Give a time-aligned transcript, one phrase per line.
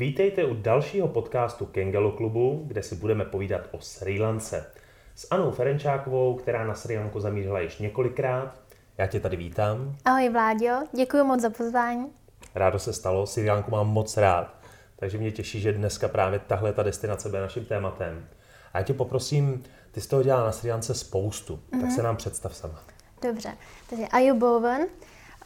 [0.00, 4.66] Vítejte u dalšího podcastu Kengelu klubu, kde si budeme povídat o Sri Lance.
[5.14, 8.54] S Anou Ferenčákovou, která na Sri Lanku zamířila již několikrát.
[8.98, 9.96] Já tě tady vítám.
[10.04, 12.06] Ahoj Vláďo, děkuji moc za pozvání.
[12.54, 14.54] Rádo se stalo, Sri Lanku mám moc rád.
[14.96, 18.28] Takže mě těší, že dneska právě tahle ta destinace bude naším tématem.
[18.72, 19.62] A já tě poprosím,
[19.92, 21.70] ty jsi toho dělala na Sri Lance spoustu, mm-hmm.
[21.70, 21.90] tak Mhm.
[21.90, 22.82] se nám představ sama.
[23.22, 23.56] Dobře,
[23.90, 24.80] takže Ayubovan.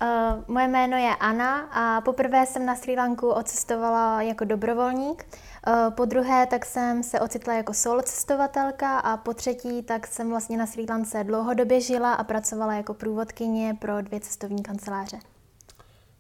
[0.02, 5.26] Uh, moje jméno je Anna a poprvé jsem na Sri Lanku odcestovala jako dobrovolník.
[5.66, 10.30] Uh, po druhé tak jsem se ocitla jako solo cestovatelka a po třetí tak jsem
[10.30, 15.18] vlastně na Sri Lance dlouhodobě žila a pracovala jako průvodkyně pro dvě cestovní kanceláře.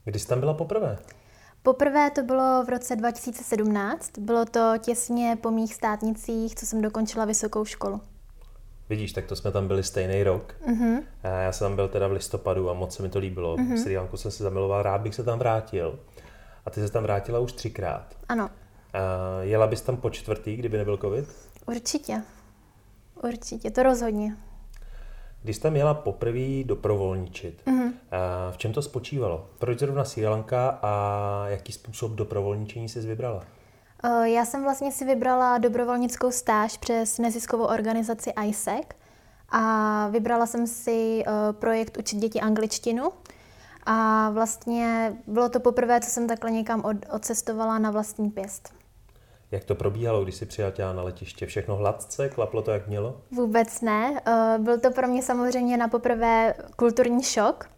[0.04, 0.98] Kdy jsi tam byla poprvé?
[1.62, 7.24] Poprvé to bylo v roce 2017, bylo to těsně po mých státnicích, co jsem dokončila
[7.24, 8.00] vysokou školu.
[8.88, 10.54] Vidíš, tak to jsme tam byli stejný rok.
[10.66, 11.00] Mhm.
[11.22, 13.56] A Já jsem tam byl teda v listopadu a moc se mi to líbilo.
[13.56, 13.82] Mm-hmm.
[13.82, 15.98] Sri Lanku jsem se zamiloval, rád bych se tam vrátil.
[16.66, 18.14] A ty se tam vrátila už třikrát.
[18.28, 18.50] Ano,
[18.92, 18.98] A
[19.42, 21.28] jela bys tam po čtvrtý, kdyby nebyl covid?
[21.66, 22.22] určitě.
[23.22, 24.36] Určitě, to rozhodně.
[25.42, 27.92] Když jsi tam jela poprvé doprovolničit, mm-hmm.
[28.10, 29.46] a v čem to spočívalo?
[29.58, 33.44] Proč zrovna Sri Lanka a jaký způsob doprovolničení jsi vybrala?
[34.04, 38.86] Eh, Já jsem vlastně si vybrala dobrovolnickou stáž přes neziskovou organizaci ISEC
[39.48, 43.10] a vybrala jsem si eh, projekt Učit děti angličtinu.
[43.86, 48.74] A vlastně bylo to poprvé, co jsem takhle někam od, odcestovala na vlastní pěst.
[49.50, 51.46] Jak to probíhalo, když jsi přijela na letiště?
[51.46, 52.28] Všechno hladce?
[52.28, 53.20] Klaplo to, jak mělo?
[53.30, 54.20] Vůbec ne.
[54.26, 57.68] Eh, Byl to pro mě samozřejmě na poprvé kulturní šok,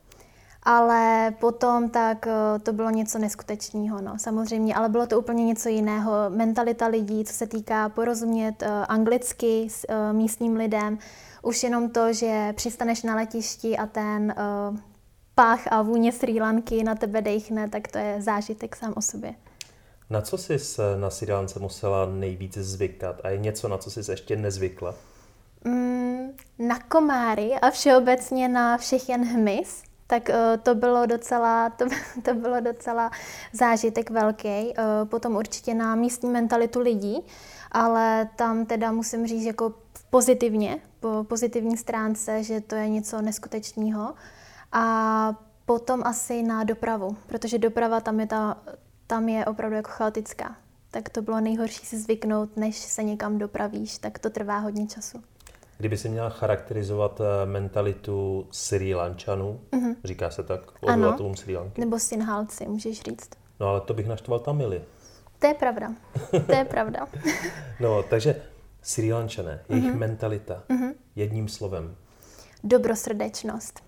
[0.66, 5.68] ale potom tak eh, to bylo něco neskutečného, no, samozřejmě, ale bylo to úplně něco
[5.68, 6.12] jiného.
[6.28, 10.98] Mentalita lidí, co se týká porozumět eh, anglicky s eh, místním lidem,
[11.42, 14.34] už jenom to, že přistaneš na letišti a ten
[15.34, 19.34] pách a vůně Sri Lanky na tebe dejchne, tak to je zážitek sám o sobě.
[20.10, 20.56] Na co jsi
[21.00, 23.20] na Sri Lance musela nejvíc zvykat?
[23.24, 24.94] A je něco, na co jsi ještě nezvykla?
[25.64, 31.84] Mm, na komáry a všeobecně na všech jen hmyz, tak eh, to bylo docela, to,
[32.22, 33.10] to bylo docela
[33.52, 34.48] zážitek velký.
[34.48, 34.74] Eh,
[35.04, 37.26] Potom určitě na místní mentalitu lidí,
[37.72, 39.74] ale tam teda musím říct jako
[40.10, 44.14] pozitivně, po pozitivní stránce, že to je něco neskutečného.
[44.72, 45.34] A
[45.66, 48.58] potom asi na dopravu, protože doprava tam je, ta,
[49.06, 50.56] tam je opravdu jako chaotická.
[50.90, 55.22] Tak to bylo nejhorší si zvyknout, než se někam dopravíš, tak to trvá hodně času.
[55.78, 59.96] Kdyby si měla charakterizovat eh, mentalitu Sri Lančanů, mm-hmm.
[60.04, 61.80] říká se tak, obyvatelům Sri Lanky.
[61.80, 63.30] Nebo synhalci, můžeš říct.
[63.60, 64.82] No ale to bych naštval Tamily.
[65.38, 65.94] To je pravda.
[66.46, 67.06] To je pravda.
[67.80, 68.42] No, takže
[68.82, 69.98] Sri Lančané, jejich mm-hmm.
[69.98, 70.94] mentalita, mm-hmm.
[71.16, 71.96] jedním slovem.
[72.64, 73.80] Dobrosrdečnost.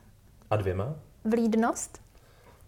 [0.50, 0.94] A dvěma?
[1.25, 2.00] Vlídnost.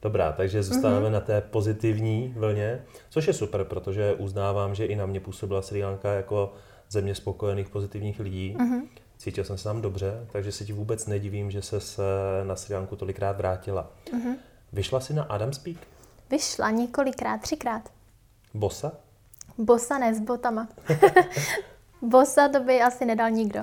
[0.03, 1.13] Dobrá, takže zůstaneme mm-hmm.
[1.13, 5.85] na té pozitivní vlně, což je super, protože uznávám, že i na mě působila Sri
[5.85, 6.53] Lanka jako
[6.91, 8.57] země spokojených pozitivních lidí.
[8.59, 8.83] Mm-hmm.
[9.21, 12.03] Cítil jsem se tam dobře, takže se ti vůbec nedivím, že se se
[12.45, 13.91] na Sri Lanku tolikrát vrátila.
[14.13, 14.35] Mm-hmm.
[14.73, 15.77] Vyšla si na Adams Peak?
[16.31, 17.91] Vyšla několikrát, třikrát.
[18.55, 18.93] Bosa?
[19.59, 20.69] Bosa ne s botama.
[22.03, 23.61] Bosa to by asi nedal nikdo.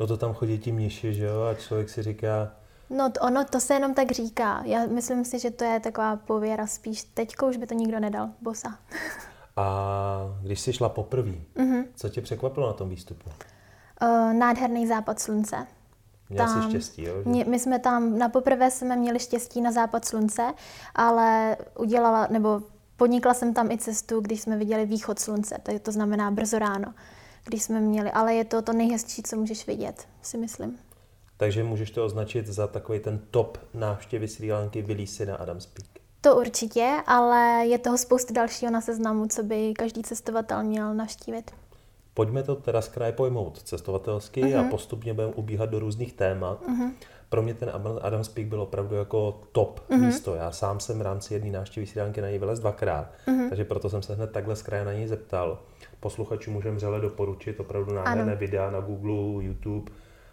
[0.00, 1.42] No to tam chodí ti mniši, že jo?
[1.42, 2.52] A člověk si říká,
[2.90, 4.62] No to, ono, to se jenom tak říká.
[4.64, 7.02] Já myslím si, že to je taková pověra spíš.
[7.04, 8.30] Teďko už by to nikdo nedal.
[8.40, 8.78] Bosa.
[9.56, 11.84] a když jsi šla poprvé, mm-hmm.
[11.94, 13.30] co tě překvapilo na tom výstupu?
[14.02, 15.66] Uh, nádherný západ slunce.
[16.30, 17.14] Měla jsi štěstí, jo?
[17.22, 20.52] že- Mě, my jsme tam, na poprvé jsme měli štěstí na západ slunce,
[20.94, 22.62] ale udělala, nebo
[22.96, 26.94] podnikla jsem tam i cestu, když jsme viděli východ slunce, to, to znamená brzo ráno,
[27.44, 30.78] když jsme měli, ale je to to nejhezčí, co můžeš vidět, si myslím.
[31.36, 35.66] Takže můžeš to označit za takový ten top návštěvy Sri Lanky vylíz si na Adams
[35.66, 35.86] Peak.
[36.20, 41.50] To určitě, ale je toho spoustu dalšího na seznamu, co by každý cestovatel měl navštívit.
[42.20, 44.66] Pojďme to teda z kraje pojmout cestovatelsky uh-huh.
[44.66, 46.62] a postupně budeme ubíhat do různých témat.
[46.62, 46.92] Uh-huh.
[47.28, 49.98] Pro mě ten Adam- Adams Peak byl opravdu jako top uh-huh.
[49.98, 50.34] místo.
[50.34, 53.48] Já sám jsem v rámci jedné návštěvy Sri Lanky na něj vylez dvakrát, uh-huh.
[53.48, 55.58] takže proto jsem se hned takhle z kraje na něj zeptal.
[56.00, 59.92] Posluchačům můžeme vřele doporučit opravdu nádherné videa na Google, YouTube.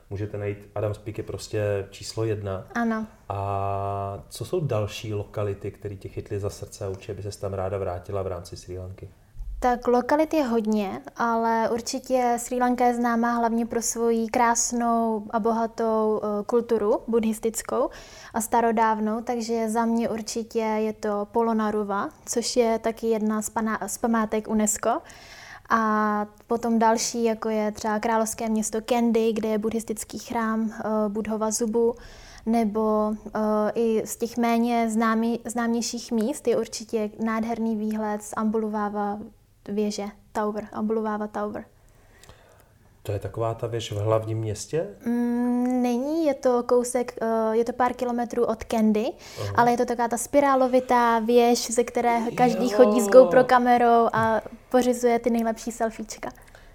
[0.09, 2.67] Můžete najít, Adams Peak je prostě číslo jedna.
[2.75, 3.07] Ano.
[3.29, 7.53] A co jsou další lokality, které tě chytly za srdce a určitě by se tam
[7.53, 9.09] ráda vrátila v rámci Sri Lanky?
[9.59, 15.39] Tak lokalit je hodně, ale určitě Sri Lanka je známá hlavně pro svoji krásnou a
[15.39, 17.89] bohatou eh, kulturu buddhistickou
[18.33, 23.79] a starodávnou, takže za mě určitě je to Polonaruva, což je taky jedna z, pana,
[23.87, 25.01] z památek UNESCO.
[25.69, 30.71] A potom další, jako je třeba královské město Kandy, kde je buddhistický chrám uh,
[31.07, 31.95] Budhova Zubu,
[32.45, 33.41] nebo uh,
[33.75, 39.19] i z těch méně známý, známějších míst je určitě nádherný výhled z Ambuluváva
[39.67, 41.65] věže, Tower, Ambuluváva Tower.
[43.03, 44.87] To je taková ta věž v hlavním městě?
[45.05, 49.53] Mm, není, je to kousek, uh, je to pár kilometrů od Candy, uh-huh.
[49.55, 52.77] ale je to taková ta spirálovitá věž, ze které každý jo.
[52.77, 54.41] chodí s GoPro kamerou a
[54.71, 56.29] pořizuje ty nejlepší selfiečka.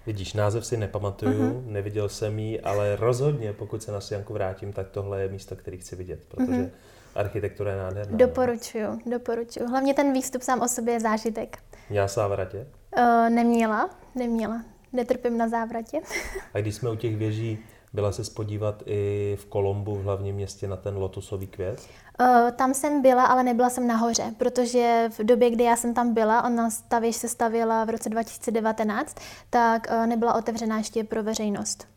[0.05, 1.65] Vidíš, název si nepamatuju, uh-huh.
[1.65, 5.77] neviděl jsem ji, ale rozhodně, pokud se na Sianku vrátím, tak tohle je místo, který
[5.77, 6.69] chci vidět, protože uh-huh.
[7.15, 8.17] architektura je nádherná.
[8.17, 9.67] Doporučuju, doporučuju.
[9.67, 11.57] Hlavně ten výstup sám o sobě je zážitek.
[11.89, 12.67] Měla Sávratě?
[12.97, 14.61] Uh, neměla, neměla.
[14.93, 16.01] Netrpím na závratě.
[16.53, 17.59] A když jsme u těch věží,
[17.93, 21.87] byla se spodívat i v Kolombu, v hlavním městě, na ten lotusový květ?
[22.19, 26.13] Uh, tam jsem byla, ale nebyla jsem nahoře, protože v době, kdy já jsem tam
[26.13, 29.15] byla, ona ta věž se stavila v roce 2019,
[29.49, 31.87] tak uh, nebyla otevřená ještě pro veřejnost.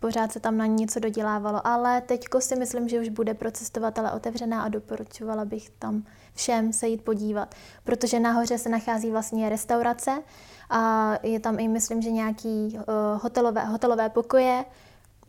[0.00, 3.50] Pořád se tam na ní něco dodělávalo, ale teďko si myslím, že už bude pro
[3.50, 6.02] cestovatele otevřená a doporučovala bych tam
[6.38, 7.54] všem se jít podívat,
[7.84, 10.22] protože nahoře se nachází vlastně restaurace
[10.70, 12.82] a je tam i, myslím, že nějaký uh,
[13.22, 14.64] hotelové, hotelové pokoje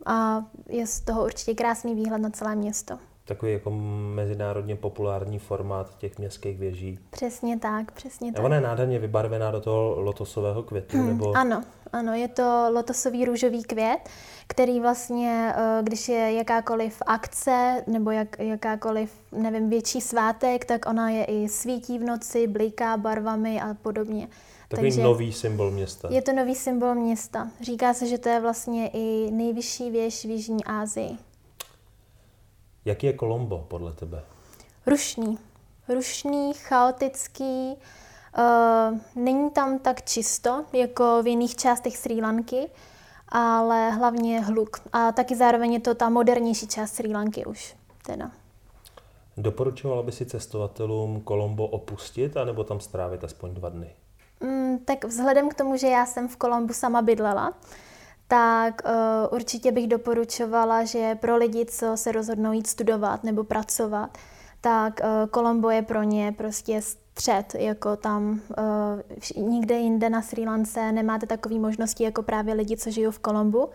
[0.06, 2.98] a je z toho určitě krásný výhled na celé město.
[3.24, 3.70] Takový jako
[4.14, 6.98] mezinárodně populární formát těch městských věží.
[7.10, 8.42] Přesně tak, přesně tak.
[8.42, 11.36] A ona je nádherně vybarvená do toho lotosového květu, hmm, nebo...
[11.36, 11.62] Ano,
[11.92, 13.98] ano, je to lotosový růžový květ,
[14.46, 21.10] který vlastně, eh, když je jakákoliv akce nebo jak, jakákoliv, nevím, větší svátek, tak ona
[21.10, 24.28] je i svítí v noci, bliká barvami a podobně.
[24.68, 26.08] Takový Takže nový symbol města.
[26.10, 27.48] Je to nový symbol města.
[27.60, 31.29] Říká se, že to je vlastně i nejvyšší věž v Jižní Asii.
[32.90, 34.22] Jaký je Kolombo podle tebe?
[34.86, 35.38] Rušný.
[35.88, 37.76] Rušný, chaotický,
[38.38, 42.68] uh, není tam tak čisto, jako v jiných částech Sri Lanky,
[43.28, 44.80] ale hlavně hluk.
[44.92, 47.76] A taky zároveň je to ta modernější část Sri Lanky už.
[48.06, 48.30] Teda.
[49.36, 53.90] Doporučovala by si cestovatelům Kolombo opustit, anebo tam strávit aspoň dva dny?
[54.40, 57.52] Mm, tak vzhledem k tomu, že já jsem v Kolombu sama bydlela,
[58.30, 64.18] tak uh, určitě bych doporučovala, že pro lidi, co se rozhodnou jít studovat nebo pracovat,
[64.60, 68.40] tak uh, Kolombo je pro ně prostě střed, jako tam
[69.36, 73.18] uh, nikde jinde na Sri Lance nemáte takové možnosti jako právě lidi, co žijou v
[73.18, 73.68] Kolombu.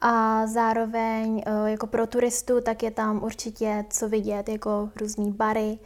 [0.00, 5.78] A zároveň uh, jako pro turistu, tak je tam určitě co vidět, jako různé bary,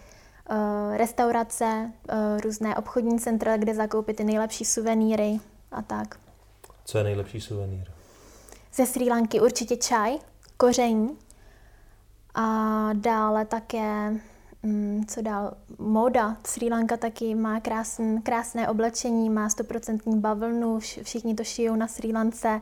[0.97, 1.93] restaurace,
[2.45, 5.41] různé obchodní centra, kde zakoupit ty nejlepší suvenýry
[5.73, 6.17] a tak.
[6.85, 7.92] Co je nejlepší suvenýr?
[8.75, 10.19] Ze Sri Lanky určitě čaj,
[10.57, 11.19] koření
[12.35, 14.21] a dále také,
[14.63, 16.37] mm, co dál, moda.
[16.47, 22.13] Sri Lanka taky má krásn, krásné oblečení, má 100% bavlnu, všichni to šijou na Sri
[22.13, 22.61] Lance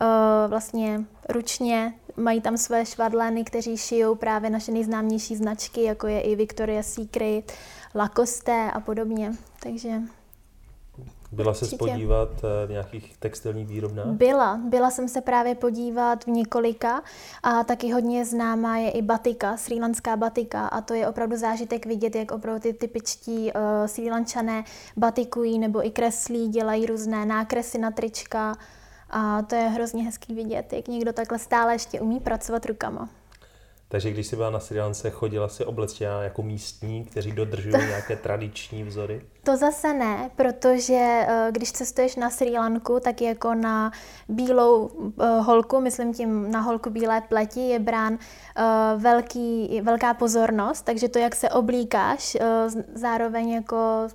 [0.00, 1.94] uh, vlastně ručně.
[2.16, 7.52] Mají tam své švadleny, kteří šijou právě naše nejznámější značky, jako je i Victoria's Secret,
[7.94, 9.32] Lacoste a podobně.
[9.62, 10.00] Takže
[11.32, 14.06] byla se podívat eh, v nějakých textilních výrobnách?
[14.06, 14.60] Byla.
[14.64, 17.02] Byla jsem se právě podívat v několika
[17.42, 22.14] a taky hodně známá je i batika, srílanská batika a to je opravdu zážitek vidět,
[22.14, 24.64] jak opravdu ty typičtí uh, srílančané
[24.96, 28.54] batikují nebo i kreslí, dělají různé nákresy na trička
[29.10, 33.08] a to je hrozně hezký vidět, jak někdo takhle stále ještě umí pracovat rukama.
[33.88, 38.16] Takže když jsi byla na Sri Lance, chodila si oblečená jako místní, kteří dodržují nějaké
[38.16, 39.22] tradiční vzory?
[39.44, 43.92] To zase ne, protože eh, když cestuješ na Sri Lanku, tak jako na
[44.28, 48.18] bílou eh, holku, myslím tím na holku bílé pleti, je brán
[48.56, 48.62] eh,
[48.96, 52.36] velký, velká pozornost, takže to, jak se oblíkáš,
[52.94, 54.08] zároveň, jako,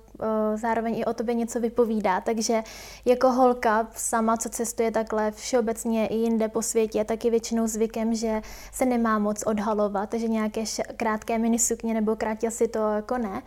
[0.54, 2.20] zároveň i o tobě něco vypovídá.
[2.20, 2.62] Takže
[3.04, 8.14] jako holka sama, co cestuje takhle všeobecně i jinde po světě, tak je většinou zvykem,
[8.14, 8.42] že
[8.72, 10.64] se nemá moc odhalovat, že nějaké
[10.96, 12.16] krátké minisukně nebo
[12.48, 13.42] si to jako ne.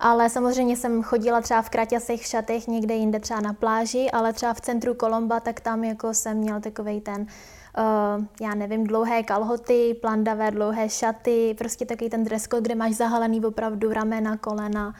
[0.00, 4.54] Ale samozřejmě jsem chodila třeba v kraťasech šatech někde jinde, třeba na pláži, ale třeba
[4.54, 9.96] v centru Kolomba, tak tam jako jsem měl takový ten, uh, já nevím, dlouhé kalhoty,
[10.00, 14.94] plandavé dlouhé šaty, prostě takový ten dress code, kde máš zahalený opravdu ramena, kolena,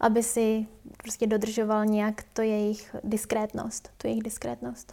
[0.00, 0.66] aby si
[0.96, 4.92] prostě dodržoval nějak to jejich diskrétnost, tu jejich diskrétnost.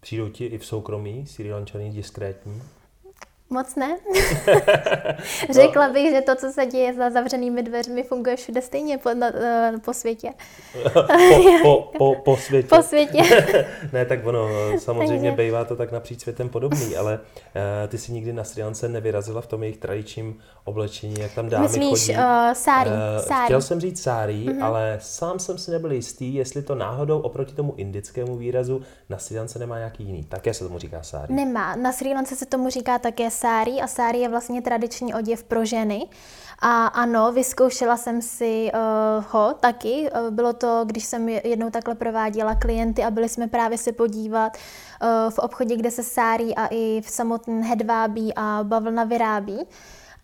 [0.00, 2.62] Přijdou ti i v soukromí Sri Lančany diskrétní?
[3.50, 3.98] Moc ne.
[5.50, 5.92] Řekla no.
[5.92, 9.72] bych, že to, co se děje za zavřenými dveřmi, funguje všude stejně po, na, eh,
[9.84, 10.32] po světě.
[10.92, 11.00] po,
[11.62, 12.68] po, po, po světě.
[12.68, 13.22] Po světě.
[13.92, 15.42] ne, tak ono, samozřejmě Takže...
[15.42, 19.40] bývá to tak napříč světem podobný, ale uh, ty si nikdy na Sri Lance nevyrazila
[19.40, 22.18] v tom jejich tradičním oblečení, jak tam dámy Myslíš, chodí.
[22.18, 23.44] Uh, sári, uh, sári.
[23.44, 24.64] Chtěl jsem říct sári, mm-hmm.
[24.64, 29.38] ale sám jsem si nebyl jistý, jestli to náhodou oproti tomu indickému výrazu na Sri
[29.38, 30.24] Lance nemá nějaký jiný.
[30.24, 31.34] Také se tomu říká sári.
[31.34, 31.76] Nemá.
[31.76, 35.64] Na Sri Lance se tomu říká také sári a sári je vlastně tradiční oděv pro
[35.64, 36.08] ženy.
[36.60, 40.10] A ano, vyzkoušela jsem si uh, ho taky.
[40.10, 44.56] Uh, bylo to, když jsem jednou takhle prováděla klienty a byli jsme právě se podívat
[44.56, 49.66] uh, v obchodě, kde se sárí a i v samotném hedvábí a bavlna vyrábí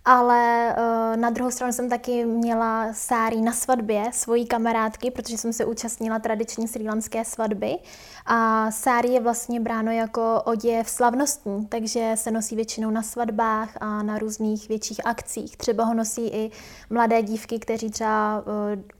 [0.04, 5.52] ale uh, na druhou stranu jsem taky měla sárí na svatbě svojí kamarádky, protože jsem
[5.52, 7.78] se účastnila tradiční srílanské svatby
[8.26, 14.02] a sárí je vlastně bráno jako oděv slavnostní, takže se nosí většinou na svatbách a
[14.02, 15.56] na různých větších akcích.
[15.56, 16.50] Třeba ho nosí i
[16.90, 18.42] mladé dívky, kteří třeba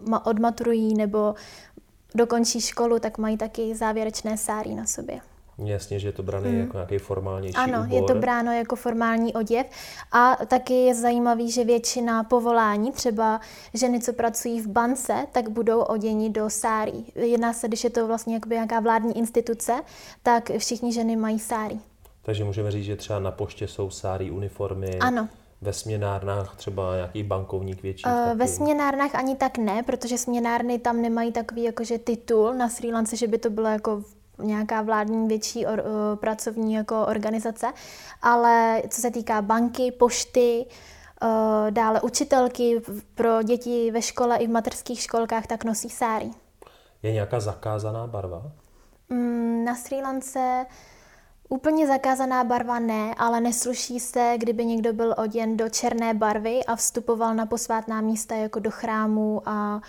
[0.09, 1.35] uh, odmaturují nebo
[2.15, 5.21] dokončí školu, tak mají taky závěrečné sárí na sobě.
[5.59, 6.61] Jasně, že je to bráno hmm.
[6.61, 7.93] jako nějaký formálnější Ano, úbor.
[7.93, 9.67] je to bráno jako formální oděv.
[10.13, 13.41] A taky je zajímavý, že většina povolání, třeba
[13.75, 17.13] ženy, co pracují v bance, tak budou oděni do sárí.
[17.15, 19.73] Jedná se, když je to vlastně jakoby nějaká vládní instituce,
[20.23, 21.81] tak všichni ženy mají sárí.
[22.23, 24.99] Takže můžeme říct, že třeba na poště jsou sárí uniformy.
[25.01, 25.29] Ano.
[25.63, 28.05] Ve směnárnách třeba nějaký bankovník větší?
[28.07, 32.93] Uh, ve směnárnách ani tak ne, protože směnárny tam nemají takový jakože titul na Sri
[32.93, 34.03] Lance, že by to bylo jako
[34.39, 37.67] nějaká vládní větší or, uh, pracovní jako organizace,
[38.23, 40.67] ale co se týká banky, pošty,
[41.23, 42.83] uh, dále učitelky
[43.15, 46.31] pro děti ve škole i v materských školkách, tak nosí sáry.
[47.03, 48.43] Je nějaká zakázaná barva?
[49.09, 50.67] Mm, na Sri Lance
[51.49, 56.77] úplně zakázaná barva ne, ale nesluší se, kdyby někdo byl oděn do černé barvy a
[56.77, 59.81] vstupoval na posvátná místa jako do chrámu a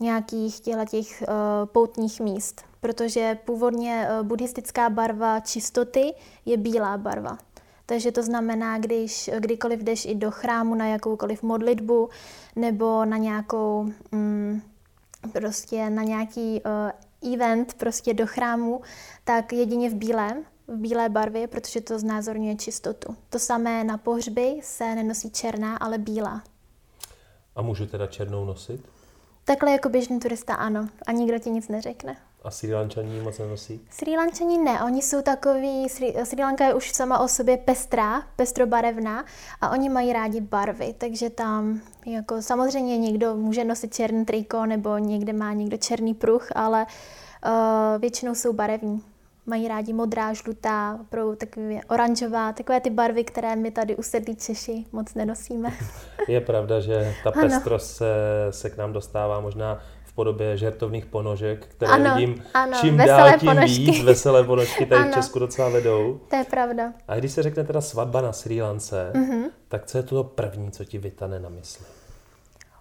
[0.00, 1.26] nějakých těch uh,
[1.66, 6.14] poutních míst protože původně eh, buddhistická barva čistoty
[6.46, 7.38] je bílá barva.
[7.86, 12.08] Takže to znamená, když kdykoliv jdeš i do chrámu na jakoukoliv modlitbu
[12.56, 14.62] nebo na nějakou mm,
[15.32, 16.62] prostě na nějaký
[17.22, 18.80] uh, event prostě do chrámu,
[19.24, 23.16] tak jedině v bílém, v bílé barvě, protože to znázorňuje čistotu.
[23.30, 26.42] To samé na pohřby se nenosí černá, ale bílá.
[27.56, 28.80] A můžu teda černou nosit?
[29.44, 30.88] Takhle jako běžný turista ano.
[31.06, 32.16] A nikdo ti nic neřekne.
[32.44, 33.80] A Sri Lančani moc nenosí?
[33.90, 38.22] Sri Lančani ne, oni jsou takový, Sri, Sri Lanka je už sama o sobě pestrá,
[38.36, 39.24] pestrobarevná
[39.60, 44.98] a oni mají rádi barvy, takže tam jako samozřejmě někdo může nosit černý triko nebo
[44.98, 46.86] někde má někdo černý pruh, ale
[47.46, 49.02] uh, většinou jsou barevní.
[49.46, 54.84] Mají rádi modrá, žlutá, opravdu takový oranžová, takové ty barvy, které my tady usedlí Češi
[54.92, 55.72] moc nenosíme.
[56.28, 58.14] Je pravda, že ta pestrost se,
[58.50, 59.80] se k nám dostává možná
[60.14, 63.78] podobě žertovných ponožek, které ano, vidím ano, čím dál tím ponožky.
[63.78, 64.02] víc.
[64.04, 66.20] Veselé ponožky tady ano, v Česku docela vedou.
[66.30, 66.92] To je pravda.
[67.08, 69.44] A když se řekne teda svatba na Sri Lance, mm-hmm.
[69.68, 71.86] tak co je to první, co ti vytane na mysli?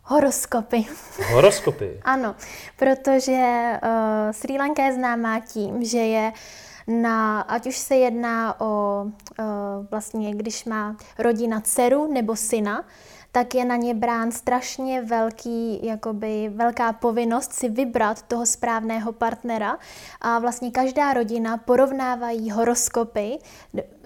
[0.03, 0.85] Horoskopy.
[1.31, 1.99] Horoskopy?
[2.03, 2.35] ano,
[2.79, 6.31] protože uh, Sri Lanka je známá tím, že je
[6.87, 9.45] na, ať už se jedná o uh,
[9.91, 12.83] vlastně, když má rodina dceru nebo syna,
[13.35, 19.77] tak je na ně brán strašně velký, jakoby velká povinnost si vybrat toho správného partnera
[20.21, 23.37] a vlastně každá rodina porovnávají horoskopy,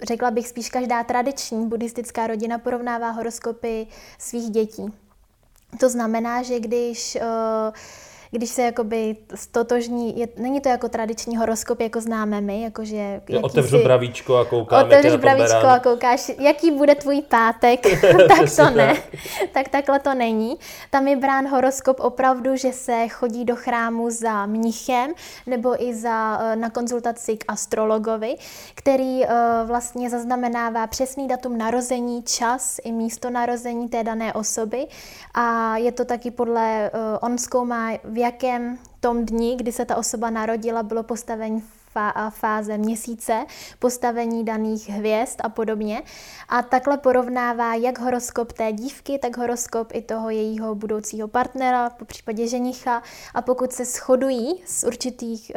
[0.02, 3.86] řekla bych spíš každá tradiční buddhistická rodina porovnává horoskopy
[4.18, 4.92] svých dětí.
[5.80, 7.74] To znamená, že když uh,
[8.30, 13.20] když se jakoby stotožní, je, není to jako tradiční horoskop, jako známe my, jakože...
[13.28, 17.80] Že otevřu si, bravíčko a koukám, Otevřeš bravíčko a koukáš, jaký bude tvůj pátek,
[18.28, 18.96] tak to ne.
[19.52, 20.56] tak takhle to není.
[20.90, 25.12] Tam je brán horoskop opravdu, že se chodí do chrámu za mnichem
[25.46, 28.36] nebo i za, eh, na konzultaci k astrologovi,
[28.74, 29.28] který uh,
[29.64, 34.86] vlastně zaznamenává přesný datum narození, čas i místo narození té dané osoby
[35.34, 39.96] a je to taky podle, uh, on zkoumá v jakém tom dni, kdy se ta
[39.96, 41.62] osoba narodila, bylo postavení
[42.30, 43.46] fáze měsíce,
[43.78, 46.02] postavení daných hvězd a podobně.
[46.48, 52.04] A takhle porovnává jak horoskop té dívky, tak horoskop i toho jejího budoucího partnera, po
[52.04, 53.02] případě ženicha.
[53.34, 55.52] A pokud se shodují z určitých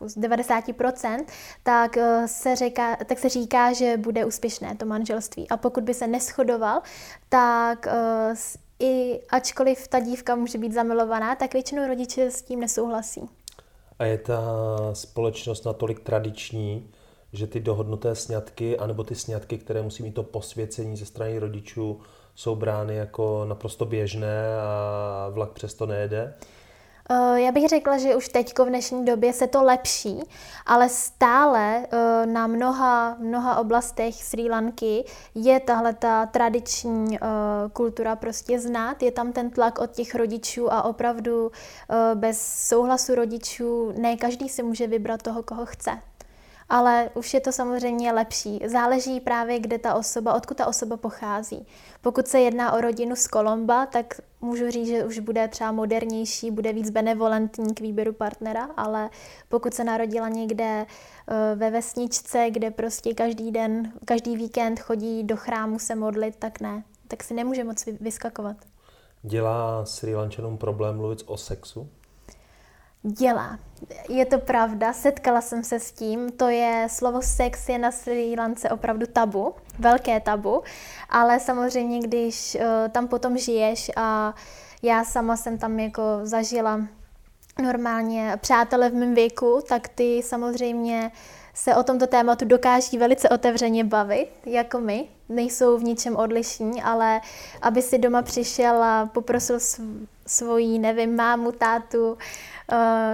[0.00, 1.24] uh, z 90%,
[1.62, 5.48] tak, uh, se říká, tak se říká, že bude úspěšné to manželství.
[5.48, 6.82] A pokud by se neschodoval,
[7.28, 8.34] tak uh,
[8.80, 13.28] i ačkoliv ta dívka může být zamilovaná, tak většinou rodiče s tím nesouhlasí.
[13.98, 14.40] A je ta
[14.92, 16.90] společnost natolik tradiční,
[17.32, 22.00] že ty dohodnuté sňatky, anebo ty sňatky, které musí mít to posvěcení ze strany rodičů,
[22.34, 26.34] jsou brány jako naprosto běžné a vlak přesto nejede?
[27.12, 30.20] Eh, já bych řekla, že už teď v dnešní době se to lepší,
[30.66, 37.20] ale stále eh, na mnoha, mnoha oblastech Sri Lanky je tahle ta tradiční eh,
[37.72, 39.02] kultura prostě znát.
[39.02, 41.52] Je tam ten tlak od těch rodičů a opravdu
[42.14, 46.09] bez souhlasu rodičů ne každý si může vybrat toho, koho chce.
[46.70, 48.60] Ale už je to samozřejmě lepší.
[48.66, 51.66] Záleží právě, kde ta osoba, odkud ta osoba pochází.
[52.00, 56.50] Pokud se jedná o rodinu z Kolomba, tak můžu říct, že už bude třeba modernější,
[56.50, 59.10] bude víc benevolentní k výběru partnera, ale
[59.48, 65.36] pokud se narodila někde eh, ve vesničce, kde prostě každý den, každý víkend chodí do
[65.36, 66.84] chrámu se modlit, tak ne.
[67.08, 68.56] Tak si nemůže moc vyskakovat.
[69.22, 71.88] Dělá Sri Lančanům problém mluvit o sexu?
[73.02, 73.58] Dělá.
[74.08, 76.32] Je to pravda, setkala jsem se s tím.
[76.32, 80.62] To je, slovo sex je na Sri Lance opravdu tabu, velké tabu,
[81.08, 84.34] ale samozřejmě, když uh, tam potom žiješ a
[84.82, 86.80] já sama jsem tam jako zažila
[87.62, 91.12] normálně přátelé v mém věku, tak ty samozřejmě
[91.54, 95.08] se o tomto tématu dokáží velice otevřeně bavit, jako my.
[95.28, 97.20] Nejsou v ničem odlišní, ale
[97.62, 99.58] aby si doma přišel a poprosil
[100.26, 102.18] svoji, nevím, mámu, tátu,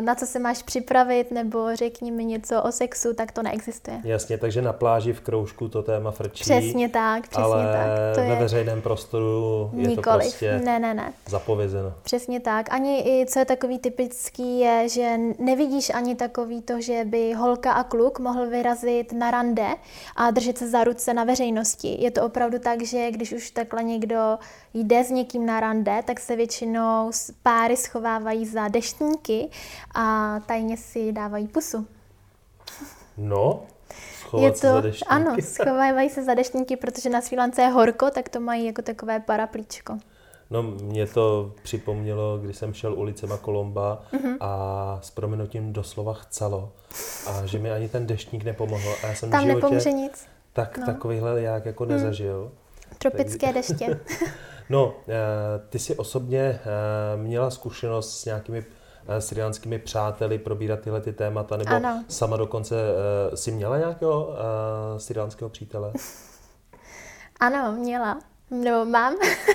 [0.00, 4.00] na co se máš připravit, nebo řekni mi něco o sexu, tak to neexistuje.
[4.04, 6.44] Jasně, takže na pláži v kroužku to téma frčí.
[6.44, 8.14] Přesně tak, přesně ale tak.
[8.14, 8.36] To ve je...
[8.36, 10.04] veřejném prostoru je Nikoliv.
[10.04, 11.12] to prostě ne, ne, ne.
[11.28, 11.92] zapovězeno.
[12.02, 12.72] Přesně tak.
[12.72, 17.72] Ani i co je takový typický je, že nevidíš ani takový to, že by holka
[17.72, 19.66] a kluk mohl vyrazit na rande
[20.16, 21.96] a držet se za ruce na veřejnosti.
[22.00, 24.38] Je to opravdu tak, že když už takhle někdo
[24.74, 27.10] jde s někým na rande, tak se většinou
[27.42, 29.45] páry schovávají za deštníky
[29.94, 31.86] a tajně si dávají pusu.
[33.16, 33.62] No,
[34.38, 35.08] je to, se za deštníky.
[35.08, 38.82] Ano, schovávají se za deštníky, protože na Sri Lance je horko, tak to mají jako
[38.82, 39.98] takové paraplíčko.
[40.50, 44.36] No, mě to připomnělo, když jsem šel ulicema Kolomba uh-huh.
[44.40, 46.72] a s proměnutím doslova chcelo.
[47.26, 48.94] A že mi ani ten deštník nepomohl.
[49.04, 50.26] A já jsem Tam v životě nepomůže nic.
[50.52, 50.86] Tak, no.
[50.86, 51.92] takovýhle jak jako hmm.
[51.92, 52.52] nezažil.
[52.98, 53.54] Tropické tak...
[53.54, 54.00] deště.
[54.70, 55.14] no, eh,
[55.68, 56.60] ty jsi osobně eh,
[57.16, 58.64] měla zkušenost s nějakými
[59.08, 62.04] eh, srianskými přáteli probírat tyhle ty témata, nebo ano.
[62.08, 62.76] sama dokonce
[63.34, 64.36] si měla nějakého
[64.96, 65.92] srianského přítele?
[67.40, 68.18] Ano, měla.
[68.50, 69.14] No, mám.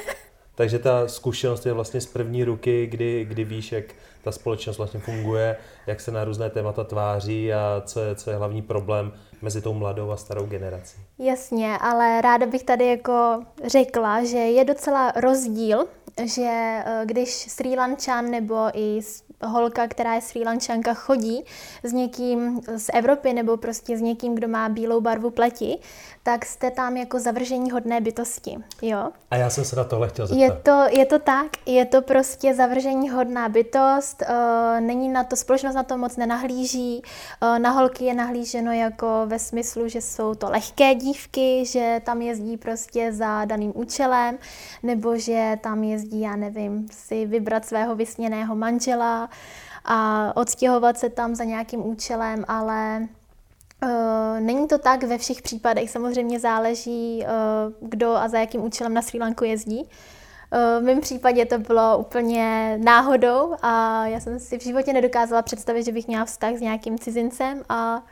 [0.55, 3.85] Takže ta zkušenost je vlastně z první ruky, kdy, kdy víš, jak
[4.23, 8.37] ta společnost vlastně funguje, jak se na různé témata tváří a co je, co je
[8.37, 10.97] hlavní problém mezi tou mladou a starou generací.
[11.19, 15.85] Jasně, ale ráda bych tady jako řekla, že je docela rozdíl,
[16.23, 16.49] že
[16.85, 19.01] eh, když Sri Lančan nebo i
[19.43, 21.43] holka, která je Sri Lančanka, chodí
[21.83, 25.79] s někým z Evropy nebo prostě s někým, kdo má bílou barvu pleti,
[26.23, 29.09] tak jste tam jako zavržení hodné bytosti, jo?
[29.31, 30.43] A já jsem se na tohle chtěl zeptat.
[30.43, 35.35] Je to, je to tak, je to prostě zavržení hodná bytost, uh, není na to,
[35.35, 37.01] společnost na to moc nenahlíží,
[37.41, 42.21] uh, na holky je nahlíženo jako ve smyslu, že jsou to lehké dívky, že tam
[42.21, 44.37] jezdí prostě za daným účelem,
[44.83, 49.29] nebo že tam jezdí, já nevím, si vybrat svého vysněného manžela
[49.85, 53.07] a odstěhovat se tam za nějakým účelem, ale
[54.39, 59.01] není to tak ve všech případech, samozřejmě záleží, uh, kdo a za jakým účelem na
[59.01, 59.83] Sri Lanku jezdí.
[59.83, 65.41] Uh, v mém případě to bylo úplně náhodou a já jsem si v životě nedokázala
[65.41, 68.03] představit, že bych měla vztah s nějakým cizincem a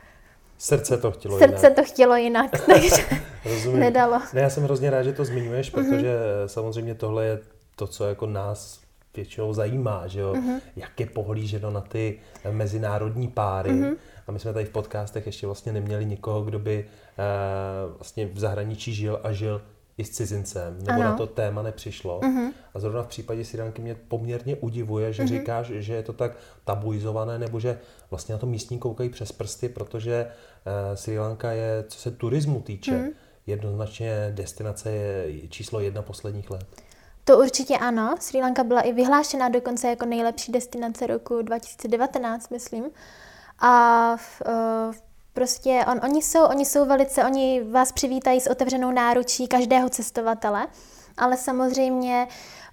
[0.58, 1.74] Srdce to chtělo Srdce jinak.
[1.74, 3.04] to chtělo jinak, takže
[3.72, 4.20] nedalo.
[4.32, 5.84] Ne, já jsem hrozně rád, že to zmiňuješ, mhm.
[5.84, 6.46] protože mm-hmm.
[6.46, 7.38] samozřejmě tohle je
[7.76, 8.80] to, co jako nás
[9.16, 10.32] většinou zajímá, že jo?
[10.32, 10.60] Mm-hmm.
[10.76, 13.70] jak je pohlíženo na ty mezinárodní páry.
[13.70, 13.96] Mm-hmm.
[14.30, 18.38] A my jsme tady v podcastech ještě vlastně neměli nikoho, kdo by uh, vlastně v
[18.38, 19.62] zahraničí žil a žil
[19.98, 21.02] i s cizincem, nebo ano.
[21.02, 22.20] na to téma nepřišlo.
[22.20, 22.52] Uh-huh.
[22.74, 25.28] A zrovna v případě Siránky mě poměrně udivuje, že uh-huh.
[25.28, 26.32] říkáš, že je to tak
[26.64, 27.78] tabuizované, nebo že
[28.10, 32.60] vlastně na to místní koukají přes prsty, protože uh, Sri Lanka je, co se turismu
[32.60, 33.12] týče, uh-huh.
[33.46, 36.66] jednoznačně destinace je číslo jedna posledních let.
[37.24, 38.14] To určitě ano.
[38.20, 42.84] Sri Lanka byla i vyhlášena dokonce jako nejlepší destinace roku 2019, myslím.
[43.60, 44.16] A
[44.48, 44.94] uh,
[45.32, 50.66] prostě on, oni, jsou, oni jsou velice, oni vás přivítají s otevřenou náručí každého cestovatele,
[51.16, 52.28] ale samozřejmě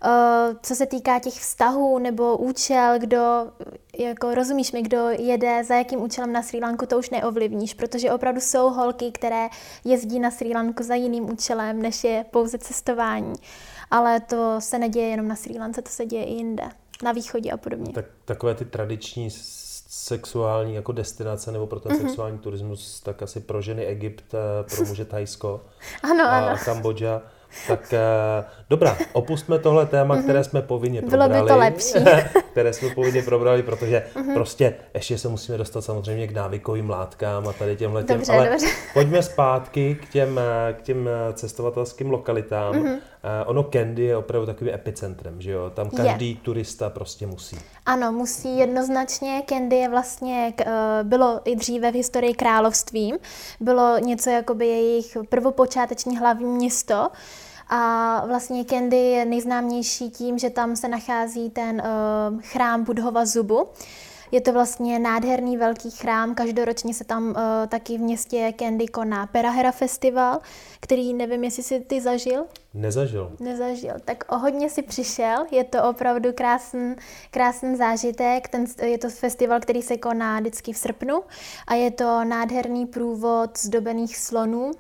[0.06, 3.52] Uh, co se týká těch vztahů nebo účel, kdo,
[3.98, 8.12] jako rozumíš mi, kdo jede, za jakým účelem na Sri Lanku, to už neovlivníš, protože
[8.12, 9.48] opravdu jsou holky, které
[9.86, 13.34] jezdí na Sri Lanku za jiným účelem, než je pouze cestování.
[13.92, 16.70] Ale to se neděje jenom na Sri Lance, to se děje i jinde,
[17.04, 17.94] na východě a podobně.
[17.94, 19.30] Tak, takové ty tradiční
[19.98, 22.02] sexuální jako destinace nebo pro ten mm-hmm.
[22.08, 25.62] sexuální turismus, tak asi pro ženy Egypt, eh, pro muže Thajsko
[26.04, 26.58] ano, a ano.
[26.66, 27.22] Kambodža.
[27.68, 30.24] Tak uh, dobrá, opustme tohle téma, mm-hmm.
[30.24, 31.30] které jsme povinně probrali.
[31.30, 32.06] Bylo by to lepší.
[32.52, 34.34] které jsme povinně probrali, protože mm-hmm.
[34.34, 38.18] prostě ještě se musíme dostat samozřejmě k návykovým látkám a tady těmhle těm.
[38.18, 38.68] Dobře, Ale dobře.
[38.94, 42.76] pojďme zpátky k těm, eh, k těm cestovatelským lokalitám.
[42.76, 43.00] Mm-hmm.
[43.46, 45.70] ono Candy je opravdu takovým epicentrem, že jo?
[45.70, 46.36] Tam každý je.
[46.36, 47.58] turista prostě musí.
[47.88, 49.44] Ano, musí jednoznačně.
[49.50, 50.66] Candy je vlastně, uh,
[51.04, 53.18] bylo i dříve v historii královstvím.
[53.60, 57.10] Bylo něco jako by jejich prvopočáteční hlavní město.
[57.70, 63.68] A vlastně Candy je nejznámější tím, že tam se nachází ten uh, chrám Budhova zubu.
[64.32, 67.36] Je to vlastně nádherný velký chrám, každoročně se tam uh,
[67.68, 70.40] taky v městě Candy koná Perahera festival,
[70.80, 72.46] který nevím, jestli jsi ty zažil.
[72.74, 73.32] Nezažil.
[73.40, 73.94] Nezažil.
[74.06, 76.96] Tak o hodně si přišel, je to opravdu krásný,
[77.32, 78.48] krásný zážitek.
[78.48, 81.24] Ten, je to festival, který se koná vždycky v srpnu
[81.68, 84.72] a je to nádherný průvod zdobených slonů,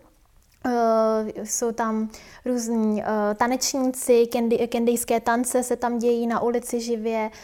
[0.65, 2.09] Uh, jsou tam
[2.45, 3.07] různí uh,
[3.37, 7.37] tanečníci, kendi, kendijské tance se tam dějí na ulici živě, uh,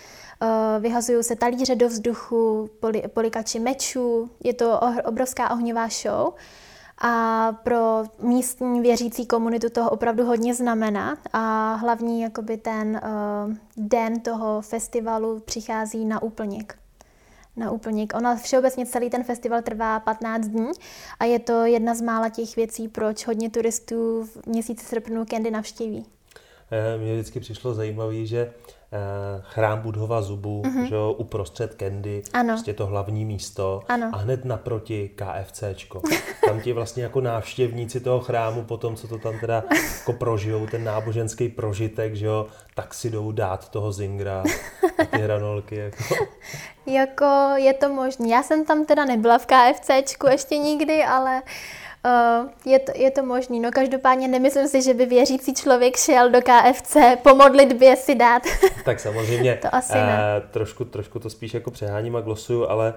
[0.80, 6.34] vyhazují se talíře do vzduchu, poli, polikači mečů, je to obrovská ohňová show
[7.02, 14.20] a pro místní věřící komunitu toho opravdu hodně znamená a hlavní jakoby ten uh, den
[14.20, 16.78] toho festivalu přichází na úplněk
[17.56, 18.14] na úplník.
[18.16, 20.72] Ona všeobecně celý ten festival trvá 15 dní
[21.20, 25.52] a je to jedna z mála těch věcí, proč hodně turistů v měsíci srpnu Candy
[25.52, 26.06] navštíví.
[26.72, 28.83] Eh, mně vždycky přišlo zajímavé, že eh,
[29.42, 30.84] chrám Budhova zubu, mm-hmm.
[30.84, 32.54] že jo, uprostřed Candy, ano.
[32.54, 34.10] prostě to hlavní místo ano.
[34.14, 36.02] a hned naproti KFCčko.
[36.46, 39.64] Tam ti vlastně jako návštěvníci toho chrámu, potom co to tam teda
[40.00, 44.44] jako prožijou, ten náboženský prožitek, že jo, tak si jdou dát toho zingra
[45.00, 45.76] a ty hranolky.
[45.76, 46.16] Jako.
[46.86, 47.26] jako
[47.56, 48.28] je to možné.
[48.28, 53.12] Já jsem tam teda nebyla v KFCčku ještě nikdy, ale uh, Uh, je, to, je
[53.12, 53.60] to možný.
[53.60, 58.44] No každopádně nemyslím si, že by věřící člověk šel do KFC po modlitbě si dát.
[58.86, 59.60] Tak samozřejmě.
[59.62, 60.42] to asi ne.
[60.44, 62.94] Uh, trošku, trošku to spíš jako přeháním a glosuju, ale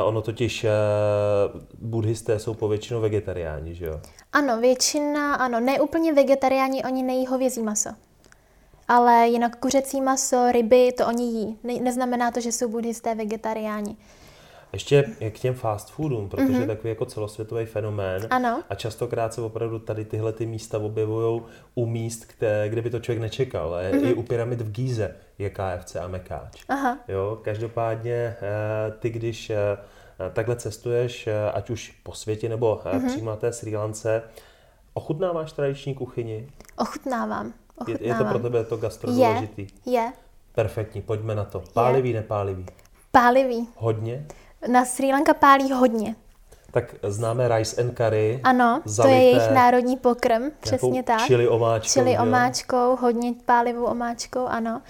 [0.00, 4.00] uh, ono totiž uh, buddhisté jsou povětšinou vegetariáni, že jo?
[4.32, 7.90] Ano, většina, ano, ne úplně vegetariáni, oni nejí hovězí maso.
[8.88, 11.58] Ale jinak kuřecí maso, ryby, to oni jí.
[11.64, 13.96] Ne, neznamená to, že jsou buddhisté vegetariáni.
[14.72, 16.60] Ještě k těm fast foodům, protože mm-hmm.
[16.60, 18.26] je takový jako celosvětový fenomén.
[18.30, 18.62] Ano.
[18.70, 21.42] A častokrát se opravdu tady tyhle ty místa objevují
[21.74, 23.70] u míst, kde, kde by to člověk nečekal.
[23.70, 24.06] Mm-hmm.
[24.06, 26.64] I u pyramid v Gíze je KFC a Mekáč.
[26.68, 26.98] Aha.
[27.08, 28.36] Jo, každopádně eh,
[28.98, 29.56] ty, když eh,
[30.32, 33.06] takhle cestuješ, eh, ať už po světě nebo mm-hmm.
[33.06, 34.22] přímo na té Sri Lance,
[34.94, 36.48] ochutnáváš tradiční kuchyni?
[36.76, 37.52] Ochutnávám.
[37.76, 38.02] ochutnávám.
[38.02, 39.48] Je, je to pro tebe to gastro Je,
[39.86, 40.12] je.
[40.54, 41.62] Perfektní, pojďme na to.
[41.72, 42.14] Pálivý, je.
[42.14, 42.66] nepálivý?
[43.10, 43.68] Pálivý.
[43.76, 44.26] Hodně?
[44.68, 46.16] Na Sri Lanka pálí hodně.
[46.70, 48.40] Tak známe rice and curry.
[48.44, 51.20] Ano, to je jejich národní pokrm, přesně tak.
[51.20, 51.92] Chili omáčkou.
[51.92, 54.82] Chili omáčkou, hodně pálivou omáčkou, ano.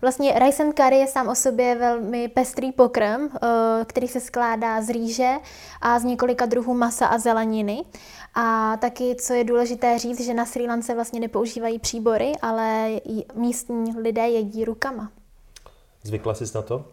[0.00, 4.82] Vlastně rice and curry je sám o sobě velmi pestrý pokrm, eh, který se skládá
[4.82, 5.34] z rýže
[5.80, 7.84] a z několika druhů masa a zeleniny.
[8.34, 12.90] A taky, co je důležité říct, že na Sri Lance vlastně nepoužívají příbory, ale
[13.34, 15.10] místní lidé jedí rukama.
[16.02, 16.84] Zvykla jsi na to?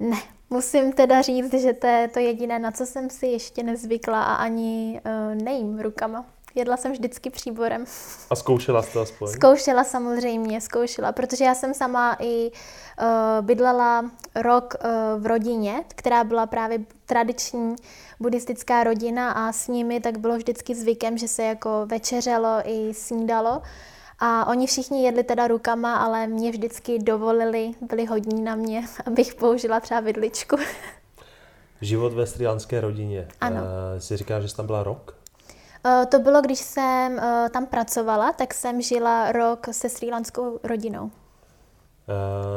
[0.00, 0.16] Ne,
[0.50, 4.34] musím teda říct, že to je to jediné, na co jsem si ještě nezvykla a
[4.34, 6.26] ani uh, nejím rukama.
[6.54, 7.84] Jedla jsem vždycky příborem.
[8.30, 9.28] A zkoušela jste aspoň?
[9.28, 16.24] Zkoušela samozřejmě, zkoušela, protože já jsem sama i uh, bydlela rok uh, v rodině, která
[16.24, 17.76] byla právě tradiční
[18.20, 23.62] buddhistická rodina a s nimi tak bylo vždycky zvykem, že se jako večeřelo i snídalo.
[24.18, 29.34] A oni všichni jedli teda rukama, ale mě vždycky dovolili, byli hodní na mě, abych
[29.34, 30.56] použila třeba vidličku.
[31.80, 33.28] Život ve striánské rodině.
[33.40, 33.56] Ano.
[33.56, 35.16] Uh, jsi říká, že jsi tam byla rok?
[35.86, 41.10] Uh, to bylo, když jsem uh, tam pracovala, tak jsem žila rok se srílanskou rodinou.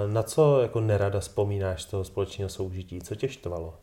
[0.08, 3.02] Na co jako nerada vzpomínáš z toho společného soužití?
[3.02, 3.74] Co tě štvalo?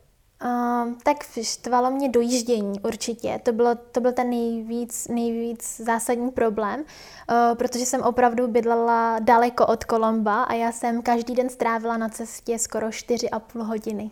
[0.45, 3.39] Uh, tak štvalo mě dojíždění určitě.
[3.43, 9.65] To, bylo, to byl ten nejvíc, nejvíc zásadní problém, uh, protože jsem opravdu bydlela daleko
[9.67, 14.11] od Kolomba a já jsem každý den strávila na cestě skoro 4,5 hodiny.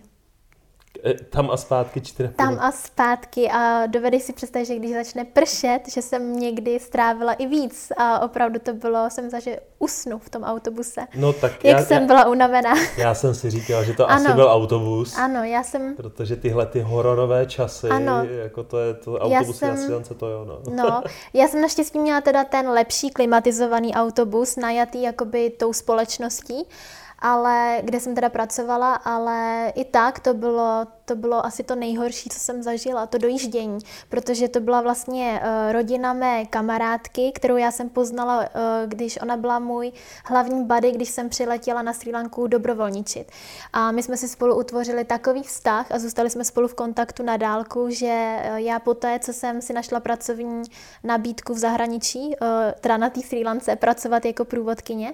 [1.06, 5.26] E, tam a zpátky čtyři Tam a zpátky a dovedeš si představit, že když začne
[5.26, 10.20] pršet, že jsem někdy strávila i víc a opravdu to bylo, jsem za, že usnu
[10.20, 11.02] v tom autobuse.
[11.16, 12.74] No tak Jak já, jsem já, byla unavená.
[12.98, 15.18] Já jsem si říkala, že to ano, asi byl autobus.
[15.18, 15.96] Ano, já jsem...
[15.96, 20.46] Protože tyhle ty hororové časy, ano, jako to je to autobus jsem, asi to jo,
[20.46, 20.76] no.
[20.76, 21.04] no.
[21.34, 26.68] já jsem naštěstí měla teda ten lepší klimatizovaný autobus, najatý jakoby tou společností,
[27.26, 32.30] ale kde jsem teda pracovala, ale i tak to bylo, to bylo asi to nejhorší,
[32.30, 37.72] co jsem zažila, to dojíždění, protože to byla vlastně uh, rodina mé kamarádky, kterou já
[37.72, 38.46] jsem poznala, uh,
[38.86, 39.92] když ona byla můj
[40.26, 43.32] hlavní buddy, když jsem přiletěla na Sri Lanku dobrovolničit.
[43.74, 47.38] A my jsme si spolu utvořili takový vztah a zůstali jsme spolu v kontaktu na
[47.38, 50.64] dálku, že uh, já poté, co jsem si našla pracovní
[51.04, 52.48] nabídku v zahraničí, uh,
[52.82, 55.14] teda na té Sri Lance, pracovat jako průvodkyně,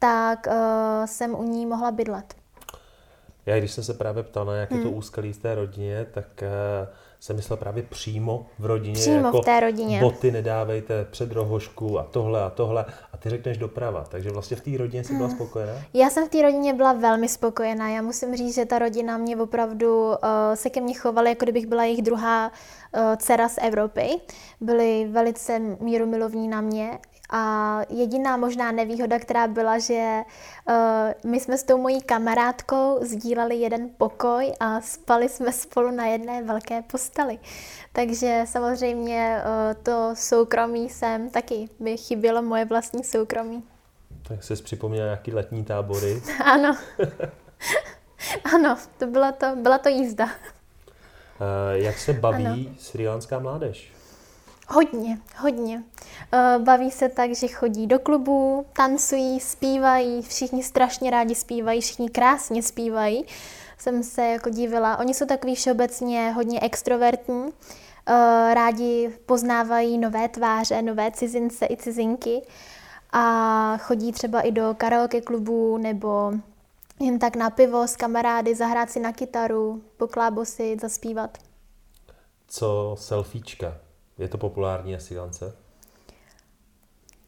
[0.00, 0.54] tak uh,
[1.06, 2.34] jsem u ní mohla bydlet.
[3.46, 4.84] Já, když jsem se právě ptal na nějaké hmm.
[4.84, 6.88] to úskalí v té rodině, tak uh,
[7.20, 8.94] jsem myslel právě přímo v rodině.
[8.94, 10.00] Přímo jako v té rodině.
[10.00, 12.84] Boty nedávejte před rohošku a tohle a tohle.
[13.12, 14.04] A ty řekneš doprava.
[14.04, 15.36] Takže vlastně v té rodině jsi byla hmm.
[15.36, 15.72] spokojená?
[15.94, 17.88] Já jsem v té rodině byla velmi spokojená.
[17.88, 20.14] Já musím říct, že ta rodina mě opravdu uh,
[20.54, 24.08] se ke mně chovala, jako kdybych byla jejich druhá uh, dcera z Evropy.
[24.60, 26.98] Byli velice mírumilovní na mě
[27.30, 30.22] a jediná možná nevýhoda, která byla, že
[30.68, 36.06] uh, my jsme s tou mojí kamarádkou sdíleli jeden pokoj a spali jsme spolu na
[36.06, 37.38] jedné velké posteli.
[37.92, 43.62] Takže samozřejmě uh, to soukromí jsem taky, by chybělo moje vlastní soukromí.
[44.22, 46.22] Tak jsi připomněla nějaký letní tábory.
[46.44, 46.76] ano.
[48.54, 50.24] ano, to byla to, byla to jízda.
[50.24, 50.30] Uh,
[51.72, 52.76] jak se baví ano.
[52.78, 53.99] srilanská mládež?
[54.72, 55.82] Hodně, hodně.
[56.32, 62.10] Eh, baví se tak, že chodí do klubu, tancují, zpívají, všichni strašně rádi zpívají, všichni
[62.10, 63.24] krásně zpívají.
[63.78, 64.96] Jsem se jako divila.
[64.96, 67.48] Oni jsou takový všeobecně hodně extrovertní,
[68.06, 72.42] eh, rádi poznávají nové tváře, nové cizince i cizinky
[73.12, 76.32] a chodí třeba i do karaoke klubu nebo
[77.00, 81.38] jen tak na pivo s kamarády, zahrát si na kytaru, poklábosit, zaspívat.
[82.48, 83.89] Co selfiečka?
[84.20, 85.52] Je to populární na Lance?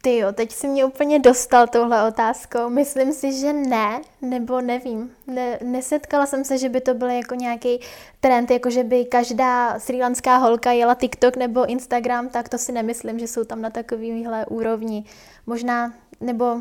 [0.03, 2.69] Ty jo, teď si mě úplně dostal touhle otázkou.
[2.69, 5.11] Myslím si, že ne, nebo nevím.
[5.27, 7.81] Ne, nesetkala jsem se, že by to byl jako nějaký
[8.21, 13.19] trend, jako že by každá srílanská holka jela TikTok nebo Instagram, tak to si nemyslím,
[13.19, 15.05] že jsou tam na takovýhle úrovni.
[15.47, 16.61] Možná, nebo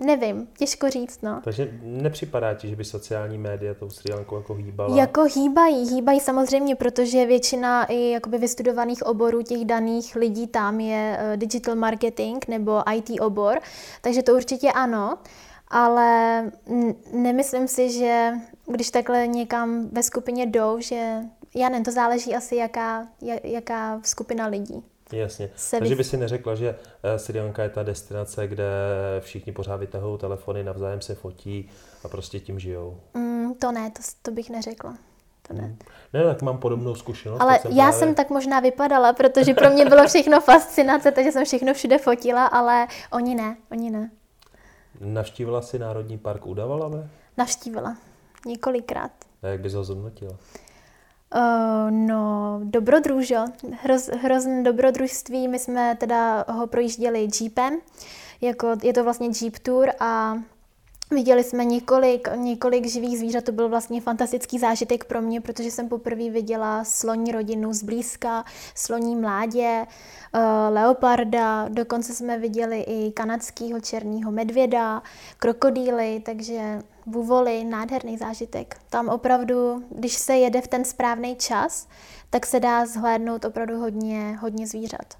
[0.00, 1.40] Nevím, těžko říct, no.
[1.44, 4.96] Takže nepřipadá ti, že by sociální média tou Sri Lankou jako hýbala?
[4.96, 11.18] Jako hýbají, hýbají samozřejmě, protože většina i jakoby vystudovaných oborů těch daných lidí tam je
[11.18, 13.58] uh, digital marketing nebo IT obor,
[14.00, 15.18] takže to určitě ano,
[15.68, 16.42] ale
[17.12, 18.32] nemyslím si, že
[18.66, 21.16] když takhle někam ve skupině jdou, že
[21.54, 23.06] já nevím, to záleží asi jaká,
[23.42, 24.84] jaká skupina lidí.
[25.12, 25.50] Jasně.
[25.70, 28.66] Takže by si neřekla, že eh, Sri Lanka je ta destinace, kde
[29.20, 31.70] všichni pořád vytahují telefony, navzájem se fotí
[32.04, 33.00] a prostě tím žijou.
[33.14, 34.96] Mm, to ne, to, to bych neřekla.
[35.48, 35.62] To ne.
[35.62, 35.78] Hmm.
[36.12, 37.40] Ne, tak mám podobnou zkušenost.
[37.40, 37.98] Ale jsem já právě...
[37.98, 42.46] jsem tak možná vypadala, protože pro mě bylo všechno fascinace, takže jsem všechno všude fotila,
[42.46, 44.10] ale oni ne, oni ne.
[45.00, 47.10] Navštívila jsi Národní park Udavalame?
[47.36, 47.96] Navštívila,
[48.46, 49.10] několikrát.
[49.42, 50.36] A jak bys ho zhodnotila?
[51.34, 53.44] Uh, no, dobrodružo,
[53.82, 55.48] Hroz, hrozné dobrodružství.
[55.48, 57.78] My jsme teda ho projížděli jeepem,
[58.40, 60.38] jako je to vlastně jeep tour a
[61.10, 65.88] Viděli jsme několik, několik živých zvířat, to byl vlastně fantastický zážitek pro mě, protože jsem
[65.88, 68.44] poprvé viděla sloní rodinu zblízka,
[68.74, 69.86] sloní mládě,
[70.34, 70.40] uh,
[70.74, 75.02] leoparda, dokonce jsme viděli i kanadského černého medvěda,
[75.38, 78.76] krokodýly, takže buvoly, nádherný zážitek.
[78.90, 81.88] Tam opravdu, když se jede v ten správný čas,
[82.30, 85.14] tak se dá zhlédnout opravdu hodně, hodně zvířat.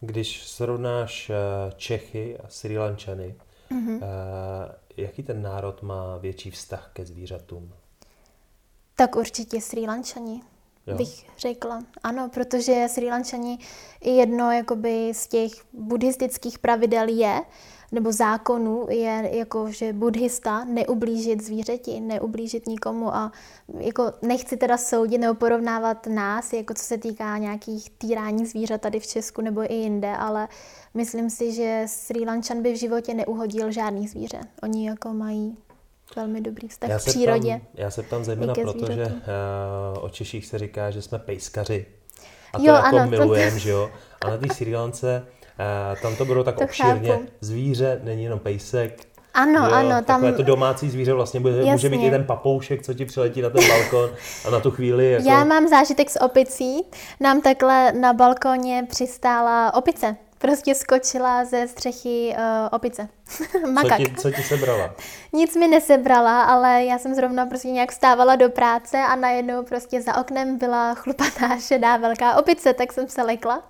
[0.00, 1.34] Když srovnáš eh,
[1.76, 3.34] Čechy a Sri Lančany,
[3.70, 3.98] mm-hmm.
[4.96, 7.74] Jaký ten národ má větší vztah ke zvířatům?
[8.96, 10.42] Tak určitě Sri Lančani,
[10.86, 10.96] jo.
[10.96, 11.82] bych řekla.
[12.02, 13.58] Ano, protože Sri Lančani
[14.04, 17.40] jedno jakoby z těch buddhistických pravidel je,
[17.92, 23.32] nebo zákonů je jako, že buddhista neublížit zvířeti, neublížit nikomu a
[23.78, 29.00] jako nechci teda soudit nebo porovnávat nás, jako co se týká nějakých týrání zvířat tady
[29.00, 30.48] v Česku nebo i jinde, ale
[30.94, 34.40] myslím si, že Sri Lančan by v životě neuhodil žádný zvíře.
[34.62, 35.56] Oni jako mají
[36.16, 37.58] velmi dobrý vztah já v přírodě.
[37.58, 41.86] Ptám, já se ptám zejména proto, že uh, o Češích se říká, že jsme pejskaři.
[42.52, 43.58] A to jo, jako ano, milujeme, to...
[43.58, 43.90] že jo?
[44.20, 45.26] A na té Sri Lance
[45.58, 47.10] Uh, tam to bylo tak to obšírně.
[47.10, 47.24] Chápu.
[47.40, 49.00] Zvíře není jenom pejsek.
[49.34, 50.02] Ano, jo, ano.
[50.02, 50.34] Tam...
[50.34, 53.68] to domácí zvíře vlastně bude, může být i ten papoušek, co ti přiletí na ten
[53.68, 54.10] balkon
[54.46, 55.12] a na tu chvíli.
[55.12, 55.28] Jako...
[55.28, 56.82] Já mám zážitek s opicí.
[57.20, 60.16] Nám takhle na balkoně přistála opice.
[60.42, 63.08] Prostě skočila ze střechy uh, opice.
[63.72, 63.98] Makak.
[63.98, 64.94] Co ti, co ti sebrala?
[65.32, 70.02] Nic mi nesebrala, ale já jsem zrovna prostě nějak vstávala do práce a najednou prostě
[70.02, 73.68] za oknem byla chlupatá šedá velká opice, tak jsem se lekla.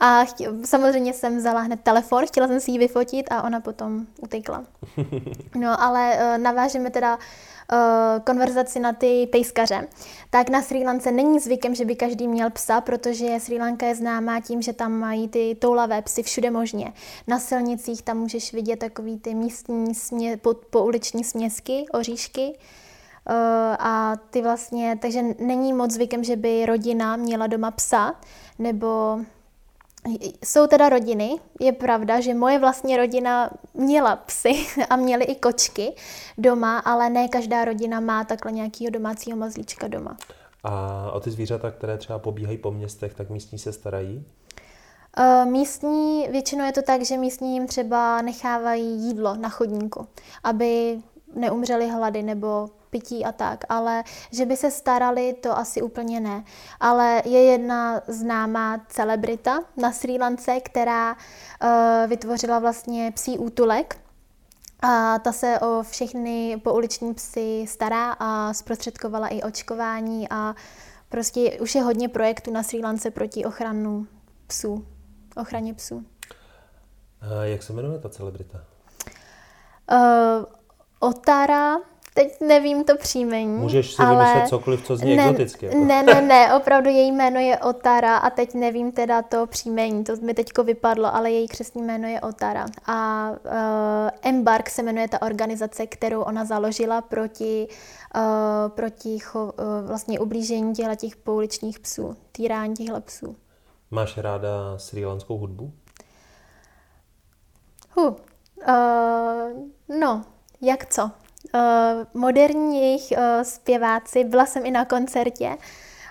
[0.00, 4.06] A chtě, samozřejmě jsem vzala hned telefon, chtěla jsem si ji vyfotit a ona potom
[4.22, 4.64] utekla.
[5.54, 7.22] No ale uh, navážeme teda uh,
[8.24, 9.88] konverzaci na ty pejskaře.
[10.30, 13.94] Tak na Sri Lance není zvykem, že by každý měl psa, protože Sri Lanka je
[13.94, 16.92] známá tím, že tam mají ty toulavé psy všude možně.
[17.26, 22.58] Na silnicích tam můžeš vidět takový ty místní smě, po, pouliční směsky, oříšky.
[23.30, 23.34] Uh,
[23.78, 28.14] a ty vlastně, takže není moc zvykem, že by rodina měla doma psa,
[28.58, 29.18] nebo
[30.44, 35.94] jsou teda rodiny, je pravda, že moje vlastní rodina měla psy a měly i kočky
[36.38, 40.16] doma, ale ne každá rodina má takhle nějakého domácího mazlíčka doma.
[40.64, 44.24] A o ty zvířata, které třeba pobíhají po městech, tak místní se starají?
[45.18, 50.06] Uh, místní, většinou je to tak, že místní jim třeba nechávají jídlo na chodníku,
[50.44, 50.98] aby
[51.34, 56.44] neumřeli hlady nebo pití a tak, ale že by se starali, to asi úplně ne.
[56.80, 61.68] Ale je jedna známá celebrita na Sri Lance, která uh,
[62.06, 63.96] vytvořila vlastně psí útulek,
[64.80, 70.54] a ta se o všechny pouliční psy stará a zprostředkovala i očkování a
[71.08, 74.06] prostě už je hodně projektů na Sri Lance proti ochranu
[74.46, 74.86] psů,
[75.36, 76.04] ochraně psů.
[77.20, 78.58] A jak se jmenuje ta celebrita?
[79.92, 80.44] Uh,
[81.00, 81.76] Otara
[82.18, 83.58] teď nevím to příjmení.
[83.58, 84.24] Můžeš si ale...
[84.24, 85.66] vymyslet cokoliv, co zní ne, exoticky.
[85.66, 85.78] Jako.
[85.78, 90.16] Ne, ne, ne, opravdu její jméno je Otara a teď nevím teda to příjmení, to
[90.16, 92.66] mi teďko vypadlo, ale její křesní jméno je Otara.
[92.86, 97.68] A uh, Embark se jmenuje ta organizace, kterou ona založila proti,
[98.16, 98.22] uh,
[98.68, 99.52] proti cho, uh,
[99.86, 103.36] vlastně ublížení těchto těch pouličních psů, týrání těchto psů.
[103.90, 105.72] Máš ráda sri lanskou hudbu?
[107.96, 108.16] Huh.
[108.68, 110.24] Uh, no,
[110.60, 111.10] jak co?
[111.54, 115.56] Uh, moderní jejich uh, zpěváci, byla jsem i na koncertě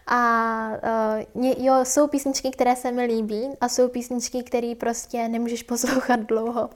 [0.07, 0.71] a
[1.33, 6.19] uh, jo, jsou písničky, které se mi líbí a jsou písničky, které prostě nemůžeš poslouchat
[6.19, 6.69] dlouho.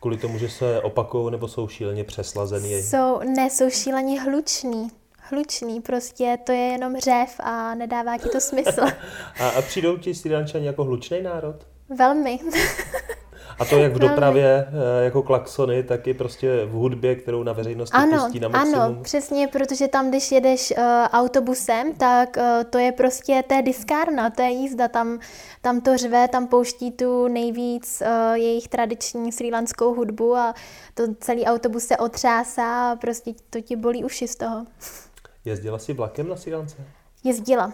[0.00, 2.82] Kvůli tomu, že se opakují nebo jsou šíleně přeslazený?
[2.82, 4.88] Jsou, ne, jsou šíleně hluční.
[5.30, 8.80] Hlučný, prostě to je jenom řev a nedává ti to smysl.
[9.40, 11.56] a, a přijdou ti Sri jako hlučný národ?
[11.88, 12.38] Velmi.
[13.58, 17.52] A to jak v dopravě, eh, jako klaxony, tak i prostě v hudbě, kterou na
[17.52, 18.80] veřejnosti ano, pustí na maximum.
[18.80, 23.62] Ano, přesně, protože tam, když jedeš uh, autobusem, tak uh, to je prostě, to je
[23.62, 25.18] diskárna, to je jízda, tam,
[25.60, 30.54] tam to řve, tam pouští tu nejvíc uh, jejich tradiční srílanskou hudbu a
[30.94, 34.64] to celý autobus se otřásá a prostě to ti bolí uši z toho.
[35.44, 36.52] Jezdila jsi vlakem na Sri
[37.24, 37.72] Jezdila.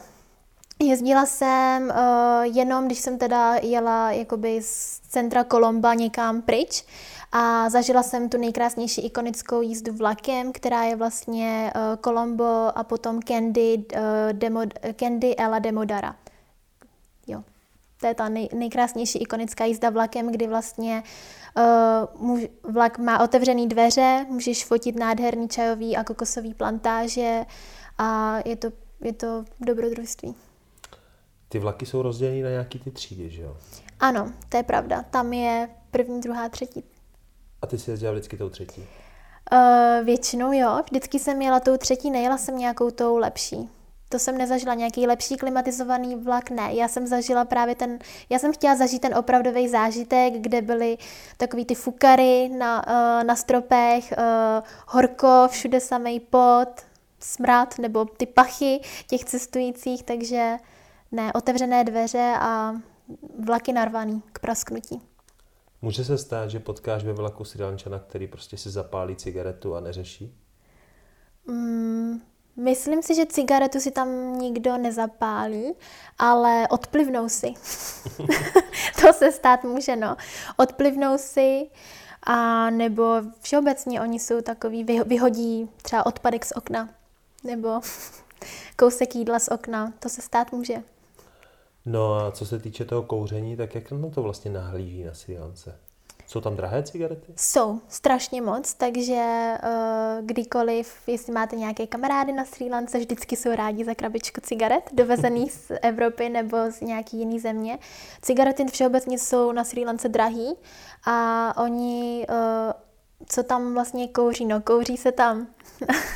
[0.83, 6.85] Jezdila jsem uh, jenom, když jsem teda jela jakoby z centra Kolomba někam pryč
[7.33, 11.73] a zažila jsem tu nejkrásnější ikonickou jízdu vlakem, která je vlastně
[12.21, 14.61] uh, a potom Candy, uh, Demo,
[15.01, 16.17] Candy Ella Demodara.
[17.27, 17.43] Jo.
[18.01, 21.03] To je ta nej, nejkrásnější ikonická jízda vlakem, kdy vlastně
[21.57, 27.47] uh, muž, vlak má otevřené dveře, můžeš fotit nádherný čajový a kokosový plantáže
[27.99, 28.69] a je to,
[29.01, 30.35] je to dobrodružství.
[31.55, 33.57] Ty vlaky jsou rozděleny na nějaký ty třídy, že jo?
[34.01, 35.03] Ano, to je pravda.
[35.03, 36.85] Tam je první, druhá, třetí.
[37.63, 38.81] A ty jsi jezdila vždycky tou třetí?
[39.53, 40.83] Uh, většinou jo.
[40.85, 43.69] Vždycky jsem jela tou třetí, nejela jsem nějakou tou lepší.
[44.09, 46.75] To jsem nezažila nějaký lepší klimatizovaný vlak, ne.
[46.75, 47.99] Já jsem zažila právě ten,
[48.31, 50.99] já jsem chtěla zažít ten opravdový zážitek, kde byly
[51.37, 56.69] takový ty fukary na, uh, na stropech, uh, horko, všude samý pot,
[57.21, 60.57] smrad nebo ty pachy těch cestujících, takže
[61.15, 62.75] ne, otevřené dveře a
[63.39, 65.03] vlaky narvaný k prasknutí.
[65.83, 70.35] Může se stát, že potkáš ve vlaku Srilančana, který prostě si zapálí cigaretu a neřeší?
[71.47, 72.21] Mm,
[72.57, 75.75] myslím si, že cigaretu si tam nikdo nezapálí,
[76.19, 77.47] ale odplivnou si.
[79.01, 80.17] to se stát může, no.
[80.57, 81.71] Odplivnou si
[82.23, 83.05] a nebo
[83.41, 86.89] všeobecně oni jsou takový, vyhodí třeba odpadek z okna
[87.45, 87.81] nebo
[88.77, 89.93] kousek jídla z okna.
[89.99, 90.83] To se stát může.
[91.87, 95.39] No a co se týče toho kouření, tak jak na to vlastně nahlíží na Sri
[95.39, 95.79] Lance?
[96.27, 97.33] Jsou tam drahé cigarety?
[97.37, 103.55] Jsou, strašně moc, takže uh, kdykoliv, jestli máte nějaké kamarády na Sri Lance, vždycky jsou
[103.55, 107.79] rádi za krabičku cigaret, dovezených z Evropy nebo z nějaký jiný země.
[108.23, 110.55] Cigarety všeobecně jsou na Sri Lance drahý
[111.07, 112.73] a oni, uh,
[113.27, 115.47] co tam vlastně kouří, no kouří se tam,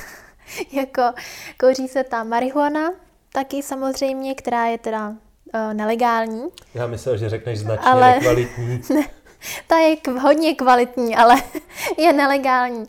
[0.72, 1.02] jako
[1.60, 2.92] kouří se tam marihuana,
[3.32, 5.16] taky samozřejmě, která je teda
[5.54, 6.42] uh, nelegální.
[6.74, 8.14] Já myslel, že řekneš značně ale...
[8.14, 8.82] nekvalitní.
[8.94, 9.06] ne,
[9.66, 11.34] ta je hodně kvalitní, ale
[11.98, 12.86] je nelegální.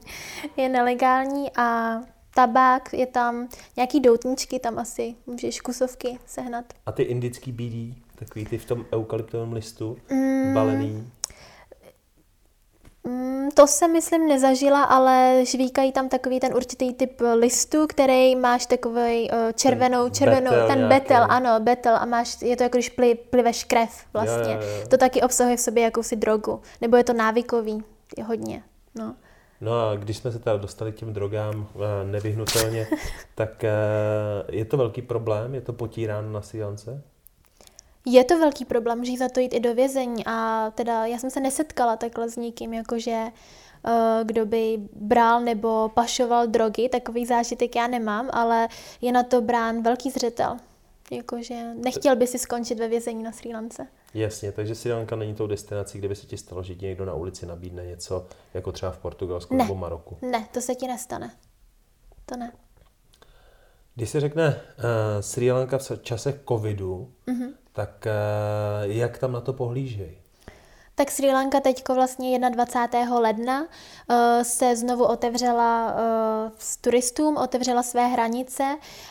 [0.57, 1.99] Je nelegální a
[2.35, 6.65] tabák, je tam nějaký doutničky, tam asi můžeš kusovky sehnat.
[6.85, 11.11] A ty indický BD, takový ty v tom eukalyptovém listu, mm, balený?
[13.59, 19.31] To se myslím nezažila, ale žvíkají tam takový ten určitý typ listu, který máš takový
[19.31, 20.95] uh, červenou, ten červenou, betel ten nějaký.
[20.95, 24.53] betel, ano, betel a máš, je to jako když pli, pliveš krev vlastně.
[24.53, 24.87] Jo, jo, jo.
[24.87, 27.83] To taky obsahuje v sobě jakousi drogu, nebo je to návykový,
[28.17, 28.63] je hodně,
[28.95, 29.15] no.
[29.61, 32.87] No a když jsme se teda dostali k těm drogám eh, nevyhnutelně,
[33.35, 33.71] tak eh,
[34.49, 35.55] je to velký problém?
[35.55, 37.03] Je to potírán na Sýlance?
[38.11, 41.29] Je to velký problém, může za to jít i do vězení a teda já jsem
[41.29, 43.23] se nesetkala takhle s nikým, jakože
[43.85, 43.91] uh,
[44.23, 48.67] kdo by bral nebo pašoval drogy, takový zážitek já nemám, ale
[49.01, 50.57] je na to brán velký zřetel.
[51.11, 53.87] Jakože nechtěl by si skončit ve vězení na Sri Lance.
[54.13, 57.05] Jasně, takže Sri Lanka není tou destinací, kde by se ti stalo, že ti někdo
[57.05, 60.17] na ulici nabídne něco, jako třeba v Portugalsku ne, nebo Maroku.
[60.21, 61.31] Ne, to se ti nestane.
[62.25, 62.51] To ne.
[63.95, 64.83] Když se řekne uh,
[65.19, 67.53] Sri Lanka v časech covidu, mm-hmm.
[67.79, 70.18] Tak uh, jak tam na to pohlížejí?
[70.99, 73.19] Tak Sri Lanka teď vlastně 21.
[73.19, 78.63] ledna uh, se znovu otevřela uh, s turistům, otevřela své hranice,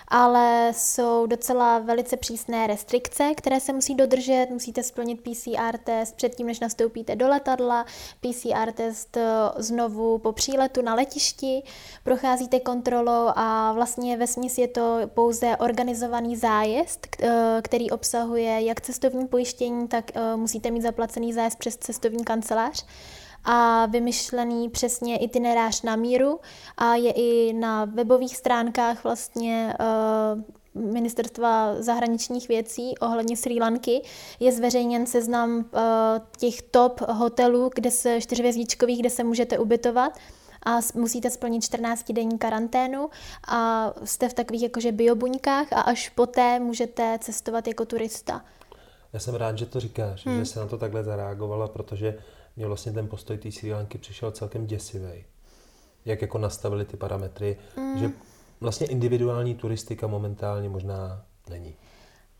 [0.08, 4.46] ale jsou docela velice přísné restrikce, které se musí dodržet.
[4.50, 7.86] Musíte splnit PCR test předtím, než nastoupíte do letadla,
[8.20, 9.22] PCR test uh,
[9.56, 11.62] znovu po příletu na letišti,
[12.04, 17.06] procházíte kontrolou a vlastně ve směs je to pouze organizovaný zájezd,
[17.62, 22.86] který obsahuje jak cestovní pojištění, tak musíte mít zaplacený zájezd přes cestovní kancelář
[23.44, 26.40] a vymyšlený přesně itinerář na míru
[26.76, 30.42] a je i na webových stránkách vlastně uh,
[30.92, 34.02] ministerstva zahraničních věcí ohledně Sri Lanky
[34.40, 35.62] je zveřejněn seznam uh,
[36.38, 40.18] těch top hotelů, kde se čtyřvězdičkových, kde se můžete ubytovat
[40.66, 43.10] a musíte splnit 14 denní karanténu
[43.48, 48.44] a jste v takových jakože biobuňkách a až poté můžete cestovat jako turista.
[49.12, 50.38] Já jsem rád, že to říkáš, hmm.
[50.38, 52.18] že se na to takhle zareagovala, protože
[52.56, 55.24] mě vlastně ten postoj té Sri Lanky přišel celkem děsivý.
[56.04, 57.98] Jak jako nastavili ty parametry, hmm.
[57.98, 58.10] že
[58.60, 61.74] vlastně individuální turistika momentálně možná není.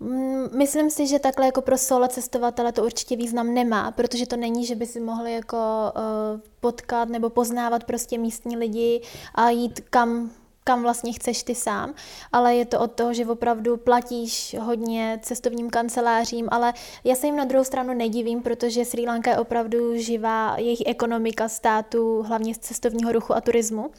[0.00, 4.36] Hmm, myslím si, že takhle jako pro solo cestovatele to určitě význam nemá, protože to
[4.36, 5.56] není, že by si mohli jako
[5.96, 9.02] uh, potkat nebo poznávat prostě místní lidi
[9.34, 10.30] a jít kam
[10.68, 11.94] kam vlastně chceš ty sám,
[12.32, 16.72] ale je to od toho, že opravdu platíš hodně cestovním kancelářím, ale
[17.04, 21.48] já se jim na druhou stranu nedivím, protože Sri Lanka je opravdu živá, jejich ekonomika
[21.48, 23.90] státu, hlavně z cestovního ruchu a turismu.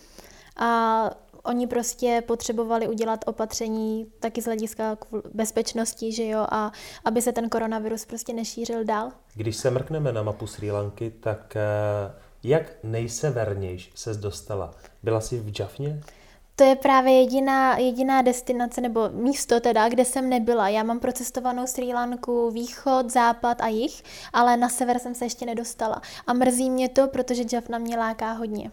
[0.58, 1.10] A
[1.44, 4.98] oni prostě potřebovali udělat opatření taky z hlediska
[5.34, 6.72] bezpečnosti, že jo, a
[7.06, 9.12] aby se ten koronavirus prostě nešířil dál.
[9.36, 11.62] Když se mrkneme na mapu Sri Lanky, tak eh,
[12.44, 14.72] jak nejsevernějš se dostala?
[15.04, 16.02] Byla jsi v Jaffně?
[16.60, 20.70] To je právě jediná, jediná destinace nebo místo teda, kde jsem nebyla.
[20.70, 24.04] Já mám procestovanou Sri Lanku východ, západ a jich,
[24.34, 26.02] ale na sever jsem se ještě nedostala.
[26.28, 28.72] A mrzí mě to, protože Jaffna mě láká hodně.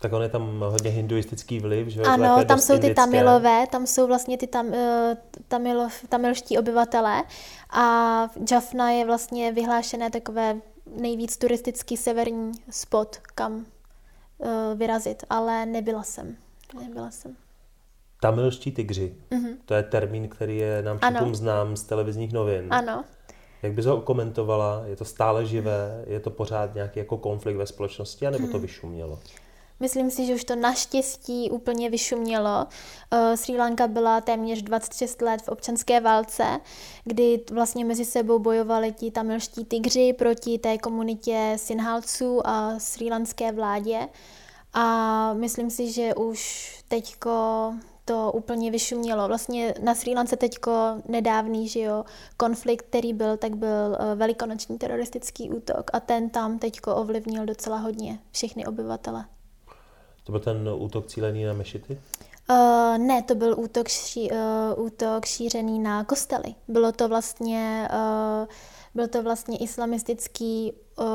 [0.00, 2.02] Tak on je tam hodně hinduistický vliv, že?
[2.02, 4.74] Ano, tam jsou ty tamilové, tam jsou vlastně ty tam, uh,
[5.48, 7.24] tamil, tamilští obyvatelé
[7.70, 10.56] a Jaffna je vlastně vyhlášené takové
[11.00, 13.66] nejvíc turistický severní spot, kam uh,
[14.74, 16.36] vyrazit, ale nebyla jsem.
[16.74, 17.36] Nebyla jsem.
[18.20, 19.14] Tamilští tygři.
[19.30, 19.56] Mm-hmm.
[19.64, 22.66] To je termín, který je nám všem znám z televizních novin.
[22.70, 23.04] Ano.
[23.62, 24.82] Jak bys ho komentovala?
[24.86, 26.04] Je to stále živé?
[26.06, 28.26] Je to pořád nějaký jako konflikt ve společnosti?
[28.26, 28.60] Anebo to mhm.
[28.60, 29.18] vyšumělo?
[29.80, 32.66] Myslím si, že už to naštěstí úplně vyšumělo.
[33.12, 36.60] Uh, Sri Lanka byla téměř 26 let v občanské válce,
[37.04, 44.08] kdy vlastně mezi sebou bojovali ti tamilští tygři proti té komunitě Sinhalců a srílanské vládě.
[44.76, 47.72] A myslím si, že už teďko
[48.04, 49.28] to úplně vyšumělo.
[49.28, 50.72] Vlastně na Sri Lance teďko
[51.08, 52.04] nedávný že jo,
[52.36, 57.76] konflikt, který byl, tak byl eh, velikonoční teroristický útok a ten tam teďko ovlivnil docela
[57.76, 59.24] hodně všechny obyvatele.
[60.24, 62.00] To byl ten útok cílený na mešity?
[62.50, 66.54] Uh, ne, to byl útok, ší, uh, útok šířený na kostely.
[66.68, 68.46] Bylo to vlastně, uh,
[68.94, 71.06] byl to vlastně islamistický uh,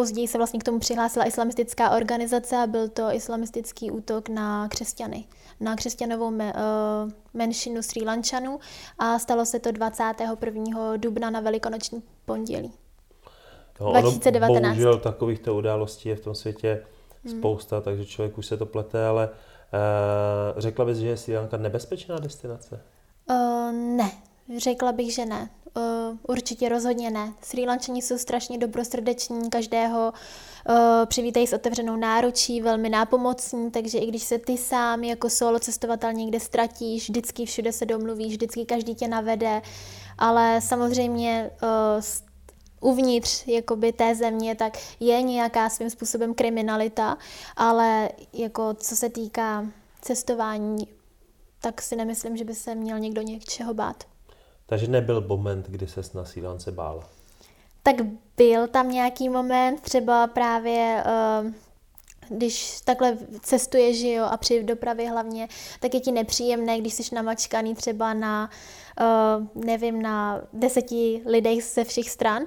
[0.00, 5.24] Později se vlastně k tomu přihlásila islamistická organizace a byl to islamistický útok na křesťany,
[5.60, 8.58] na křesťanovou me, uh, menšinu Sri Lančanů
[8.98, 10.96] a stalo se to 21.
[10.96, 12.72] dubna na velikonoční pondělí.
[13.80, 14.56] No, 2019.
[14.56, 16.84] Ono, bohužel takovýchto událostí je v tom světě
[17.24, 17.38] hmm.
[17.38, 17.84] spousta, hmm.
[17.84, 22.18] takže člověk už se to plete, ale uh, řekla bys, že je Sri Lanka nebezpečná
[22.18, 22.80] destinace?
[23.30, 24.10] Uh, ne,
[24.56, 25.50] řekla bych, že ne.
[25.76, 27.32] Uh, určitě rozhodně ne.
[27.42, 30.12] Sri Lančani jsou strašně dobrosrdeční, každého
[30.68, 30.74] uh,
[31.06, 36.12] přivítají s otevřenou náručí, velmi nápomocní, takže i když se ty sám jako solo cestovatel
[36.12, 39.62] někde ztratíš, vždycky všude se domluvíš, vždycky každý tě navede,
[40.18, 42.02] ale samozřejmě uh,
[42.80, 47.18] uvnitř jakoby té země, tak je nějaká svým způsobem kriminalita,
[47.56, 49.66] ale jako co se týká
[50.02, 50.88] cestování,
[51.60, 54.04] tak si nemyslím, že by se měl někdo něčeho bát.
[54.70, 57.04] Takže nebyl moment, kdy se na Sílance bál?
[57.82, 57.96] Tak
[58.36, 61.04] byl tam nějaký moment, třeba právě
[61.42, 61.52] uh,
[62.28, 65.48] když takhle cestuješ, jo, a při dopravě hlavně,
[65.80, 68.50] tak je ti nepříjemné, když jsi namačkaný třeba na,
[69.00, 72.42] uh, nevím, na deseti lidech ze všech stran,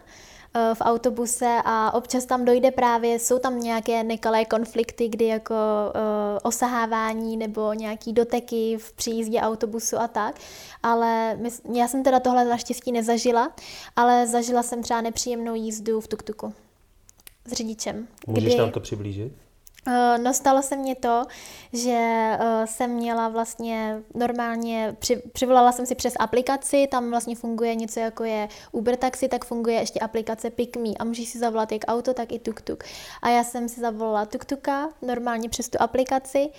[0.73, 6.39] v autobuse a občas tam dojde právě, jsou tam nějaké nekalé konflikty, kdy jako uh,
[6.43, 10.39] osahávání nebo nějaký doteky v příjízdě autobusu a tak,
[10.83, 13.51] ale my, já jsem teda tohle naštěstí nezažila,
[13.95, 16.53] ale zažila jsem třeba nepříjemnou jízdu v tuktuku
[17.45, 18.07] s řidičem.
[18.27, 18.57] Můžeš kdy...
[18.57, 19.33] nám to přiblížit?
[19.87, 21.25] Eh, no stalo se mně to,
[21.73, 21.97] že
[22.39, 27.99] eh, jsem měla vlastně normálně, při, přivolala jsem si přes aplikaci, tam vlastně funguje něco
[27.99, 32.13] jako je Uber Taxi, tak funguje ještě aplikace PickMe a můžeš si zavolat jak auto,
[32.13, 32.83] tak i tuk-tuk.
[33.21, 36.49] A já jsem si zavolala tuk-tuka normálně přes tu aplikaci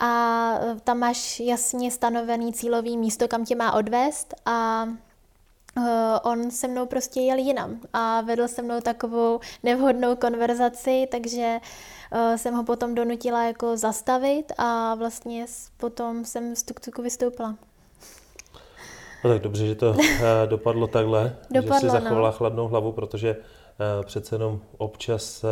[0.00, 4.88] a eh, tam máš jasně stanovený cílový místo, kam tě má odvést a
[5.76, 5.84] Uh,
[6.22, 11.68] on se mnou prostě jel jinam a vedl se mnou takovou nevhodnou konverzaci, takže uh,
[12.36, 15.46] jsem ho potom donutila jako zastavit a vlastně
[15.76, 17.54] potom jsem z tuktuku vystoupila.
[19.24, 19.96] No tak dobře, že to uh,
[20.46, 22.36] dopadlo takhle, dopadlo, že si zachovala no.
[22.36, 25.44] chladnou hlavu, protože uh, přece jenom občas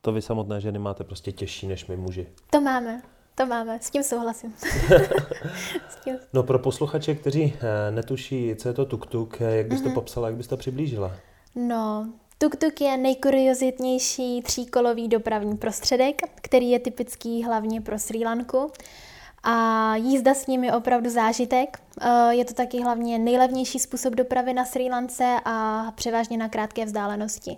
[0.00, 2.26] to vy samotné ženy máte prostě těžší než my muži.
[2.50, 3.02] To máme.
[3.34, 4.54] To máme, s tím souhlasím.
[5.88, 6.16] s tím.
[6.32, 9.94] No pro posluchače, kteří eh, netuší, co je to tuk-tuk, eh, jak bys to mm-hmm.
[9.94, 11.12] popsala, jak bys to přiblížila?
[11.54, 12.12] No,
[12.42, 18.72] Tuk-tuk je nejkuriozitnější tříkolový dopravní prostředek, který je typický hlavně pro Sri Lanku.
[19.42, 21.82] A jízda s ním je opravdu zážitek.
[22.00, 26.84] Eh, je to taky hlavně nejlevnější způsob dopravy na Sri Lance a převážně na krátké
[26.84, 27.56] vzdálenosti.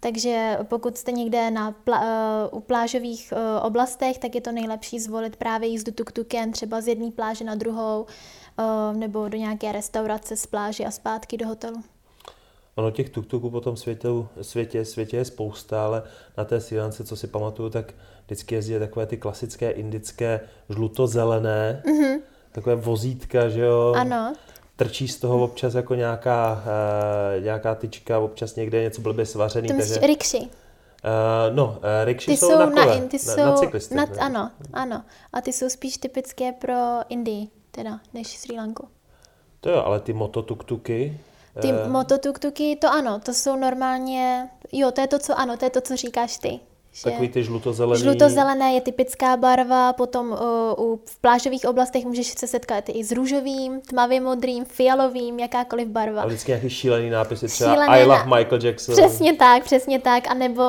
[0.00, 5.00] Takže pokud jste někde na pla, uh, u plážových uh, oblastech, tak je to nejlepší
[5.00, 10.36] zvolit právě jízdu tuk-tukem, třeba z jedné pláže na druhou, uh, nebo do nějaké restaurace
[10.36, 11.82] z pláže a zpátky do hotelu.
[12.78, 16.02] Ono těch tuk-tuků po tom světu, světě, světě je spousta, ale
[16.36, 22.20] na té Sri co si pamatuju, tak vždycky jezdí takové ty klasické indické žluto-zelené, mm-hmm.
[22.52, 23.94] takové vozítka, že jo?
[23.96, 24.34] Ano
[24.78, 26.62] trčí z toho občas jako nějaká,
[27.36, 29.68] uh, nějaká tyčka, občas někde něco blbě svařený.
[29.68, 30.06] To takže...
[30.06, 30.38] rikši.
[30.38, 30.48] Uh,
[31.54, 33.94] no, uh, rikši ty jsou, jsou na kole, na, ty na, jsou na cyklisty.
[33.94, 35.02] Na, ano, ano.
[35.32, 36.74] A ty jsou spíš typické pro
[37.08, 38.88] Indii, teda, než Sri Lanku.
[39.60, 41.20] To jo, ale ty mototuktuky,
[41.60, 45.64] ty uh, mototuktuky, to ano, to jsou normálně, jo, to je to, co ano, to
[45.64, 46.60] je to, co říkáš ty.
[46.92, 48.02] Že Takový ty žlutozelený.
[48.02, 50.36] Žlutozelené je typická barva, potom uh,
[50.86, 56.22] u, v plážových oblastech můžeš se setkat i s růžovým, tmavě modrým, fialovým, jakákoliv barva.
[56.22, 58.36] A vždycky nějaký šílený nápisy, třeba Šílené I love na...
[58.36, 58.94] Michael Jackson.
[58.94, 60.30] Přesně tak, přesně tak.
[60.30, 60.62] A nebo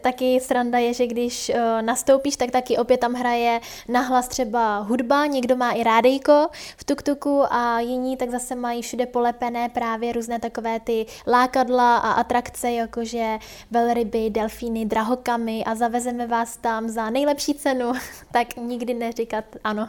[0.00, 5.26] taky sranda je, že když uh, nastoupíš, tak taky opět tam hraje nahlas třeba hudba,
[5.26, 10.38] někdo má i rádejko v tuktuku a jiní tak zase mají všude polepené právě různé
[10.38, 13.38] takové ty lákadla a atrakce, jakože
[13.70, 17.92] velryby, delfíny, drahokamy a a zavezeme vás tam za nejlepší cenu,
[18.32, 19.88] tak nikdy neříkat ano.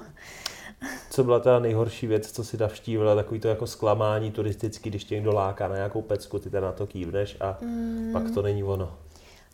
[1.10, 5.16] Co byla ta nejhorší věc, co si navštívila, takový to jako zklamání turistický, když tě
[5.16, 8.10] někdo láká na nějakou pecku, ty na to kývneš a mm.
[8.14, 8.98] pak to není ono.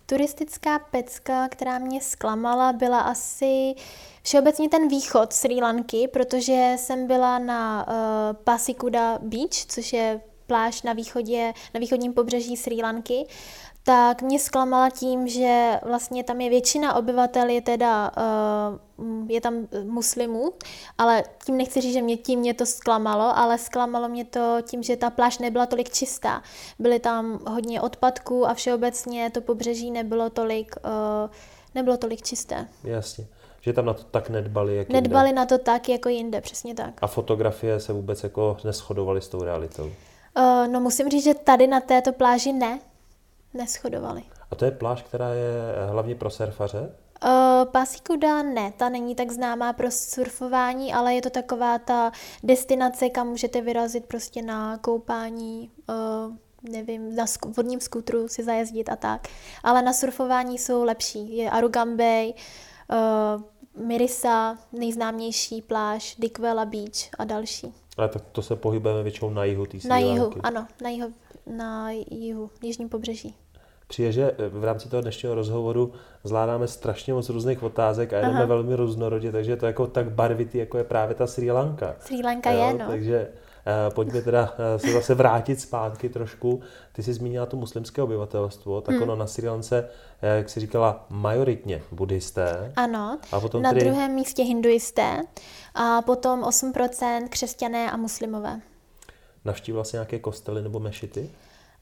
[0.06, 3.74] Turistická pecka, která mě zklamala, byla asi
[4.24, 7.94] všeobecně ten východ Sri Lanky, protože jsem byla na uh,
[8.44, 13.26] Pasikuda Beach, což je pláž na východě, na východním pobřeží Sri Lanky
[13.84, 18.12] tak mě zklamala tím, že vlastně tam je většina obyvatel je teda,
[18.98, 20.54] uh, je tam muslimů,
[20.98, 24.84] ale tím nechci říct, že mě tím mě to zklamalo, ale zklamalo mě to tím,
[24.84, 26.44] že ta pláž nebyla tolik čistá.
[26.80, 31.30] Byly tam hodně odpadků a všeobecně to pobřeží nebylo tolik, uh,
[31.76, 32.68] nebylo tolik čisté.
[32.84, 33.28] Jasně.
[33.62, 35.42] Že tam na to tak nedbali, jak Nedbali jinde.
[35.42, 36.94] na to tak, jako jinde, přesně tak.
[37.02, 39.92] A fotografie se vůbec jako neschodovaly s tou realitou?
[40.72, 42.80] No musím říct, že tady na této pláži ne,
[43.54, 44.24] neschodovali.
[44.52, 45.52] A to je pláž, která je
[45.92, 46.96] hlavně pro surfaře?
[47.26, 52.12] Uh, Pasikuda ne, ta není tak známá pro surfování, ale je to taková ta
[52.44, 56.36] destinace, kam můžete vyrazit prostě na koupání, uh,
[56.72, 59.28] nevím, na sk- vodním skutru si zajezdit a tak.
[59.64, 61.38] Ale na surfování jsou lepší.
[61.38, 62.34] Je Arugambay,
[62.92, 63.42] uh,
[63.88, 67.74] Mirisa, nejznámější pláž, Dikwela Beach a další.
[67.98, 71.14] A tak to se pohybujeme většinou na jihu té Na jihu, ano, na jihu,
[71.46, 73.36] na jihu, jižním pobřeží.
[73.90, 78.46] Přijde, že v rámci toho dnešního rozhovoru zvládáme strašně moc různých otázek a jdeme Aha.
[78.46, 81.96] velmi různorodě, takže je to jako tak barvitý, jako je právě ta Sri Lanka.
[82.00, 82.88] Sri Lanka jo, je, no.
[82.88, 83.28] Takže
[83.88, 86.62] uh, pojďme teda uh, se zase vrátit zpátky trošku.
[86.92, 89.04] Ty jsi zmínila to muslimské obyvatelstvo, tak hmm.
[89.04, 89.90] ono na Sri Lance,
[90.22, 92.72] eh, jak jsi říkala, majoritně buddhisté.
[92.76, 93.86] Ano, a potom na tedy...
[93.86, 95.22] druhém místě hinduisté
[95.76, 98.62] a potom 8% křesťané a muslimové.
[99.46, 101.32] Navštívila jsi nějaké kostely nebo mešity?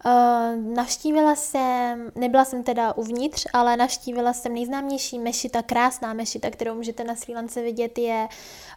[0.06, 6.76] Uh, navštívila jsem, nebyla jsem teda uvnitř, ale navštívila jsem nejznámější mešita, krásná mešita, kterou
[6.76, 8.28] můžete na Sri Lance vidět, je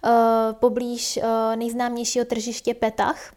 [0.04, 0.10] uh,
[0.52, 3.32] poblíž uh, nejznámějšího tržiště Petach.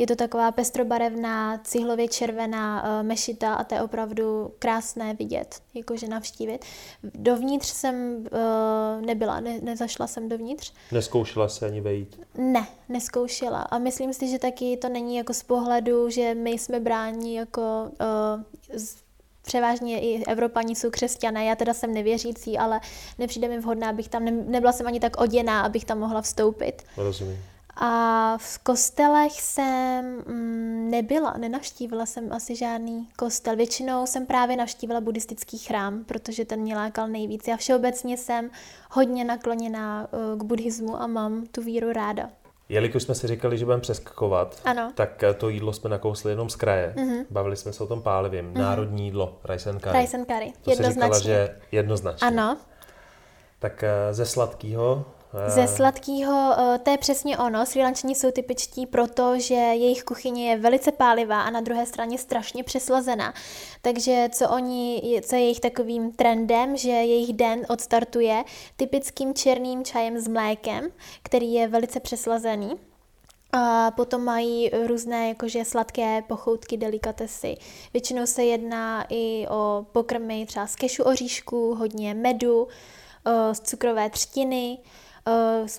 [0.00, 6.08] Je to taková pestrobarevná, cihlově červená uh, mešita a to je opravdu krásné vidět, jakože
[6.08, 6.64] navštívit.
[7.14, 10.72] Dovnitř jsem uh, nebyla, ne, nezašla jsem dovnitř.
[10.92, 12.20] Neskoušela se ani vejít?
[12.38, 13.62] Ne, neskoušela.
[13.62, 17.90] A myslím si, že taky to není jako z pohledu, že my jsme bráni jako
[17.90, 18.96] uh, z,
[19.42, 22.80] převážně i Evropani jsou křesťané, já teda jsem nevěřící, ale
[23.18, 26.82] nepřijde mi vhodná, abych tam, ne, nebyla jsem ani tak oděná, abych tam mohla vstoupit.
[26.96, 27.38] Rozumím.
[27.82, 33.56] A v kostelech jsem mm, nebyla, nenavštívila jsem asi žádný kostel.
[33.56, 37.48] Většinou jsem právě navštívila buddhistický chrám, protože ten mě lákal nejvíc.
[37.48, 38.50] Já všeobecně jsem
[38.90, 42.30] hodně nakloněná uh, k buddhismu a mám tu víru ráda.
[42.68, 44.92] Jelikož jsme si říkali, že budeme přeskakovat, ano.
[44.94, 46.94] tak eh, to jídlo jsme nakousli jenom z kraje.
[46.96, 47.24] Mm-hmm.
[47.30, 48.52] Bavili jsme se o tom pálivím.
[48.52, 48.58] Mm-hmm.
[48.58, 49.98] Národní jídlo, rice and curry.
[49.98, 51.14] Rice and curry, to jednoznačně.
[51.14, 52.26] říkala, že jednoznačně.
[52.26, 52.56] Ano.
[53.58, 55.04] Tak eh, ze sladkého
[55.46, 57.66] ze sladkého, eh, to je přesně ono.
[57.66, 62.18] Sri Lančani jsou typičtí proto, že jejich kuchyně je velice pálivá a na druhé straně
[62.18, 63.34] strašně přeslazená.
[63.82, 68.44] Takže co oni, co je jejich takovým trendem, že jejich den odstartuje
[68.76, 70.88] typickým černým čajem s mlékem,
[71.22, 72.70] který je velice přeslazený.
[73.52, 77.56] A potom mají různé jakože sladké pochoutky, delikatesy.
[77.92, 82.68] Většinou se jedná i o pokrmy třeba z kešu oříšku, hodně medu,
[83.26, 84.78] eh, z cukrové třtiny,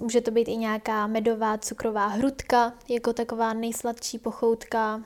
[0.01, 5.03] může to být i nějaká medová cukrová hrudka, jako taková nejsladší pochoutka.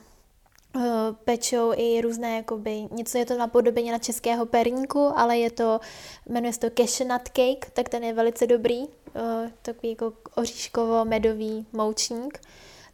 [0.76, 0.84] Uh,
[1.26, 5.80] pečou i různé, jakoby, něco je to napodobeně na českého perníku, ale je to,
[6.30, 8.88] jmenuje se to cashew cake, tak ten je velice dobrý, uh,
[9.62, 12.40] takový jako oříškovo-medový moučník.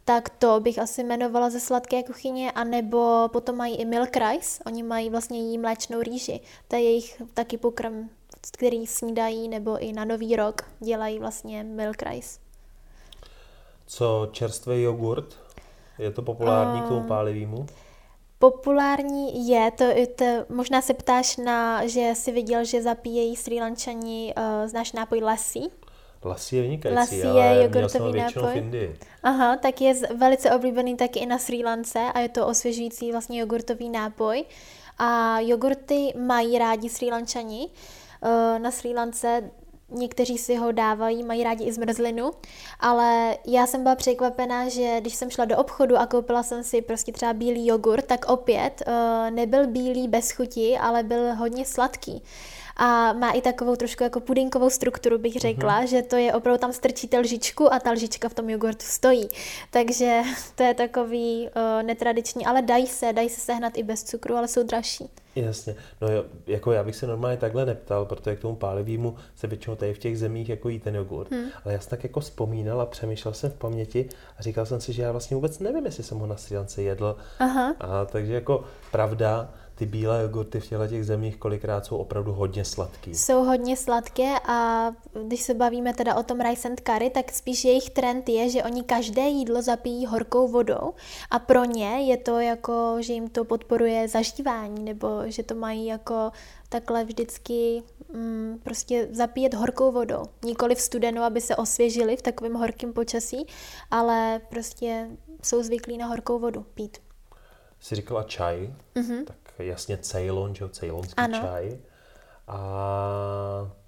[0.04, 4.82] Tak to bych asi jmenovala ze sladké kuchyně, anebo potom mají i milk rice, oni
[4.82, 8.08] mají vlastně jí mléčnou rýži, to je jejich taky pokrm
[8.50, 12.40] který snídají nebo i na nový rok dělají vlastně milk rice.
[13.86, 15.36] Co čerstvý jogurt?
[15.98, 17.66] Je to populární um, k tomu pálivýmu?
[18.38, 19.84] Populární je, to,
[20.16, 25.20] to, možná se ptáš na, že jsi viděl, že zapíjejí Sri Lančani, uh, znáš nápoj
[25.20, 25.70] lasí?
[26.24, 28.52] Lasí je vynikající, lasí ale je jogurtový nápoj.
[28.52, 28.98] v Indii.
[29.22, 33.40] Aha, tak je velice oblíbený taky i na Sri Lance a je to osvěžující vlastně
[33.40, 34.44] jogurtový nápoj.
[34.98, 37.68] A jogurty mají rádi Sri Lančani.
[37.70, 38.01] Eh,
[38.58, 39.50] na Sri Lance
[39.92, 42.30] někteří si ho dávají, mají rádi i zmrzlinu,
[42.80, 46.82] ale já jsem byla překvapená, že když jsem šla do obchodu a koupila jsem si
[46.82, 52.22] prostě třeba bílý jogurt, tak opět uh, nebyl bílý bez chuti, ale byl hodně sladký
[52.76, 55.86] a má i takovou trošku jako pudinkovou strukturu, bych řekla, mm-hmm.
[55.86, 59.28] že to je opravdu tam strčíte lžičku a ta lžička v tom jogurtu stojí.
[59.70, 60.22] Takže
[60.54, 64.48] to je takový uh, netradiční, ale dají se, dají se sehnat i bez cukru, ale
[64.48, 65.08] jsou dražší.
[65.36, 69.46] Jasně, no jo, jako já bych se normálně takhle neptal, protože k tomu pálivýmu se
[69.46, 71.30] většinou tady v těch zemích jako jí ten jogurt.
[71.30, 71.44] Hmm.
[71.64, 74.08] Ale já jsem tak jako vzpomínal a přemýšlel jsem v paměti
[74.38, 77.16] a říkal jsem si, že já vlastně vůbec nevím, jestli jsem ho na Sri jedl.
[77.38, 77.74] Aha.
[77.80, 82.64] A takže jako pravda, ty bílé jogurty v těchto těch zemích kolikrát jsou opravdu hodně
[82.64, 83.10] sladké.
[83.10, 84.90] Jsou hodně sladké a
[85.26, 88.62] když se bavíme teda o tom rice and curry, tak spíš jejich trend je, že
[88.62, 90.94] oni každé jídlo zapijí horkou vodou
[91.30, 95.86] a pro ně je to jako, že jim to podporuje zažívání nebo že to mají
[95.86, 96.32] jako
[96.68, 100.22] takhle vždycky mm, prostě zapíjet horkou vodou.
[100.44, 103.46] Nikoli v studenou, aby se osvěžili v takovém horkém počasí,
[103.90, 105.08] ale prostě
[105.42, 106.98] jsou zvyklí na horkou vodu pít.
[107.80, 109.24] Jsi říkala čaj, mm-hmm.
[109.24, 111.38] tak jasně Ceylon, že ceylonský ano.
[111.40, 111.78] čaj.
[112.48, 112.58] A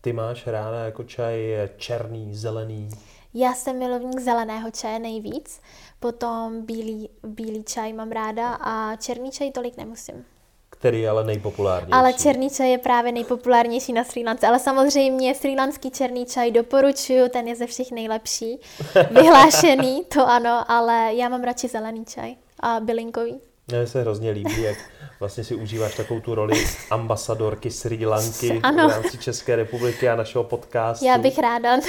[0.01, 2.89] ty máš ráda jako čaj černý, zelený?
[3.35, 5.61] Já jsem milovník zeleného čaje nejvíc,
[6.01, 10.25] potom bílý, bílý čaj mám ráda a černý čaj tolik nemusím.
[10.71, 11.93] Který je ale nejpopulárnější.
[11.93, 17.29] Ale černý čaj je právě nejpopulárnější na Sri Lance, ale samozřejmě srílanský černý čaj doporučuju,
[17.29, 18.61] ten je ze všech nejlepší,
[19.11, 23.41] vyhlášený, to ano, ale já mám radši zelený čaj a bylinkový.
[23.69, 24.79] Mně se hrozně líbí, jak
[25.21, 28.89] vlastně si užíváš takovou tu roli ambasadorky Sri Lanky ano.
[28.89, 31.05] v rámci České republiky a našeho podcastu.
[31.05, 31.81] Já bych ráda.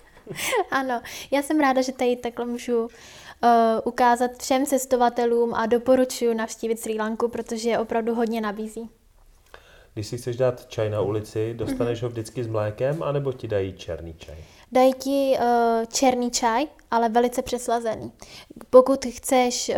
[0.70, 2.88] ano, já jsem ráda, že tady takhle můžu uh,
[3.84, 8.90] ukázat všem cestovatelům a doporučuji navštívit Sri Lanku, protože je opravdu hodně nabízí.
[9.94, 12.02] Když si chceš dát čaj na ulici, dostaneš mm-hmm.
[12.02, 14.36] ho vždycky s mlékem, anebo ti dají černý čaj?
[14.74, 18.12] Dají ti uh, černý čaj, ale velice přeslazený.
[18.70, 19.76] Pokud chceš, uh,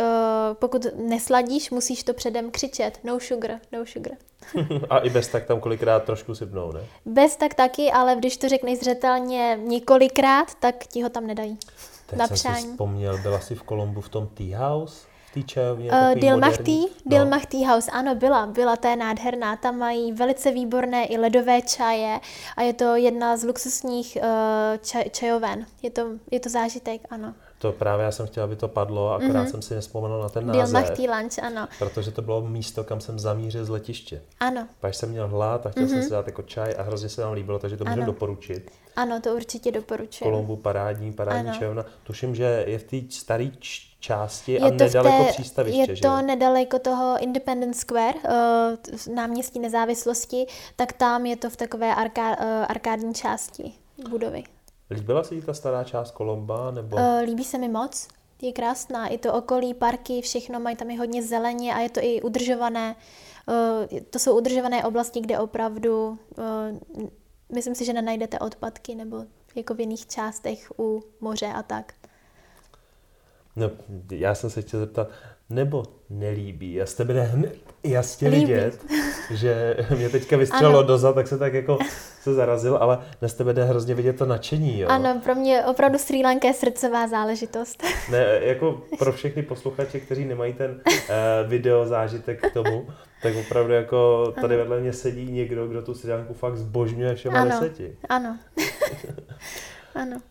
[0.53, 2.99] pokud nesladíš, musíš to předem křičet.
[3.03, 4.13] No sugar, no sugar.
[4.89, 6.85] A i bez tak tam kolikrát trošku sypnou, ne?
[7.05, 11.57] Bez tak taky, ale když to řekneš zřetelně několikrát, tak ti ho tam nedají.
[12.05, 15.06] Teď na jsem si vzpomněl, byla jsi v Kolumbu v tom Tea House?
[15.43, 15.91] Čajovně?
[15.91, 16.87] Uh, Dilmachty, no.
[17.05, 19.55] Dilmachty House, ano, byla, byla, ta je nádherná.
[19.55, 22.19] Tam mají velice výborné i ledové čaje
[22.57, 25.65] a je to jedna z luxusních uh, čaj, čajoven.
[25.81, 27.33] Je to, je to zážitek, ano.
[27.59, 29.51] To právě já jsem chtěla, aby to padlo, akorát mm-hmm.
[29.51, 30.63] jsem si nespomenul na ten název.
[30.63, 31.67] Dilmachty Lunch, ano.
[31.79, 34.21] Protože to bylo místo, kam jsem zamířil z letiště.
[34.39, 34.67] Ano.
[34.79, 35.89] Pak jsem měl hlad a chtěl mm-hmm.
[35.89, 38.71] jsem si dát jako čaj a hrozně se nám líbilo, takže to můžu doporučit.
[38.95, 40.23] Ano, to určitě doporučuji.
[40.25, 41.59] Kolumbu parádní, parádní ano.
[41.59, 41.85] čajovna.
[42.03, 43.47] Tuším, že je v té staré
[43.99, 45.81] části je a to nedaleko té, přístaviště.
[45.81, 46.21] Je to že?
[46.21, 50.45] nedaleko toho Independence Square, uh, náměstí nezávislosti,
[50.75, 53.73] tak tam je to v takové arká, uh, arkádní části
[54.09, 54.43] budovy.
[54.89, 56.71] Líbila se ti ta stará část Kolomba?
[56.71, 56.95] Nebo?
[56.95, 58.07] Uh, líbí se mi moc.
[58.41, 59.07] Je krásná.
[59.07, 62.95] I to okolí, parky, všechno mají tam i hodně zeleně a je to i udržované.
[63.91, 67.07] Uh, to jsou udržované oblasti, kde opravdu uh,
[67.53, 69.25] myslím si, že nenajdete odpadky nebo
[69.55, 71.93] jako v jiných částech u moře a tak.
[73.57, 73.71] No,
[74.11, 75.09] já jsem se chtěl zeptat,
[75.49, 76.73] nebo nelíbí.
[76.73, 78.45] Já z tebe jde hned jasně Líbí.
[78.45, 78.85] vidět,
[79.31, 81.77] že mě teďka vystřelilo doza, tak se tak jako
[82.21, 84.79] se zarazil, ale z tebe jde hrozně vidět to nadšení.
[84.79, 84.87] Jo?
[84.89, 87.83] Ano, pro mě opravdu Sri Lanka je srdcová záležitost.
[88.11, 92.87] Ne, jako pro všechny posluchače, kteří nemají ten uh, video zážitek k tomu,
[93.21, 94.63] tak opravdu jako tady ano.
[94.63, 97.49] vedle mě sedí někdo, kdo tu Sri Lanku fakt zbožňuje všema ano.
[97.49, 97.97] deseti.
[98.09, 98.37] Ano.
[99.95, 100.21] ano.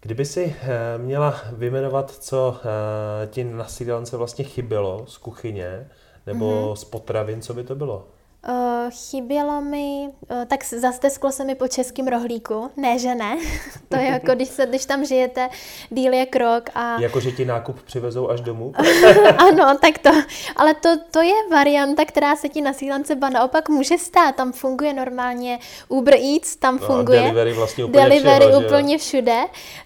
[0.00, 5.88] Kdyby si eh, měla vyjmenovat, co eh, ti na Sri Lance vlastně chybělo z kuchyně
[6.26, 6.74] nebo mm-hmm.
[6.74, 8.08] z potravin, co by to bylo?
[8.48, 13.38] Uh, chybělo mi, uh, tak zastesklo se mi po českým rohlíku, ne, že ne.
[13.88, 15.48] to je jako, když, se, když tam žijete
[15.90, 17.00] díl je krok a...
[17.00, 18.72] Jako, že ti nákup přivezou až domů?
[19.38, 20.10] ano, tak to,
[20.56, 24.36] ale to, to je varianta, která se ti na sílance ba naopak může stát.
[24.36, 27.20] Tam funguje normálně Uber Eats, tam no, funguje.
[27.20, 29.38] delivery vlastně úplně Delivery všeho, úplně všude,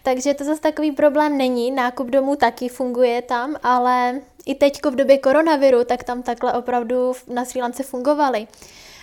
[0.02, 1.70] takže to zase takový problém není.
[1.70, 7.12] Nákup domů taky funguje tam, ale i teď v době koronaviru, tak tam takhle opravdu
[7.28, 8.46] na Sri Lance fungovaly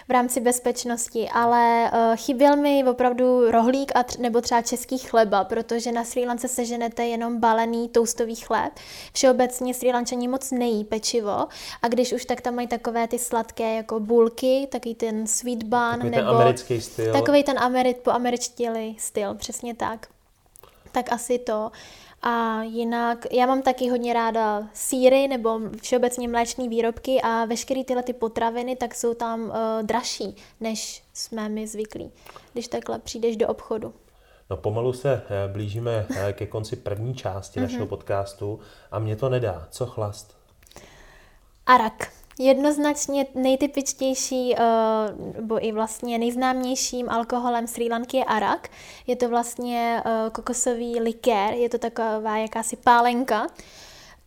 [0.07, 5.43] v rámci bezpečnosti, ale uh, chyběl mi opravdu rohlík a tř- nebo třeba český chleba,
[5.43, 8.73] protože na Sri Lance seženete jenom balený toustový chléb.
[9.13, 11.47] Všeobecně Sri Lančani moc nejí pečivo
[11.81, 15.79] a když už tak tam mají takové ty sladké jako bulky, taky ten sweet bun,
[15.91, 17.13] takový nebo ten americký styl.
[17.13, 20.07] Takový ten ameri- po američtěli styl, přesně tak.
[20.91, 21.71] Tak asi to.
[22.23, 28.03] A jinak, já mám taky hodně ráda síry nebo všeobecně mléčné výrobky a veškeré tyhle
[28.03, 32.11] ty potraviny tak jsou tam uh, dražší, než jsme my zvyklí,
[32.53, 33.93] když takhle přijdeš do obchodu.
[34.49, 38.59] No pomalu se eh, blížíme eh, ke konci první části našeho podcastu
[38.91, 39.67] a mě to nedá.
[39.69, 40.37] Co chlast?
[41.65, 42.20] Arak.
[42.41, 44.63] Jednoznačně nejtypičtější, eh,
[45.35, 48.69] nebo i vlastně nejznámějším alkoholem Sri Lanky je arak.
[49.07, 53.47] Je to vlastně eh, kokosový likér, je to taková jakási pálenka.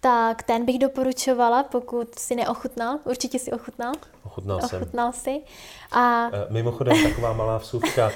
[0.00, 2.98] Tak ten bych doporučovala, pokud si neochutnal.
[3.04, 3.92] Určitě si ochutnal.
[4.24, 4.82] Ochutnal jsem.
[4.82, 5.40] Ochutnal si.
[5.92, 6.30] A...
[6.32, 8.10] Eh, mimochodem taková malá vsuvka.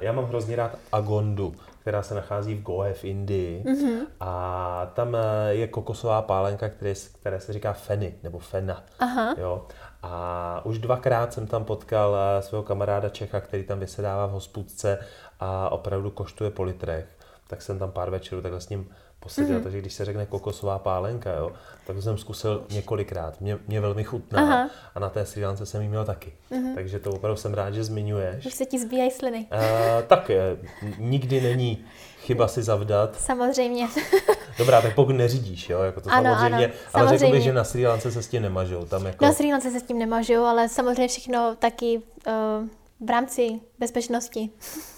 [0.00, 1.54] Já mám hrozně rád agondu
[1.84, 3.64] která se nachází v Goa v Indii.
[3.64, 4.06] Mm-hmm.
[4.20, 8.84] A tam eh, je kokosová pálenka, které, které se říká feny, nebo fena.
[8.98, 9.34] Aha.
[9.38, 9.66] Jo.
[10.02, 14.98] A už dvakrát jsem tam potkal eh, svého kamaráda Čecha, který tam vysedává v hospůdce
[15.40, 17.06] a opravdu koštuje po litrech.
[17.46, 18.88] Tak jsem tam pár večerů takhle s ním
[19.24, 19.62] poseděl, mm-hmm.
[19.62, 21.52] takže když se řekne kokosová pálenka, jo,
[21.86, 23.40] tak to jsem zkusil několikrát.
[23.40, 24.70] Mě, mě velmi chutná Aha.
[24.94, 26.32] a na té Sri Lance jsem ji měl taky.
[26.52, 26.74] Mm-hmm.
[26.74, 28.46] Takže to opravdu jsem rád, že zmiňuješ.
[28.46, 29.46] Už se ti zbíjají sliny.
[29.52, 29.60] Uh,
[30.06, 30.56] tak je,
[30.98, 31.84] nikdy není
[32.20, 33.20] chyba si zavdat.
[33.20, 33.88] Samozřejmě.
[34.58, 37.18] Dobrá, tak pokud neřídíš, jo, jako to ano, samozřejmě, ano, ale samozřejmě.
[37.18, 38.84] řekl bych, že na Sri Lance se s tím nemažou.
[38.84, 39.24] Tam jako...
[39.24, 42.68] Na Sri Lance se s tím nemažou, ale samozřejmě všechno taky uh,
[43.06, 44.50] v rámci bezpečnosti.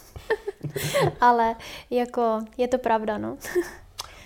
[1.20, 1.54] ale
[1.90, 3.36] jako je to pravda, no.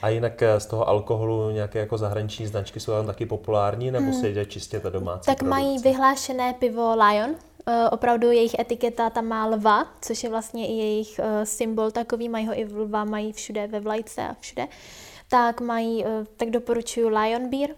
[0.03, 4.11] A jinak eh, z toho alkoholu nějaké jako zahraniční značky jsou tam taky populární, nebo
[4.11, 4.21] hmm.
[4.21, 5.51] se jde čistě ta domácí Tak produkce?
[5.51, 7.35] mají vyhlášené pivo Lion,
[7.69, 12.29] Uh, opravdu jejich etiketa tam má lva, což je vlastně i jejich uh, symbol takový,
[12.29, 14.67] mají ho i v lva, mají všude ve vlajce a všude.
[15.29, 16.05] Tak mají,
[16.37, 17.71] tak doporučuji Lion Beer.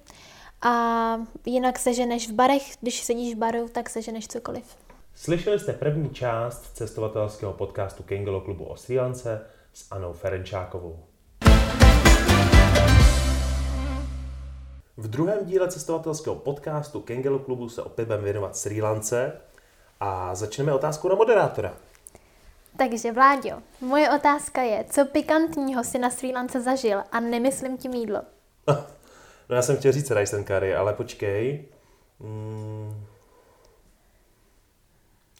[0.62, 4.64] A jinak seženeš v barech, když sedíš v baru, tak seženeš cokoliv.
[5.22, 9.40] Slyšeli jste první část cestovatelského podcastu Kengelo klubu o Sri Lance
[9.72, 11.04] s Anou Ferenčákovou.
[14.96, 19.32] V druhém díle cestovatelského podcastu Kengelu klubu se opět budeme věnovat Sri Lance
[20.00, 21.74] a začneme otázkou na moderátora.
[22.78, 27.92] Takže Vláďo, moje otázka je, co pikantního si na Sri Lance zažil a nemyslím tím
[27.92, 28.22] jídlo.
[29.48, 31.64] No já jsem chtěl říct rice curry, ale počkej.
[32.20, 33.01] Mm.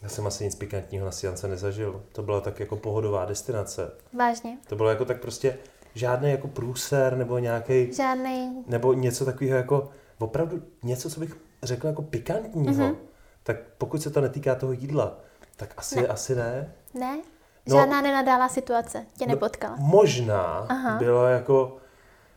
[0.03, 2.05] Já jsem asi nic pikantního na Sri nezažil.
[2.13, 3.91] To byla tak jako pohodová destinace.
[4.13, 4.59] Vážně?
[4.69, 5.59] To bylo jako tak prostě
[5.95, 7.93] žádný jako průser nebo nějaký.
[7.93, 8.65] Žádný.
[8.67, 12.75] Nebo něco takového jako opravdu něco, co bych řekl jako pikantního.
[12.75, 12.97] Mm-hmm.
[13.43, 15.19] Tak pokud se to netýká toho jídla,
[15.57, 16.07] tak asi ne.
[16.07, 16.73] asi ne.
[16.95, 17.21] Ne?
[17.67, 19.77] No, Žádná nenadálá situace tě no, nepotkala?
[19.79, 20.99] No, možná Aha.
[20.99, 21.77] bylo jako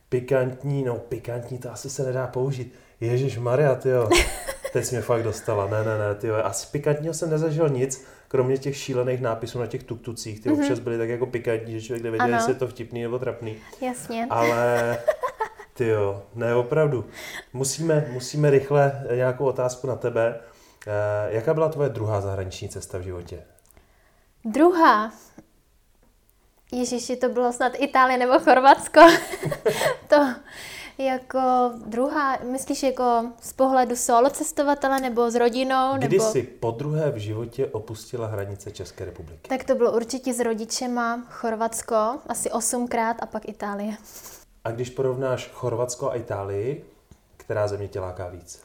[0.10, 2.74] pikantní, no pikantní to asi se nedá použít.
[3.00, 4.10] Ježíš Maria, jo.
[4.76, 5.68] Teď jsi mě fakt dostala.
[5.68, 9.84] Ne, ne, ne, ty Asi pikantního jsem nezažil nic, kromě těch šílených nápisů na těch
[9.84, 10.62] tuktucích, ty mm-hmm.
[10.62, 13.58] občas byly tak jako pikantní, že člověk nevěděl, jestli je to vtipný nebo trapný.
[13.82, 14.28] Jasně.
[14.30, 14.98] Ale
[15.74, 17.06] ty jo, ne, opravdu.
[17.54, 20.40] Musíme, musíme rychle nějakou otázku na tebe.
[20.88, 23.44] Eh, jaká byla tvoje druhá zahraniční cesta v životě?
[24.46, 25.12] Druhá?
[26.72, 29.02] Ježiši, to bylo snad Itálie nebo Chorvatsko.
[30.08, 30.36] to
[30.98, 35.98] jako druhá, myslíš jako z pohledu solo cestovatele nebo s rodinou?
[35.98, 36.32] Kdy nebo...
[36.32, 39.50] jsi po druhé v životě opustila hranice České republiky?
[39.50, 43.98] Tak to bylo určitě s rodičema Chorvatsko, asi osmkrát a pak Itálie.
[44.64, 46.86] A když porovnáš Chorvatsko a Itálii,
[47.38, 48.62] která země tě láká víc?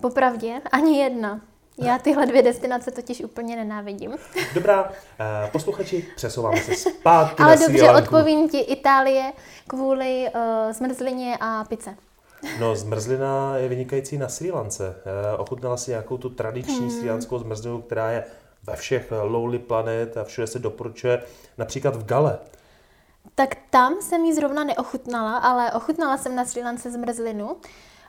[0.00, 1.40] Popravdě, ani jedna.
[1.78, 4.16] Já tyhle dvě destinace totiž úplně nenávidím.
[4.54, 9.32] Dobrá, eh, posluchači, přesouváme se zpátky Ale na dobře, odpovím ti Itálie
[9.66, 11.96] kvůli uh, zmrzlině a pice.
[12.60, 14.96] No, zmrzlina je vynikající na Sri Lance.
[15.04, 16.90] Eh, ochutnala si nějakou tu tradiční hmm.
[16.90, 18.24] sri lanskou zmrzlinu, která je
[18.62, 21.22] ve všech Lowly Planet a všude se doporučuje,
[21.58, 22.38] například v Gale.
[23.34, 27.56] Tak tam jsem ji zrovna neochutnala, ale ochutnala jsem na Sri Lance zmrzlinu,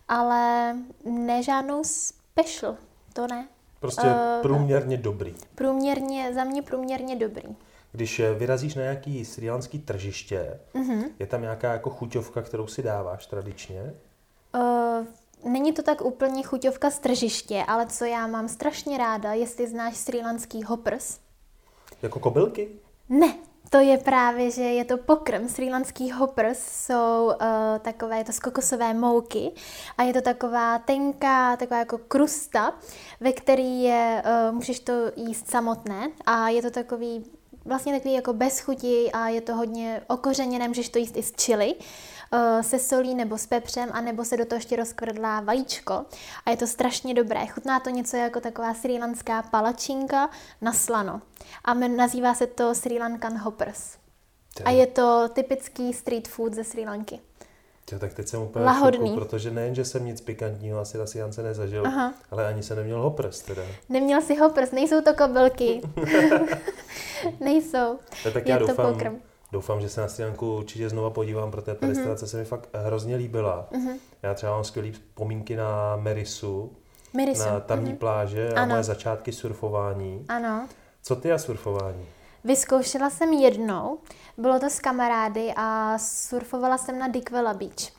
[0.07, 2.76] ale ne žádnou special,
[3.13, 3.47] to ne.
[3.86, 5.36] Prostě uh, průměrně dobrý.
[5.55, 7.55] Průměrně, za mě průměrně dobrý.
[7.91, 11.03] Když eh, vyrazíš na nějaký srilanský tržiště, uh-huh.
[11.19, 13.93] je tam nějaká jako chuťovka, kterou si dáváš tradičně?
[14.55, 19.67] Uh, není to tak úplně chuťovka z tržiště, ale co já mám strašně ráda, jestli
[19.67, 21.19] znáš srilanský hoppers.
[22.01, 22.69] Jako kobylky?
[23.09, 23.33] Ne,
[23.70, 25.47] to je právě, že je to pokrm.
[25.49, 27.34] Sri Lanský hoppers jsou uh,
[27.82, 29.51] takové, je to z kokosové mouky
[29.97, 32.74] a je to taková tenká, taková jako krusta,
[33.20, 37.26] ve který je, uh, můžeš to jíst samotné a je to takový
[37.66, 41.34] vlastně takový jako bez chuti a je to hodně okořeněné, můžeš to jíst i s
[41.41, 41.76] chili.
[41.76, 41.82] Uh,
[42.61, 46.05] se solí nebo s pepřem, anebo se do toho ještě rozkvrdlá vajíčko.
[46.45, 47.47] A je to strašně dobré.
[47.47, 50.29] Chutná to něco jako taková sri lanská palačinka
[50.61, 51.21] na slano.
[51.63, 53.97] A nazývá se to Sri Lankan Hoppers.
[54.65, 57.19] A je to typický street food ze Sri Lanky.
[57.91, 59.09] Jo, tak teď jsem úplně Lahodný.
[59.09, 62.13] šoku, protože nejen, že jsem nic pikantního asi na Sijance nezažil, Aha.
[62.31, 63.61] ale ani se neměl hoppers teda.
[63.89, 65.81] Neměl si hoppers, nejsou to kobylky.
[67.39, 67.99] nejsou.
[68.33, 69.21] Tak je já doufám, to pokrm
[69.55, 72.25] doufám, že se na Srilanku určitě znova podívám, protože ta mm-hmm.
[72.25, 73.67] se mi fakt hrozně líbila.
[73.71, 73.97] Mm-hmm.
[74.23, 76.71] Já třeba mám skvělý vzpomínky na Merisu,
[77.13, 77.45] Merisu.
[77.45, 77.97] na tamní mm-hmm.
[77.97, 78.69] pláže a ano.
[78.69, 80.25] moje začátky surfování.
[80.29, 80.67] Ano.
[81.03, 82.05] Co ty a surfování?
[82.43, 83.97] Vyzkoušela jsem jednou,
[84.37, 87.94] bylo to s kamarády a surfovala jsem na Dickwella Beach.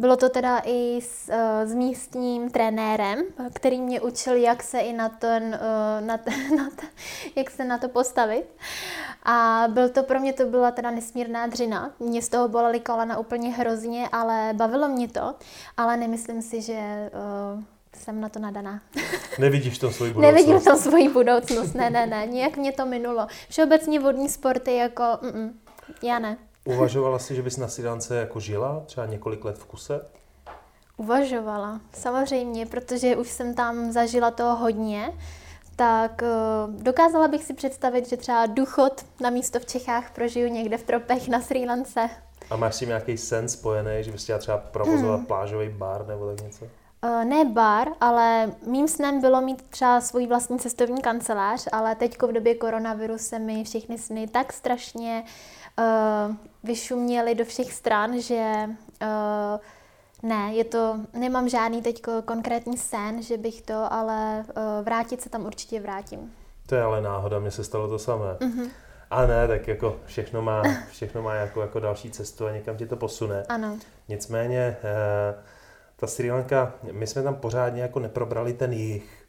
[0.00, 3.18] Bylo to teda i s, uh, s místním trenérem,
[3.52, 6.86] který mě učil, jak se i na, ten, uh, na, t, na t,
[7.36, 8.44] jak se na to postavit.
[9.22, 11.92] A byl to pro mě to byla teda nesmírná dřina.
[11.98, 15.34] Mě z toho bolely kolena úplně hrozně, ale bavilo mě to.
[15.76, 17.10] Ale nemyslím si, že
[17.54, 17.62] uh,
[17.96, 18.80] jsem na to nadaná.
[19.38, 20.34] Nevidíš to svoji budoucnost?
[20.34, 22.26] Nevidím to svoji budoucnost, ne, ne, ne.
[22.26, 23.26] Nějak mě to minulo.
[23.48, 25.58] Všeobecně vodní sporty jako, mm,
[26.02, 26.36] já ne.
[26.64, 30.00] Uvažovala jsi, že bys na Sidance jako žila třeba několik let v kuse?
[30.96, 35.12] Uvažovala, samozřejmě, protože už jsem tam zažila toho hodně,
[35.76, 40.78] tak uh, dokázala bych si představit, že třeba důchod na místo v Čechách prožiju někde
[40.78, 42.10] v tropech na Sri Lance.
[42.50, 45.26] A máš s tím nějaký sen spojený, že bys chtěla třeba provozovat hmm.
[45.26, 46.64] plážový bar nebo tak něco?
[46.64, 52.22] Uh, ne bar, ale mým snem bylo mít třeba svůj vlastní cestovní kancelář, ale teď
[52.22, 55.30] v době koronaviru se mi všechny sny tak strašně uh,
[56.62, 58.54] vyšuměly do všech stran, že
[59.02, 65.20] uh, ne, je to, nemám žádný teď konkrétní sen, že bych to, ale uh, vrátit
[65.20, 66.32] se tam určitě vrátím.
[66.66, 68.36] To je ale náhoda, mně se stalo to samé.
[68.40, 68.68] Mm-hmm.
[69.10, 72.86] A ne, tak jako všechno má, všechno má jako, jako další cestu a někam ti
[72.86, 73.44] to posune.
[73.48, 73.78] Ano.
[74.08, 75.44] Nicméně, uh,
[75.96, 79.19] ta Sri Lanka, my jsme tam pořádně jako neprobrali ten jich.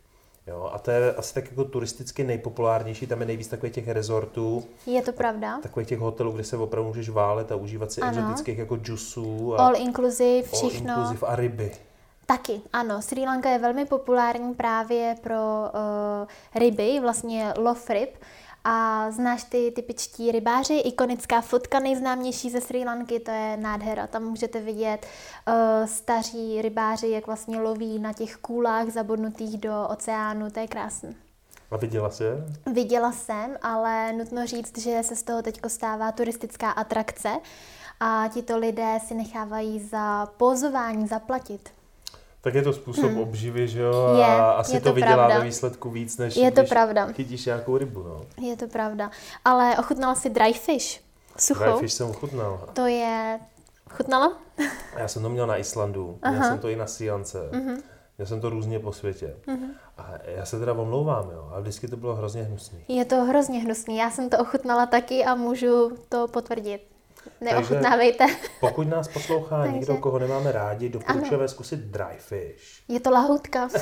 [0.48, 4.64] Jo, a to je asi tak jako turisticky nejpopulárnější, tam je nejvíc takových těch rezortů.
[4.86, 5.60] Je to pravda.
[5.62, 8.18] Takových těch hotelů, kde se opravdu můžeš válet a užívat si ano.
[8.18, 9.56] exotických jako džusů.
[9.56, 10.94] A all inclusive, všechno.
[10.94, 11.72] All inclusive a ryby.
[12.26, 13.02] Taky, ano.
[13.02, 18.10] Sri Lanka je velmi populární právě pro uh, ryby, vlastně lov ryb.
[18.64, 24.08] A znáš ty typičtí rybáři, ikonická fotka nejznámější ze Sri Lanky, to je nádhera.
[24.08, 25.06] Tam můžete vidět
[25.48, 25.54] uh,
[25.86, 31.14] staří rybáři, jak vlastně loví na těch kůlách zabodnutých do oceánu, to je krásné.
[31.72, 32.46] A viděla jsi je?
[32.74, 37.30] Viděla jsem, ale nutno říct, že se z toho teď stává turistická atrakce
[38.00, 41.70] a tito lidé si nechávají za pozování zaplatit
[42.42, 43.20] tak je to způsob hmm.
[43.20, 44.06] obživy, že jo?
[44.06, 47.08] A je, asi je to, to vydělá ve výsledku víc, než je to pravda.
[47.08, 48.22] chytíš nějakou rybu, no.
[48.48, 49.12] Je to pravda.
[49.46, 51.02] Ale ochutnala si dry fish?
[51.38, 51.64] Suchou?
[51.64, 52.70] Dry fish jsem ochutnal.
[52.74, 53.40] To je...
[53.90, 54.38] Chutnala?
[54.98, 56.36] Já jsem to měl na Islandu, Aha.
[56.36, 57.50] měl jsem to i na Siance.
[57.52, 57.82] Uh-huh.
[58.18, 59.36] Měl jsem to různě po světě.
[59.48, 59.70] Uh-huh.
[59.98, 62.80] A já se teda omlouvám, jo, ale vždycky to bylo hrozně hnusný.
[62.88, 63.98] Je to hrozně hnusný.
[63.98, 66.91] Já jsem to ochutnala taky a můžu to potvrdit.
[67.42, 68.26] Neochutnávejte.
[68.26, 69.78] Takže pokud nás poslouchá Takže...
[69.78, 72.82] někdo, koho nemáme rádi, doporučujeme zkusit dry fish.
[72.88, 73.70] Je to lahoutka.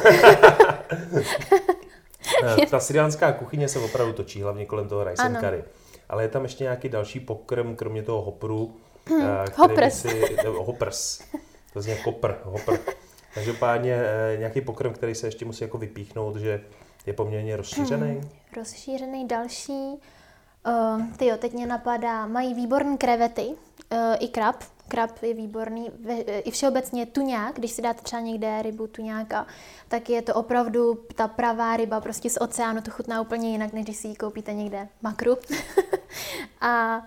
[2.70, 5.64] Ta syriánská kuchyně se opravdu točí, hlavně kolem toho rice and curry.
[6.10, 8.76] Ale je tam ještě nějaký další pokrm, kromě toho hopru.
[9.06, 10.02] Hmm, hoppers.
[10.02, 11.22] Si, hoppers.
[11.74, 12.78] To zní kopr, hopr.
[13.34, 16.62] Každopádně eh, nějaký pokrm, který se ještě musí jako vypíchnout, že
[17.06, 18.12] je poměrně rozšířený.
[18.12, 20.00] Hmm, rozšířený další.
[20.70, 24.56] Uh, tyjo, teď mě napadá, mají výborné krevety, uh, i krab.
[24.88, 25.92] Krab je výborný.
[26.04, 29.48] Ve, I všeobecně tuňák, když si dáte třeba někde rybu tuňáka,
[29.88, 33.84] tak je to opravdu ta pravá ryba prostě z oceánu, to chutná úplně jinak, než
[33.84, 35.38] když si ji koupíte někde makru.
[36.62, 37.02] a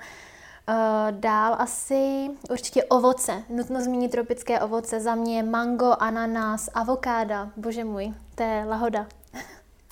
[0.69, 3.43] Uh, dál asi určitě ovoce.
[3.49, 5.01] Nutno zmínit tropické ovoce.
[5.01, 7.51] Za mě mango, ananas, avokáda.
[7.57, 9.07] Bože můj, to je lahoda.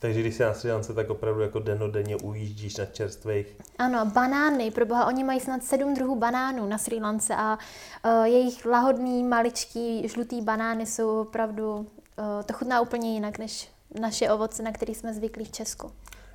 [0.01, 3.57] Takže když se na Sri Lance, tak opravdu jako denodenně ujíždíš na čerstvých.
[3.79, 7.59] Ano, banány, pro boha, oni mají snad sedm druhů banánů na Sri Lance a
[8.05, 11.87] uh, jejich lahodný, maličký, žlutý banány jsou opravdu, uh,
[12.47, 13.69] to chutná úplně jinak než
[14.01, 15.91] naše ovoce, na který jsme zvyklí v Česku.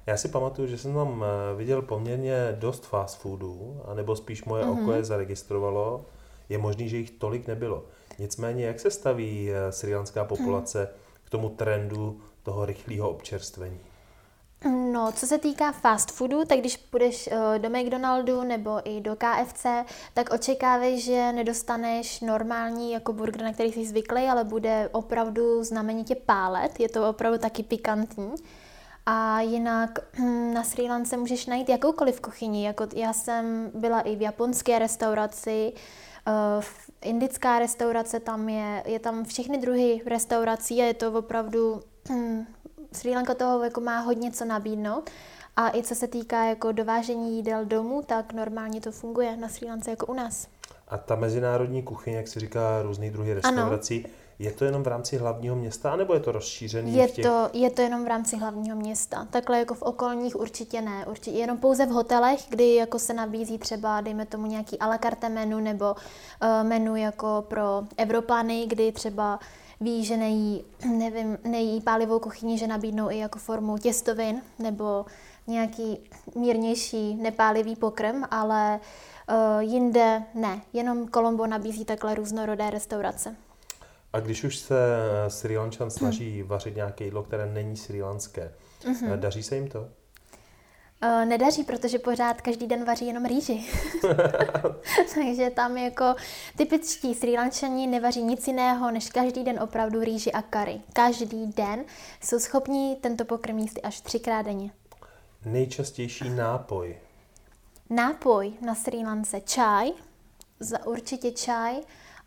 [0.08, 4.66] Já si pamatuju, že jsem tam eh, viděl poměrně dost fast foodů, anebo spíš moje
[4.66, 4.84] mm-hmm.
[4.84, 6.06] oko je zaregistrovalo.
[6.50, 7.86] Je možný, že jich tolik nebylo.
[8.20, 9.94] Nicméně, jak se staví sri
[10.28, 10.88] populace mm.
[11.24, 13.80] k tomu trendu toho rychlého občerstvení?
[14.92, 19.16] No, co se týká fast foodu, tak když půjdeš uh, do McDonaldu nebo i do
[19.16, 19.66] KFC,
[20.14, 26.16] tak očekávej, že nedostaneš normální jako burger, na který jsi zvyklý, ale bude opravdu znamenitě
[26.16, 26.80] pálet.
[26.80, 28.32] Je to opravdu taky pikantní.
[29.06, 32.66] A jinak hm, na Sri Lance můžeš najít jakoukoliv kuchyni.
[32.66, 35.74] Jako já jsem byla i v japonské restauraci,
[36.28, 41.82] uh, v indická restaurace tam je, je tam všechny druhy restaurací a je to opravdu
[42.10, 42.46] Hmm,
[42.92, 45.10] Sri Lanka toho jako má hodně co nabídnout.
[45.56, 49.68] A i co se týká jako dovážení jídel domů, tak normálně to funguje na Sri
[49.68, 50.48] Lance jako u nás.
[50.88, 54.14] A ta mezinárodní kuchyně, jak se říká, různých druhý restaurací, ano.
[54.40, 56.96] je to jenom v rámci hlavního města, nebo je to rozšířený?
[56.96, 57.26] Je, v těch...
[57.26, 59.28] to, je to jenom v rámci hlavního města.
[59.30, 61.06] Takhle jako v okolních určitě ne.
[61.06, 64.98] Určitě jenom pouze v hotelech, kdy jako se nabízí třeba, dejme tomu nějaký a la
[64.98, 69.40] carte menu nebo uh, menu jako pro Evropany, kdy třeba
[69.82, 70.66] ví, že nejí,
[70.98, 75.06] nevím, nejí pálivou kuchyni, že nabídnou i jako formu těstovin nebo
[75.48, 76.00] nějaký
[76.36, 78.80] mírnější nepálivý pokrm, ale
[79.30, 80.62] uh, jinde ne.
[80.74, 83.36] Jenom Kolombo nabízí takhle různorodé restaurace.
[84.14, 84.76] A když už se
[85.28, 88.52] Sri Lančan snaží vařit nějaké jídlo, které není sri lanské,
[88.84, 89.20] mm-hmm.
[89.20, 89.90] daří se jim to?
[91.04, 93.66] Uh, nedaří, protože pořád každý den vaří jenom rýži.
[95.16, 96.16] Takže tam jako
[96.58, 100.82] typičtí Sri Lančani nevaří nic jiného, než každý den opravdu rýži a kary.
[100.94, 101.86] Každý den
[102.22, 104.72] jsou schopní tento pokrm jíst až třikrát denně.
[105.46, 106.98] Nejčastější nápoj?
[107.90, 109.92] Nápoj na Sri Lance čaj,
[110.60, 111.76] za určitě čaj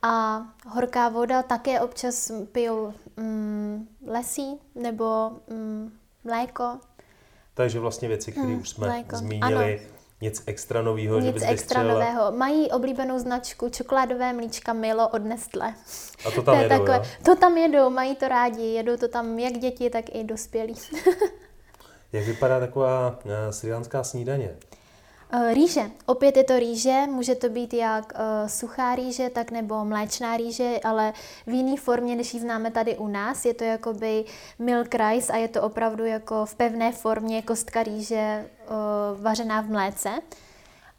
[0.03, 6.79] a horká voda také občas pijou mm, lesí nebo mm, mléko,
[7.59, 9.17] takže vlastně věci, které hmm, už jsme mléko.
[9.17, 9.93] zmínili, ano.
[10.21, 11.21] nic extra nového.
[11.21, 12.33] Nic extra nového.
[12.33, 15.75] Mají oblíbenou značku čokoládové mlíčka Milo od Nestle.
[16.27, 18.63] A to tam to jedou, takové, To tam jedou, mají to rádi.
[18.63, 20.75] Jedou to tam jak děti, tak i dospělí.
[22.13, 24.57] jak vypadá taková uh, snídaně?
[25.31, 25.91] Eh, rýže.
[26.07, 30.81] Opět je to rýže, může to být jak uh, suchá rýže, tak nebo mléčná rýže,
[30.85, 31.13] ale
[31.47, 33.45] v jiné formě, než ji známe tady u nás.
[33.45, 34.25] Je to jakoby
[34.59, 39.71] milk rice a je to opravdu jako v pevné formě kostka rýže uh, vařená v
[39.71, 40.11] mléce.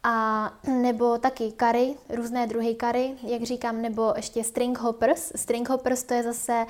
[0.04, 5.32] A nebo taky curry, různé druhy curry, jak říkám, nebo ještě string hoppers.
[5.36, 6.66] String hoppers to je zase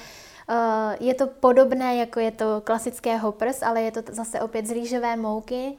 [0.99, 5.15] je to podobné, jako je to klasické hoppers, ale je to zase opět z rýžové
[5.15, 5.77] mouky,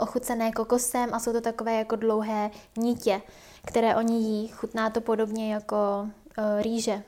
[0.00, 3.22] ochucené kokosem a jsou to takové jako dlouhé nítě,
[3.66, 4.48] které oni jí.
[4.48, 6.08] Chutná to podobně jako
[6.38, 7.02] uh, rýže.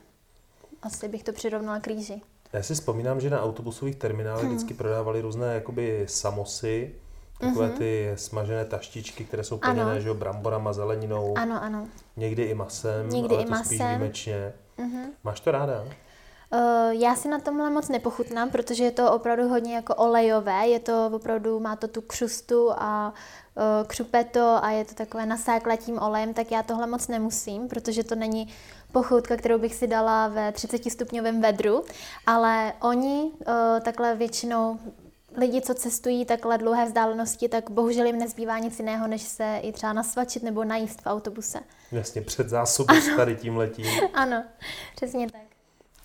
[0.82, 2.20] Asi bych to přirovnala k rýži.
[2.52, 4.54] Já si vzpomínám, že na autobusových terminálech hmm.
[4.54, 6.94] vždycky prodávali různé jakoby samosy,
[7.38, 7.78] takové mm-hmm.
[7.78, 11.34] ty smažené taštičky, které jsou plněné že bramborama, zeleninou.
[11.38, 11.88] Ano, ano.
[12.16, 13.64] Někdy i masem, Někdy ale i to masem.
[13.66, 14.52] spíš výjimečně.
[14.78, 15.06] Mm-hmm.
[15.24, 15.84] Máš to ráda?
[16.52, 20.80] Uh, já si na tomhle moc nepochutnám, protože je to opravdu hodně jako olejové, je
[20.80, 23.14] to opravdu, má to tu křustu a
[23.54, 27.68] uh, křupe to a je to takové nasáklé tím olejem, tak já tohle moc nemusím,
[27.68, 28.54] protože to není
[28.92, 31.84] pochoutka, kterou bych si dala ve 30 stupňovém vedru,
[32.26, 34.78] ale oni uh, takhle většinou
[35.36, 39.72] lidi, co cestují takhle dlouhé vzdálenosti, tak bohužel jim nezbývá nic jiného, než se i
[39.72, 41.58] třeba nasvačit nebo najíst v autobuse.
[41.92, 43.86] Jasně, před zásobu s tady tím letím.
[44.14, 44.44] ano,
[44.94, 45.55] přesně tak.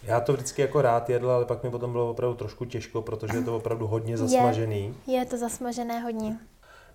[0.04, 3.38] Já to vždycky jako rád jedl, ale pak mi potom bylo opravdu trošku těžko, protože
[3.38, 4.96] je to opravdu hodně zasmažený.
[5.08, 6.38] Je, je to zasmažené hodně.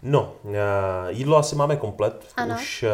[0.02, 0.52] No, eh,
[1.08, 2.54] jídlo asi máme komplet, ano.
[2.54, 2.90] už eh,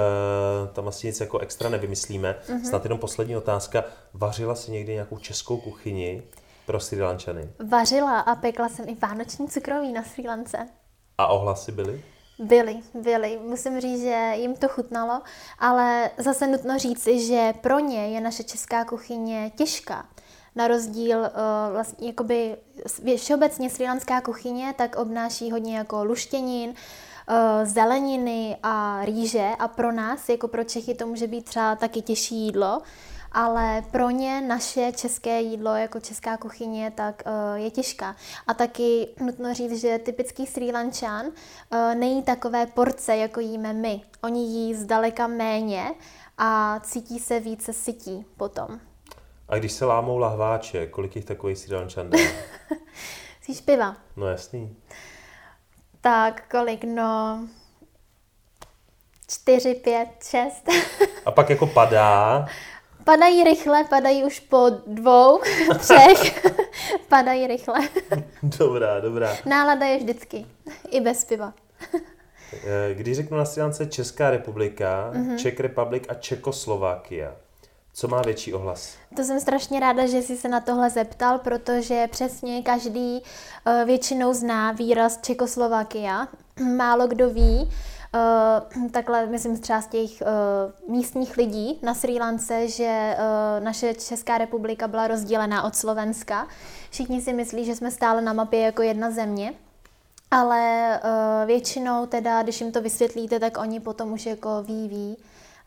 [0.72, 2.36] tam asi nic jako extra nevymyslíme.
[2.46, 2.68] Mm-hmm.
[2.68, 3.84] Snad jenom poslední otázka.
[4.14, 6.22] Vařila si někdy nějakou českou kuchyni
[6.66, 7.48] pro Sri Lančany?
[7.68, 10.68] Vařila a pekla jsem i vánoční cukroví na Sri Lance.
[11.18, 12.02] A ohlasy byly?
[12.38, 13.38] Byly, byly.
[13.42, 15.22] Musím říct, že jim to chutnalo,
[15.58, 20.06] ale zase nutno říci, že pro ně je naše česká kuchyně těžká.
[20.56, 21.26] Na rozdíl uh,
[21.72, 22.56] vlastně jakoby
[23.16, 26.74] všeobecně srílanská kuchyně tak obnáší hodně jako luštěnin, uh,
[27.64, 32.36] zeleniny a rýže a pro nás, jako pro Čechy, to může být třeba taky těžší
[32.36, 32.82] jídlo,
[33.32, 38.16] ale pro ně naše české jídlo jako česká kuchyně tak uh, je těžká.
[38.46, 44.00] A taky nutno říct, že typický Sri Lančan uh, nejí takové porce, jako jíme my.
[44.22, 45.94] Oni jí zdaleka méně
[46.38, 48.80] a cítí se více sytí potom.
[49.48, 52.18] A když se lámou lahváče, kolik jich takových Sri Lančan dá?
[53.40, 53.96] Jsi piva?
[54.16, 54.76] No jasný.
[56.00, 57.40] Tak kolik, no...
[59.28, 60.68] Čtyři, pět, šest.
[61.26, 62.46] A pak jako padá.
[63.04, 65.40] Padají rychle, padají už po dvou,
[65.78, 66.46] třech.
[67.08, 67.80] padají rychle.
[68.42, 69.36] dobrá, dobrá.
[69.46, 70.46] Nálada je vždycky.
[70.90, 71.52] I bez piva.
[72.54, 75.36] Eh, když řeknu na stránce Česká republika, mm-hmm.
[75.36, 77.36] Czech Republic a Čekoslovákia,
[77.92, 78.94] co má větší ohlas?
[79.16, 84.34] To jsem strašně ráda, že jsi se na tohle zeptal, protože přesně každý uh, většinou
[84.34, 86.28] zná výraz Čekoslovakia.
[86.76, 87.70] Málo kdo ví,
[88.14, 93.94] Uh, takhle myslím třeba z těch uh, místních lidí na Sri Lance, že uh, naše
[93.94, 96.48] Česká republika byla rozdělená od Slovenska.
[96.90, 99.54] Všichni si myslí, že jsme stále na mapě jako jedna země.
[100.30, 105.16] Ale uh, většinou teda, když jim to vysvětlíte, tak oni potom už jako ví, ví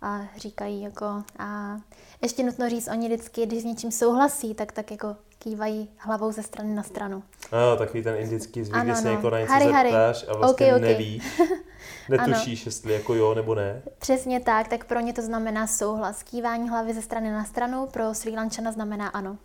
[0.01, 1.05] a říkají jako
[1.39, 1.77] a
[2.21, 6.43] ještě nutno říct, oni vždycky, když s něčím souhlasí, tak tak jako kývají hlavou ze
[6.43, 7.23] strany na stranu.
[7.51, 10.27] Ano, takový ten indický zvyk, kdy se někoho na něco Harry, zeptáš Harry.
[10.27, 10.89] a vlastně okay, okay.
[10.91, 11.21] neví.
[12.09, 12.67] Netušíš, ano.
[12.67, 13.81] jestli jako jo nebo ne.
[13.99, 16.23] Přesně tak, tak pro ně to znamená souhlas.
[16.23, 19.38] Kývání hlavy ze strany na stranu pro Sri Lančana znamená ano.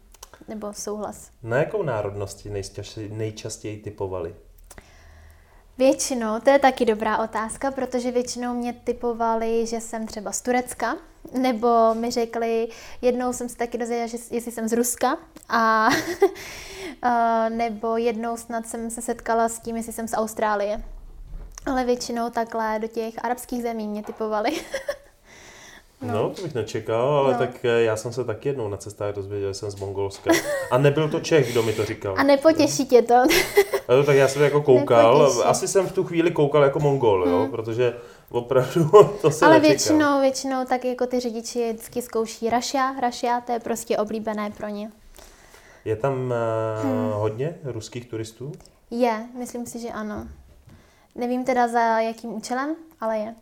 [0.49, 1.30] Nebo souhlas.
[1.43, 4.34] Na jakou národnosti nejčastěji, nejčastěji typovali?
[5.81, 10.97] Většinou, to je taky dobrá otázka, protože většinou mě typovali, že jsem třeba z Turecka,
[11.33, 12.68] nebo mi řekli,
[13.03, 15.18] jednou jsem se taky dozvěděla, že jestli jsem z Ruska,
[15.49, 15.89] a
[17.49, 20.85] nebo jednou snad jsem se setkala s tím, jestli jsem z Austrálie.
[21.66, 24.51] Ale většinou takhle do těch arabských zemí mě typovali.
[26.03, 26.14] No.
[26.14, 27.38] no, to bych nečekal, ale no.
[27.38, 30.30] tak eh, já jsem se taky jednou na cestách dozvěděl, že jsem z Mongolska.
[30.70, 32.14] A nebyl to Čech, kdo mi to říkal.
[32.18, 33.14] A nepotěší tě to.
[33.88, 35.42] No, tak já jsem jako koukal, nepotěší.
[35.42, 37.51] asi jsem v tu chvíli koukal jako Mongol, jo, hmm.
[37.51, 37.96] protože
[38.30, 38.90] opravdu
[39.22, 39.70] to se Ale nečekal.
[39.70, 44.68] většinou, většinou tak jako ty řidiči vždycky zkouší Rašia, Rašia, to je prostě oblíbené pro
[44.68, 44.90] ně.
[45.84, 47.11] Je tam uh, hmm.
[47.12, 48.53] hodně ruských turistů?
[48.90, 50.28] Je, myslím si, že ano.
[51.14, 53.34] Nevím teda za jakým účelem, ale je.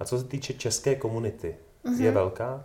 [0.00, 1.56] A co se týče české komunity,
[1.88, 2.02] mm-hmm.
[2.02, 2.64] je velká?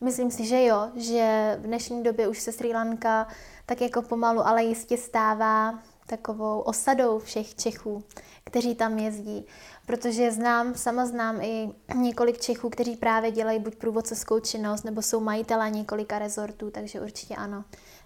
[0.00, 3.26] Myslím si, že jo, že v dnešní době už se Sri Lanka
[3.66, 8.04] tak jako pomalu, ale jistě stává takovou osadou všech Čechů,
[8.44, 9.46] kteří tam jezdí.
[9.86, 15.20] Protože znám, sama znám i několik Čechů, kteří právě dělají buď průvodcovskou činnost, nebo jsou
[15.20, 17.64] majitelé několika rezortů, takže určitě ano.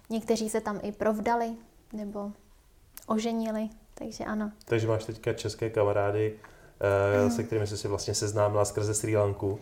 [0.09, 1.51] Někteří se tam i provdali,
[1.93, 2.31] nebo
[3.07, 4.51] oženili, takže ano.
[4.65, 6.39] Takže máš teďka české kamarády,
[7.23, 7.31] mm.
[7.31, 9.59] se kterými jsi si vlastně seznámila skrze Sri Lanku?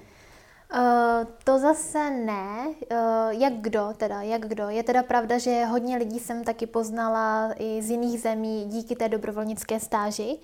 [0.75, 2.67] Uh, to zase ne.
[2.67, 2.97] Uh,
[3.29, 4.69] jak kdo teda, jak kdo.
[4.69, 9.09] Je teda pravda, že hodně lidí jsem taky poznala i z jiných zemí díky té
[9.09, 10.39] dobrovolnické stáži.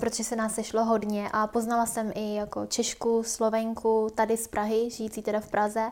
[0.00, 4.90] protože se nás sešlo hodně a poznala jsem i jako Češku, Slovenku, tady z Prahy,
[4.90, 5.90] žijící teda v Praze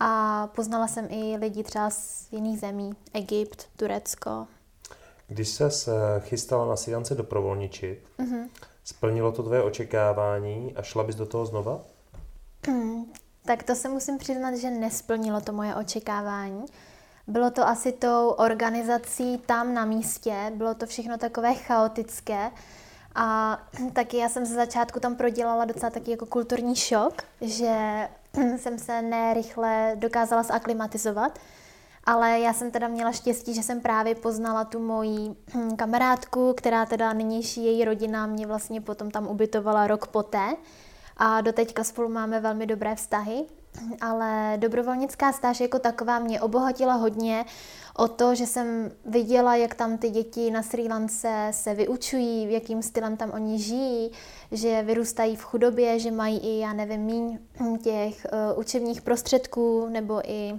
[0.00, 4.46] a poznala jsem i lidi třeba z jiných zemí, Egypt, Turecko.
[5.28, 5.70] Když se
[6.18, 8.48] chystala na Sidance dobrovolničit, mm-hmm.
[8.84, 11.80] splnilo to tvoje očekávání a šla bys do toho znova?
[13.44, 16.64] Tak to se musím přiznat, že nesplnilo to moje očekávání.
[17.26, 22.50] Bylo to asi tou organizací tam na místě, bylo to všechno takové chaotické
[23.14, 23.58] a
[23.92, 28.08] taky já jsem ze začátku tam prodělala docela taky jako kulturní šok, že
[28.56, 31.38] jsem se nerychle dokázala zaklimatizovat.
[32.04, 35.36] Ale já jsem teda měla štěstí, že jsem právě poznala tu moji
[35.76, 40.56] kamarádku, která teda nynější její rodina mě vlastně potom tam ubytovala rok poté.
[41.16, 43.46] A doteďka spolu máme velmi dobré vztahy
[44.00, 47.44] ale dobrovolnická stáž jako taková mě obohatila hodně
[47.96, 52.82] o to, že jsem viděla, jak tam ty děti na Sri Lance se vyučují, jakým
[52.82, 54.10] stylem tam oni žijí,
[54.52, 57.38] že vyrůstají v chudobě, že mají i, já nevím, míň
[57.82, 60.54] těch uh, učebních prostředků nebo i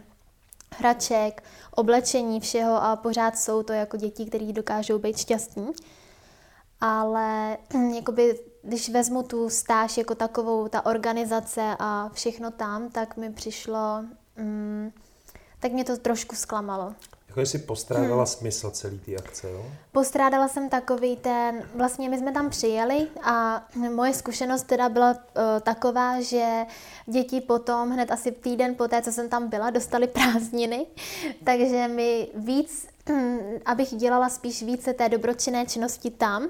[0.78, 1.44] hraček,
[1.76, 5.68] oblečení, všeho a pořád jsou to jako děti, které dokážou být šťastní.
[6.82, 7.58] Ale
[7.96, 14.04] jakoby když vezmu tu stáž jako takovou, ta organizace a všechno tam, tak mi přišlo,
[14.38, 14.92] mm,
[15.60, 16.94] tak mě to trošku zklamalo.
[17.28, 18.26] Jako jsi postrádala hmm.
[18.26, 19.66] smysl celý té akce, jo?
[19.92, 23.66] Postrádala jsem takový ten, vlastně my jsme tam přijeli a
[23.96, 25.20] moje zkušenost teda byla uh,
[25.64, 26.66] taková, že
[27.06, 30.86] děti potom, hned asi týden po té, co jsem tam byla, dostali prázdniny,
[31.44, 32.88] takže mi víc,
[33.66, 36.50] abych dělala spíš více té dobročinné činnosti tam,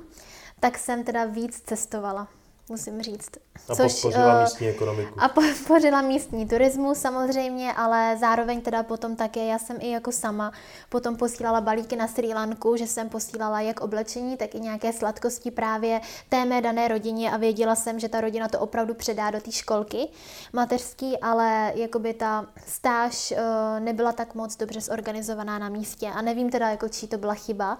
[0.63, 2.27] tak jsem teda víc cestovala,
[2.69, 3.29] musím říct.
[3.69, 5.21] A což, podpořila uh, místní ekonomiku.
[5.21, 10.51] A podpořila místní turismus samozřejmě, ale zároveň teda potom také, já jsem i jako sama
[10.89, 15.51] potom posílala balíky na Sri Lanku, že jsem posílala jak oblečení, tak i nějaké sladkosti
[15.51, 19.41] právě té mé dané rodině a věděla jsem, že ta rodina to opravdu předá do
[19.41, 20.07] té školky
[20.53, 26.49] mateřský, ale jakoby ta stáž uh, nebyla tak moc dobře zorganizovaná na místě a nevím
[26.49, 27.77] teda, jako čí to byla chyba,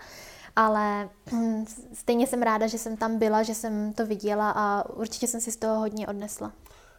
[0.56, 1.10] ale
[1.94, 5.52] stejně jsem ráda, že jsem tam byla, že jsem to viděla a určitě jsem si
[5.52, 6.52] z toho hodně odnesla.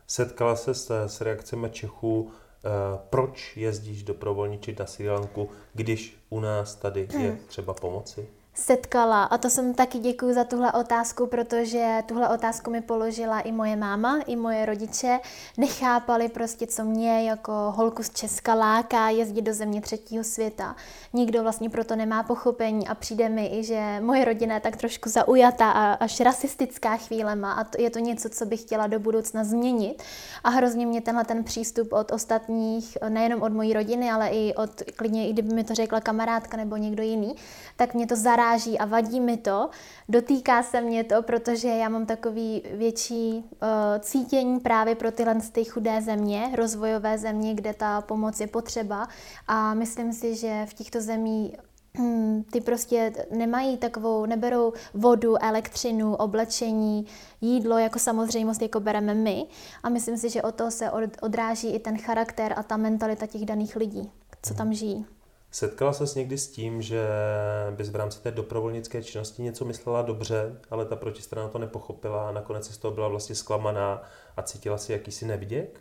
[0.06, 2.68] Setkala se s, s reakcemi Čechů, eh,
[3.10, 8.28] proč jezdíš dobrovolničit na Sri Lanku, když u nás tady je třeba pomoci?
[8.54, 9.24] Setkala.
[9.24, 13.76] A to jsem taky děkuji za tuhle otázku, protože tuhle otázku mi položila i moje
[13.76, 15.20] máma, i moje rodiče.
[15.56, 20.76] Nechápali prostě, co mě jako holku z Česka láká jezdit do země třetího světa.
[21.12, 25.08] Nikdo vlastně proto nemá pochopení a přijde mi i, že moje rodina je tak trošku
[25.08, 29.44] zaujatá a až rasistická chvílema a to je to něco, co bych chtěla do budoucna
[29.44, 30.02] změnit.
[30.44, 34.70] A hrozně mě tenhle ten přístup od ostatních, nejenom od mojí rodiny, ale i od,
[34.96, 37.34] klidně i kdyby mi to řekla kamarádka nebo někdo jiný,
[37.76, 39.70] tak mě to zaráží zaráží a vadí mi to,
[40.08, 43.68] dotýká se mě to, protože já mám takový větší uh,
[44.00, 49.08] cítění právě pro tyhle ty chudé země, rozvojové země, kde ta pomoc je potřeba
[49.48, 51.52] a myslím si, že v těchto zemích
[51.98, 57.06] hm, ty prostě nemají takovou, neberou vodu, elektřinu, oblečení,
[57.40, 59.46] jídlo jako samozřejmost, jako bereme my.
[59.82, 60.90] A myslím si, že o to se
[61.20, 64.10] odráží i ten charakter a ta mentalita těch daných lidí,
[64.42, 65.06] co tam žijí.
[65.54, 67.06] Setkala ses někdy s tím, že
[67.70, 72.32] bys v rámci té dobrovolnické činnosti něco myslela dobře, ale ta protistrana to nepochopila a
[72.32, 74.02] nakonec z toho byla vlastně zklamaná
[74.36, 75.80] a cítila si jakýsi neviděk?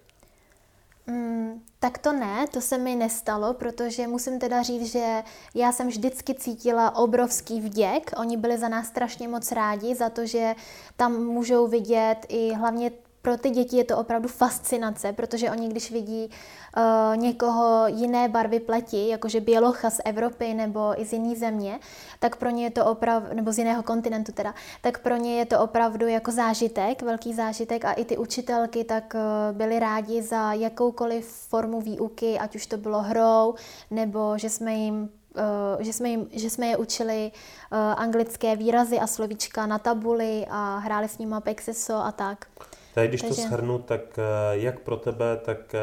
[1.07, 5.23] Mm, tak to ne, to se mi nestalo, protože musím teda říct, že
[5.55, 8.11] já jsem vždycky cítila obrovský vděk.
[8.17, 10.55] Oni byli za nás strašně moc rádi, za to, že
[10.95, 12.91] tam můžou vidět i hlavně
[13.23, 18.59] pro ty děti je to opravdu fascinace, protože oni, když vidí uh, někoho jiné barvy
[18.59, 21.79] pleti, jakože bělocha z Evropy nebo i z jiné země,
[22.19, 25.45] tak pro ně je to opravdu, nebo z jiného kontinentu teda, tak pro ně je
[25.45, 30.53] to opravdu jako zážitek, velký zážitek a i ty učitelky tak uh, byly rádi za
[30.53, 33.55] jakoukoliv formu výuky, ať už to bylo hrou,
[33.91, 35.09] nebo že jsme jim
[35.77, 40.45] Uh, že, jsme jim, že jsme je učili uh, anglické výrazy a slovíčka na tabuli
[40.49, 42.45] a hráli s nimi Pexeso a tak.
[42.93, 43.35] Tady, když Takže...
[43.35, 45.79] to shrnu, tak eh, jak pro tebe, tak eh,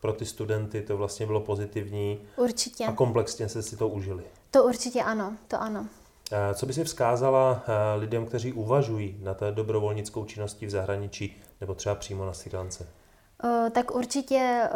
[0.00, 2.20] pro ty studenty to vlastně bylo pozitivní.
[2.36, 2.84] Určitě.
[2.84, 4.24] A komplexně se si to užili.
[4.50, 5.86] To určitě ano, to ano.
[6.32, 7.64] Eh, co by si vzkázala
[7.96, 12.86] lidem, kteří uvažují na té dobrovolnickou činnosti v zahraničí nebo třeba přímo na Sri Lance?
[13.72, 14.68] Tak určitě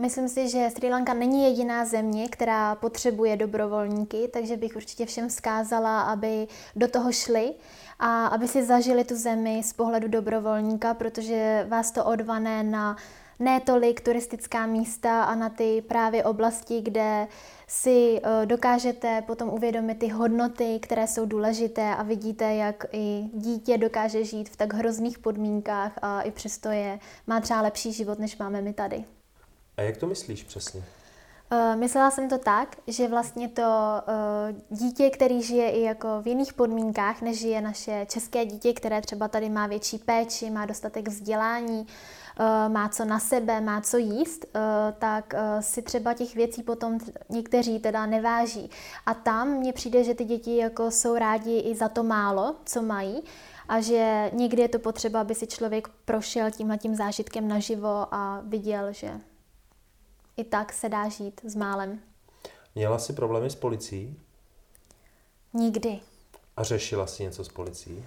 [0.00, 5.28] myslím si, že Sri Lanka není jediná země, která potřebuje dobrovolníky, takže bych určitě všem
[5.28, 7.54] vzkázala, aby do toho šli
[7.98, 12.96] a aby si zažili tu zemi z pohledu dobrovolníka, protože vás to odvané na
[13.38, 17.26] ne tolik turistická místa a na ty právě oblasti, kde
[17.66, 23.78] si eh, dokážete potom uvědomit ty hodnoty, které jsou důležité a vidíte, jak i dítě
[23.78, 28.38] dokáže žít v tak hrozných podmínkách a i přesto je, má třeba lepší život, než
[28.38, 29.04] máme my tady.
[29.76, 30.84] A jak to myslíš přesně?
[31.54, 36.26] Uh, myslela jsem to tak, že vlastně to uh, dítě, který žije i jako v
[36.26, 41.08] jiných podmínkách, než žije naše české dítě, které třeba tady má větší péči, má dostatek
[41.08, 44.46] vzdělání, uh, má co na sebe, má co jíst,
[44.98, 46.98] tak si třeba těch věcí potom
[47.28, 48.70] někteří teda neváží.
[49.06, 52.82] A tam mně přijde, že ty děti jako jsou rádi i za to málo, co
[52.82, 53.22] mají
[53.68, 58.40] a že někdy je to potřeba, aby si člověk prošel tímhle tím zážitkem naživo a
[58.44, 59.20] viděl, že
[60.36, 62.00] i tak se dá žít s málem.
[62.74, 64.20] Měla jsi problémy s policií?
[65.52, 66.00] Nikdy.
[66.56, 68.04] A řešila jsi něco s policií?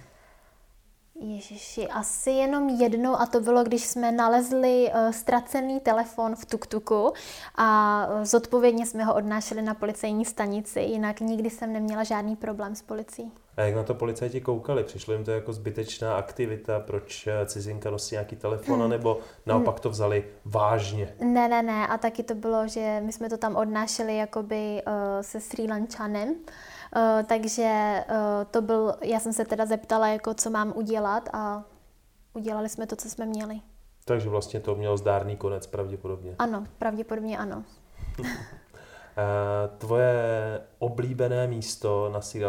[1.20, 7.12] Ježiši, asi jenom jednou a to bylo, když jsme nalezli uh, ztracený telefon v tuktuku
[7.54, 12.74] a uh, zodpovědně jsme ho odnášeli na policejní stanici, jinak nikdy jsem neměla žádný problém
[12.74, 13.32] s policií.
[13.58, 14.84] A jak na to policajti koukali?
[14.84, 18.90] Přišlo jim to jako zbytečná aktivita, proč eh, cizinka nosí nějaký telefon, hmm.
[18.90, 21.14] nebo naopak to vzali vážně?
[21.20, 21.86] Ne, ne, ne.
[21.86, 26.28] A taky to bylo, že my jsme to tam odnášeli jakoby uh, se Sri Lančanem.
[26.28, 28.16] Uh, takže uh,
[28.50, 31.64] to byl, já jsem se teda zeptala, jako co mám udělat a
[32.34, 33.60] udělali jsme to, co jsme měli.
[34.04, 36.34] Takže vlastně to mělo zdárný konec pravděpodobně.
[36.38, 37.64] Ano, pravděpodobně ano.
[39.78, 40.12] Tvoje
[40.78, 42.42] oblíbené místo na Sri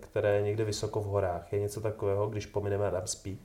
[0.00, 3.38] které je někde vysoko v horách, je něco takového, když pomineme Adams Peak?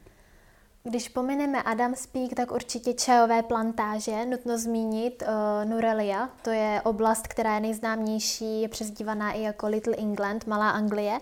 [0.84, 4.26] Když pomineme Adams Peak, tak určitě čajové plantáže.
[4.26, 9.96] Nutno zmínit uh, Nurelia, to je oblast, která je nejznámější, je přezdívaná i jako Little
[9.96, 11.20] England, Malá Anglie.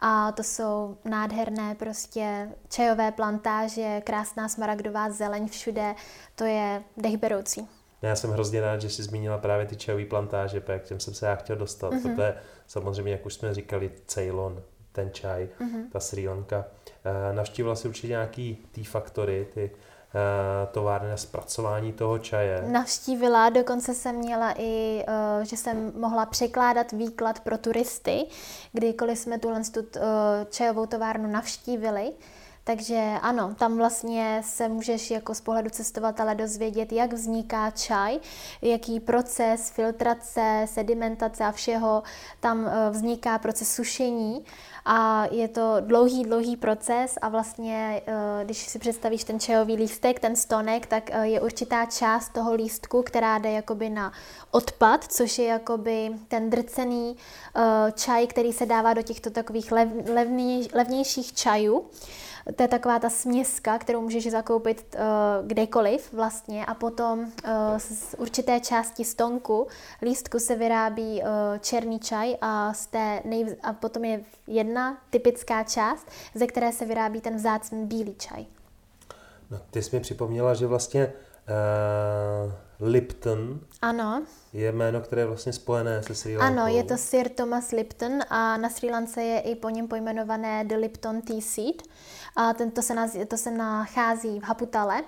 [0.00, 5.94] A to jsou nádherné prostě čajové plantáže, krásná smaragdová zeleň všude,
[6.34, 7.68] to je dechberoucí.
[8.02, 11.26] Já jsem hrozně rád, že jsi zmínila právě ty čajové plantáže, k těm jsem se
[11.26, 11.92] já chtěl dostat.
[11.92, 12.16] Mm-hmm.
[12.16, 12.34] To je
[12.66, 14.62] samozřejmě, jak už jsme říkali, Ceylon,
[14.92, 15.90] ten čaj, mm-hmm.
[15.92, 16.64] ta Sri Lanka.
[17.04, 22.64] Eh, navštívila si určitě nějaký ty faktory, ty eh, továrny na zpracování toho čaje.
[22.66, 28.26] Navštívila, dokonce jsem měla i, eh, že jsem mohla překládat výklad pro turisty,
[28.72, 29.62] kdykoliv jsme tuhle
[30.50, 32.12] čajovou továrnu navštívili.
[32.66, 38.18] Takže ano, tam vlastně se můžeš jako z pohledu cestovatele dozvědět, jak vzniká čaj,
[38.62, 42.02] jaký proces filtrace, sedimentace a všeho
[42.40, 44.44] tam eh, vzniká proces sušení
[44.84, 50.20] a je to dlouhý, dlouhý proces a vlastně, eh, když si představíš ten čajový lístek,
[50.20, 54.12] ten stonek, tak eh, je určitá část toho lístku, která jde jakoby na
[54.50, 57.16] odpad, což je jakoby ten drcený
[57.94, 59.72] čaj, který se dává do těchto takových
[60.72, 61.84] levnějších čajů.
[62.56, 67.28] To je taková ta směska, kterou můžeš zakoupit uh, kdekoliv vlastně a potom uh,
[67.78, 69.66] z určité části stonku
[70.02, 71.26] lístku se vyrábí uh,
[71.60, 73.56] černý čaj a, z té nej...
[73.62, 78.46] a potom je jedna typická část, ze které se vyrábí ten vzácný bílý čaj.
[79.50, 84.22] No, ty jsi mi připomněla, že vlastně uh, Lipton ano.
[84.52, 86.60] je jméno, které je vlastně spojené se Sri Lankou.
[86.60, 90.64] Ano, je to Sir Thomas Lipton a na Sri Lance je i po něm pojmenované
[90.64, 91.82] The Lipton Tea Seed.
[92.36, 95.02] A tento se, naz, to se nachází v Haputale.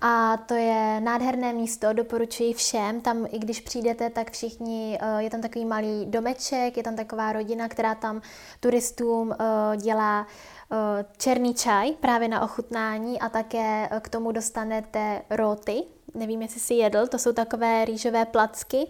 [0.00, 3.00] A to je nádherné místo, doporučuji všem.
[3.00, 7.32] Tam, i když přijdete, tak všichni, eh, je tam takový malý domeček, je tam taková
[7.32, 8.22] rodina, která tam
[8.60, 10.26] turistům eh, dělá
[10.72, 15.82] eh, černý čaj právě na ochutnání a také k tomu dostanete roty.
[16.14, 18.86] Nevím, jestli si jedl, to jsou takové rýžové placky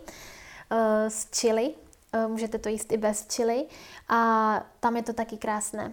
[1.09, 1.75] z chili.
[2.27, 3.67] Můžete to jíst i bez chili
[4.09, 5.93] a tam je to taky krásné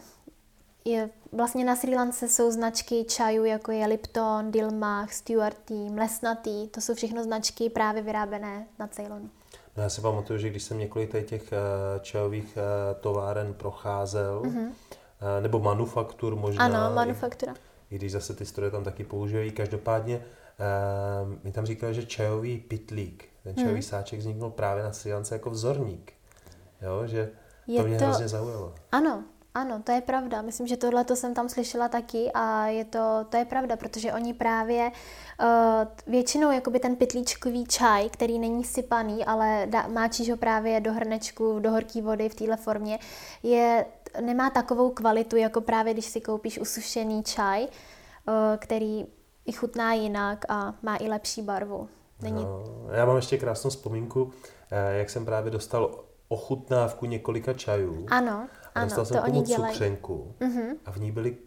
[0.87, 6.67] je, vlastně na Sri Lance jsou značky čajů, jako je Lipton, Dilmach, Stuart Team, Lesnatý.
[6.67, 9.29] To jsou všechno značky právě vyrábené na Ceylonu.
[9.77, 14.71] No já si pamatuju, že když jsem několik těch uh, čajových uh, továren procházel, mm-hmm.
[15.41, 16.65] nebo manufaktur možná.
[16.65, 17.53] Ano, manufaktura.
[17.89, 19.51] I, I když zase ty stroje tam taky používají.
[19.51, 23.81] Každopádně uh, mi tam říkali, že čajový pitlík, ten čajový mm.
[23.81, 26.13] sáček vzniknul právě na Sri Lance jako vzorník.
[26.81, 27.31] Jo, že
[27.67, 28.05] je to mě to...
[28.05, 28.75] hrozně zaujalo.
[28.91, 30.41] Ano, ano, to je pravda.
[30.41, 34.13] Myslím, že tohle to jsem tam slyšela taky a je to, to je pravda, protože
[34.13, 40.37] oni právě uh, většinou jakoby ten pytlíčkový čaj, který není sypaný, ale dá, máčíš ho
[40.37, 42.99] právě do hrnečku, do horké vody v téhle formě,
[43.43, 43.85] je,
[44.21, 49.05] nemá takovou kvalitu, jako právě když si koupíš usušený čaj, uh, který
[49.45, 51.89] i chutná jinak a má i lepší barvu.
[52.21, 52.43] Není...
[52.43, 54.31] No, já mám ještě krásnou vzpomínku,
[54.71, 58.05] eh, jak jsem právě dostal ochutnávku několika čajů.
[58.09, 58.47] Ano.
[58.77, 60.75] A ano, dostal jsem to oni cukřenku uh-huh.
[60.85, 61.37] a v ní byly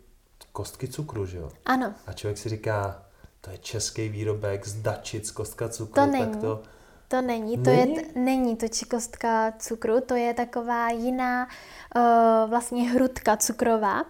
[0.53, 1.51] kostky cukru, že jo?
[1.67, 1.95] Ano.
[2.07, 3.03] A člověk si říká,
[3.41, 5.95] to je český výrobek z Dačic, kostka cukru.
[5.95, 6.27] To není.
[6.27, 6.63] Tak to,
[7.09, 7.97] To není, to Není?
[7.97, 11.49] je, není to čikostka cukru, to je taková jiná
[11.97, 14.05] uh, vlastně hrudka cukrová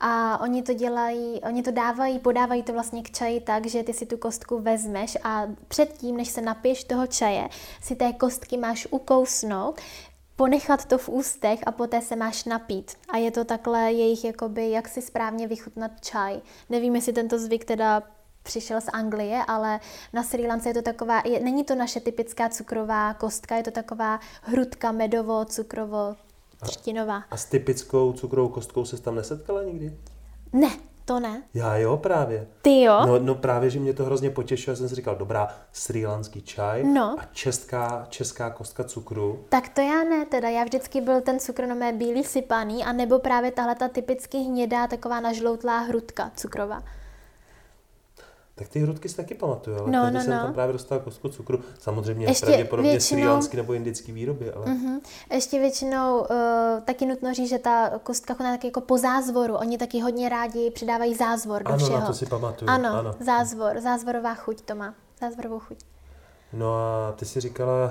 [0.00, 3.92] a oni to dělají, oni to dávají, podávají to vlastně k čaji tak, že ty
[3.92, 7.48] si tu kostku vezmeš a předtím, než se napiješ toho čaje,
[7.82, 9.80] si té kostky máš ukousnout,
[10.36, 12.92] ponechat to v ústech a poté se máš napít.
[13.08, 16.40] A je to takhle jejich, jakoby, jak si správně vychutnat čaj.
[16.70, 18.02] Nevím, jestli tento zvyk teda
[18.42, 19.80] přišel z Anglie, ale
[20.12, 23.70] na Sri Lance je to taková, je, není to naše typická cukrová kostka, je to
[23.70, 26.16] taková hrudka medovo, cukrovo,
[26.62, 27.22] třtinová.
[27.30, 29.98] a s typickou cukrovou kostkou se tam nesetkala nikdy?
[30.52, 30.70] Ne,
[31.04, 31.42] to ne.
[31.54, 32.46] Já jo, právě.
[32.62, 33.06] Ty jo?
[33.06, 36.84] No, no právě, že mě to hrozně potěšilo, já jsem si říkal, dobrá, srílanský čaj
[36.84, 37.16] No.
[37.20, 39.44] a česká, česká kostka cukru.
[39.48, 42.92] Tak to já ne, teda já vždycky byl ten cukr na mé bílý sypaný, a
[42.92, 46.82] nebo právě tahle ta typicky hnědá, taková nažloutlá hrudka cukrová.
[48.56, 50.40] Tak ty hrudky si taky pamatuju, ale No, tady no, jsem no.
[50.40, 51.60] tam právě dostal kostku cukru.
[51.78, 54.66] Samozřejmě Ještě pravděpodobně většinou- srílanský nebo indický výroby, ale...
[54.66, 55.00] Mhm.
[55.32, 56.26] Ještě většinou uh,
[56.84, 59.54] taky nutno říct, že ta kostka chutná taky jako po zázvoru.
[59.54, 62.06] Oni taky hodně rádi přidávají zázvor do Ano, na všeho.
[62.06, 63.14] to si pamatuju, Ano, ano.
[63.20, 64.94] zázvor, zázvorová chuť to má.
[65.20, 65.78] Zázvorovou chuť.
[66.52, 67.90] No a ty si říkala,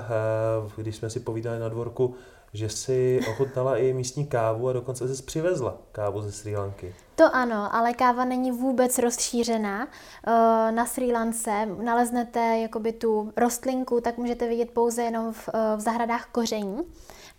[0.66, 2.14] eh, když jsme si povídali na dvorku,
[2.54, 6.94] že si ochutnala i místní kávu a dokonce jsi přivezla kávu ze Sri Lanky.
[7.14, 9.88] To ano, ale káva není vůbec rozšířená.
[10.26, 15.76] Eh, Na Sri Lance naleznete jakoby tu rostlinku, tak můžete vidět pouze jenom v, eh,
[15.76, 16.78] v zahradách koření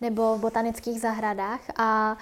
[0.02, 1.60] nebo v botanických zahradách.
[1.78, 2.18] A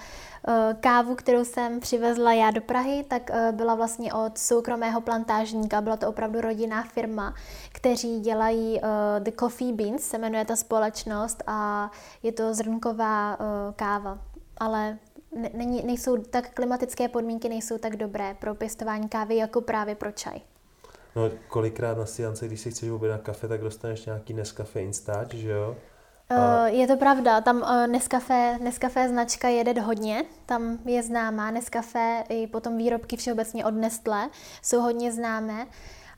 [0.80, 5.80] kávu, kterou jsem přivezla já do Prahy, tak eh, byla vlastně od soukromého plantážníka.
[5.80, 7.34] Byla to opravdu rodinná firma,
[7.72, 11.90] kteří dělají eh, The Coffee Beans, se jmenuje ta společnost a
[12.22, 14.18] je to zrnková eh, káva.
[14.58, 14.98] Ale
[15.34, 20.12] ne- není, nejsou tak klimatické podmínky nejsou tak dobré pro pěstování kávy jako právě pro
[20.12, 20.40] čaj.
[21.16, 25.34] No kolikrát na Sri Lance, když si chceš objednat kafe, tak dostaneš nějaký Nescafe Instač,
[25.34, 25.76] že jo?
[26.30, 32.24] Uh, je to pravda, tam uh, Nescafe, Nescafe značka jede hodně, tam je známá, Nescafe
[32.28, 34.28] i potom výrobky všeobecně od Nestlé
[34.62, 35.66] jsou hodně známé,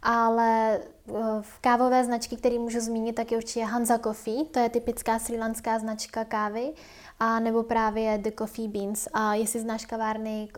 [0.03, 4.69] ale uh, v kávové značky, které můžu zmínit, tak je určitě Hansa Coffee, to je
[4.69, 6.73] typická srílanská značka kávy,
[7.21, 9.09] a nebo právě The Coffee Beans.
[9.13, 10.49] A jestli znáš kavárny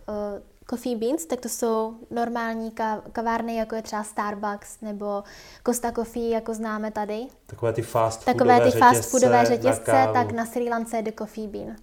[0.71, 5.23] Coffee Beans, tak to jsou normální ka- kavárny, jako je třeba Starbucks nebo
[5.67, 7.27] Costa Coffee, jako známe tady.
[7.47, 10.13] Takové ty fast Takové foodové ty fast řetězce foodové na řetězce, kávu.
[10.15, 11.77] tak na Sri Lance je The Coffee Bean.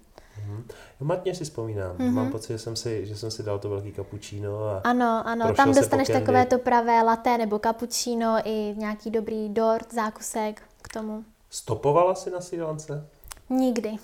[1.00, 1.96] Jo, matně si vzpomínám.
[1.98, 2.08] Mhm.
[2.08, 2.14] Mm-hmm.
[2.14, 5.54] Mám pocit, že jsem, si, že jsem si dal to velký cappuccino a Ano, ano,
[5.54, 11.24] tam dostaneš takové to pravé latte nebo cappuccino i nějaký dobrý dort, zákusek k tomu.
[11.50, 13.08] stopovala si na Sri Lance?
[13.50, 13.96] Nikdy.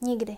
[0.00, 0.36] Nikdy.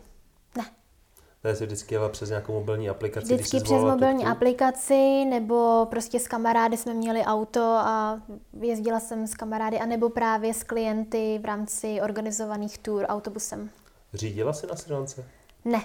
[1.46, 1.56] Ne.
[1.56, 4.30] Si vždycky jela přes nějakou mobilní aplikaci, Vždycky jsi přes mobilní tutku?
[4.30, 8.20] aplikaci nebo prostě s kamarády jsme měli auto a
[8.60, 13.70] jezdila jsem s kamarády a nebo právě s klienty v rámci organizovaných tour autobusem.
[14.14, 15.24] Řídila si na Sri Lance?
[15.64, 15.82] Ne.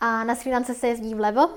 [0.00, 1.48] A na Sri Lance se jezdí vlevo,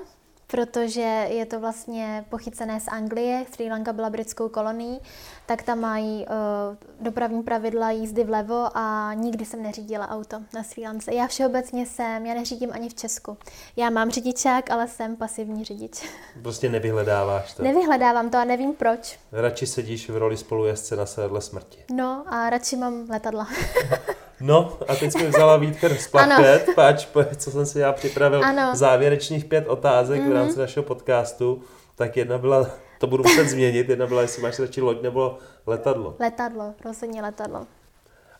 [0.52, 3.45] protože je to vlastně pochycené z Anglie.
[3.53, 4.99] Sri Lanka byla britskou kolonií,
[5.45, 10.84] tak tam mají uh, dopravní pravidla jízdy vlevo a nikdy jsem neřídila auto na Sri
[10.84, 11.14] Lance.
[11.14, 13.38] Já všeobecně jsem, já neřídím ani v Česku.
[13.76, 16.10] Já mám řidičák, ale jsem pasivní řidič.
[16.41, 17.64] Prostě nevyhledáváš to.
[17.64, 19.19] Nevyhledávám to a nevím proč.
[19.32, 21.84] Radši sedíš v roli spolujezdce na sedle smrti.
[21.94, 23.48] No a radši mám letadla.
[24.41, 28.45] No a teď jsme vzala Vítker z plachtet, páč, pojď, co jsem si já připravil,
[28.45, 28.76] Ano.
[28.76, 30.30] závěrečných pět otázek mm-hmm.
[30.30, 31.63] v rámci našeho podcastu.
[31.95, 32.69] Tak jedna byla,
[32.99, 35.38] to budu muset změnit, jedna byla, jestli máš radši loď nebo
[35.68, 36.15] letadlo.
[36.19, 37.68] letadlo, rozhodně letadlo.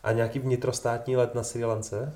[0.04, 2.14] A nějaký vnitrostátní let na Sri Lance?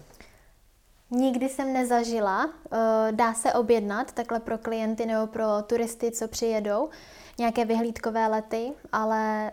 [1.12, 2.50] Nikdy jsem nezažila.
[2.72, 6.90] Eh, Dá se objednat takhle pro klienty nebo pro turisty, co přijedou,
[7.38, 9.52] nějaké vyhlídkové lety, ale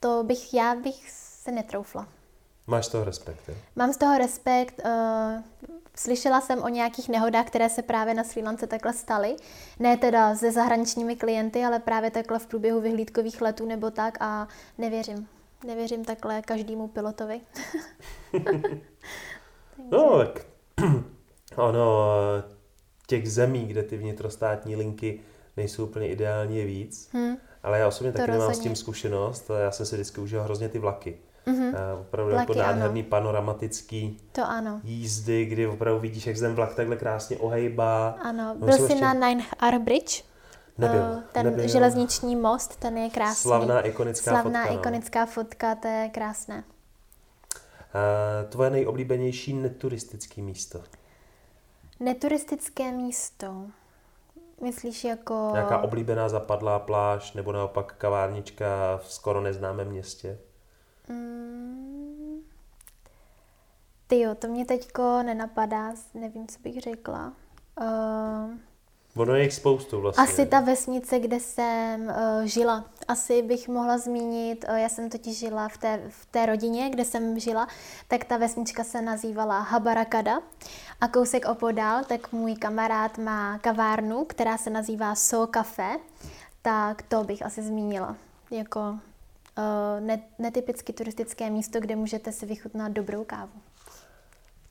[0.00, 2.06] to bych, já bych se netroufla.
[2.68, 3.54] Máš z toho respekt, jo?
[3.76, 4.80] Mám z toho respekt.
[4.84, 5.42] eh,
[5.96, 9.36] Slyšela jsem o nějakých nehodách, které se právě na Sri Lance takhle staly.
[9.78, 14.48] Ne teda se zahraničními klienty, ale právě takhle v průběhu vyhlídkových letů nebo tak a
[14.78, 15.28] nevěřím.
[15.66, 17.40] Nevěřím takhle každému pilotovi.
[19.90, 20.46] No, tak
[21.56, 22.08] ono,
[23.06, 25.20] těch zemí, kde ty vnitrostátní linky
[25.56, 27.08] nejsou úplně ideální, je víc.
[27.12, 27.36] Hm.
[27.62, 28.68] Ale já osobně To taky nemám s rozhodně.
[28.70, 29.50] tím zkušenost.
[29.62, 31.18] Já jsem si vždycky užil hrozně ty vlaky.
[31.48, 31.74] Mhm.
[31.76, 32.72] A Opravdu Vlaky, jako ano.
[32.72, 34.80] nádherný panoramatický To ano.
[34.84, 38.08] jízdy, kdy opravdu vidíš, jak se ten vlak takhle krásně ohejbá.
[38.22, 40.24] Ano, No, byl jsi ještě- na Nine Hour Bridge?
[40.78, 41.68] Nebyl, Eh, Ten nebyl.
[41.68, 43.42] železniční most, ten je krásný.
[43.42, 44.80] Slavná ikonická Slavná fotka, no.
[44.80, 46.64] ikonická fotka, to je krásné.
[47.94, 50.82] A tvoje nejoblíbenější neturistické místo?
[52.00, 53.62] Neturistické místo.
[54.62, 55.50] Myslíš jako...
[55.52, 60.38] Nějaká oblíbená zapadlá pláž nebo naopak kavárnička v skoro neznámém městě?
[61.08, 62.42] Mm,
[64.06, 67.32] ty jo, to mě teďko nenapadá, nevím, co bych řekla.
[67.80, 68.50] Uh,
[69.16, 70.24] ono je jich spoustu vlastně.
[70.24, 72.84] Asi ta vesnice, kde jsem uh, žila.
[73.08, 77.04] Asi bych mohla zmínit, uh, já jsem totiž žila v té, v té rodině, kde
[77.04, 77.68] jsem žila,
[78.08, 80.40] tak ta vesnička se nazývala Habarakada.
[81.00, 85.96] A kousek opodál, tak můj kamarád má kavárnu, která se nazývá So Cafe,
[86.62, 88.16] tak to bych asi zmínila.
[88.50, 88.98] Jako
[90.38, 93.52] netypicky turistické místo, kde můžete si vychutnat dobrou kávu.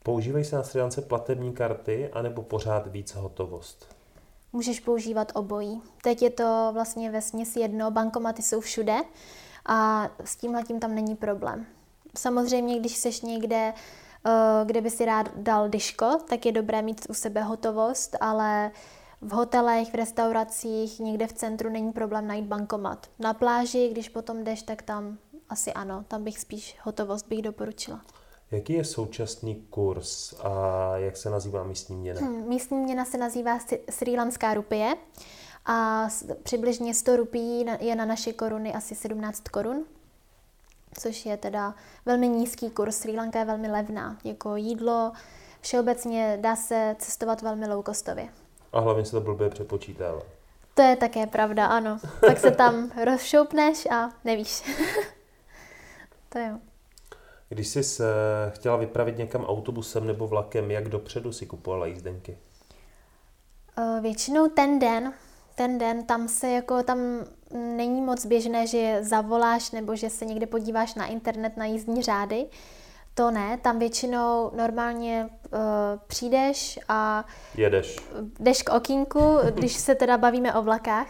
[0.04, 3.96] Používají se na Sri Lance platební karty anebo pořád víc hotovost?
[4.54, 5.82] Můžeš používat obojí.
[6.04, 8.96] Teď je to vlastně ve směs jedno, bankomaty jsou všude
[9.66, 11.66] a s tímhle tím tam není problém.
[12.18, 13.74] Samozřejmě, když seš někde,
[14.26, 18.72] eh, kde by si rád dal diško, tak je dobré mít u sebe hotovost, ale
[19.22, 23.08] v hotelech, v restauracích, někde v centru není problém najít bankomat.
[23.20, 25.18] Na pláži, když potom jdeš, tak tam
[25.50, 28.02] asi ano, tam bych spíš hotovost bych doporučila.
[28.52, 32.20] Jaký je současný kurz a jak se nazývá místní měna?
[32.20, 34.96] Hmm, místní měna se nazývá Sri Lanská rupie
[35.66, 36.08] a
[36.44, 39.86] přibližně 100 rupí je na naše koruny asi 17 korun,
[41.00, 41.76] což je teda
[42.06, 42.98] velmi nízký kurz.
[42.98, 45.12] Sri Lanka je velmi levná, jako jídlo,
[45.62, 48.30] všeobecně dá se cestovat velmi low costově.
[48.78, 50.22] A hlavně se to blbě přepočítává.
[50.74, 52.00] To je také pravda, ano.
[52.22, 54.64] Tak se tam rozšoupneš a nevíš.
[56.30, 56.58] to jo.
[57.50, 58.06] Když jsi se
[58.50, 62.38] chtěla vypravit někam autobusem nebo vlakem, jak dopředu si kupovala jízdenky?
[64.02, 65.14] Většinou ten den,
[65.56, 67.00] ten den tam se jako, tam
[67.54, 72.46] není moc běžné, že zavoláš nebo že se někde podíváš na internet na jízdní řády.
[73.18, 75.60] To ne, tam většinou normálně uh,
[76.08, 77.26] přijdeš a...
[77.56, 78.00] Jedeš.
[78.40, 81.08] Jdeš k okýnku, když se teda bavíme o vlakách,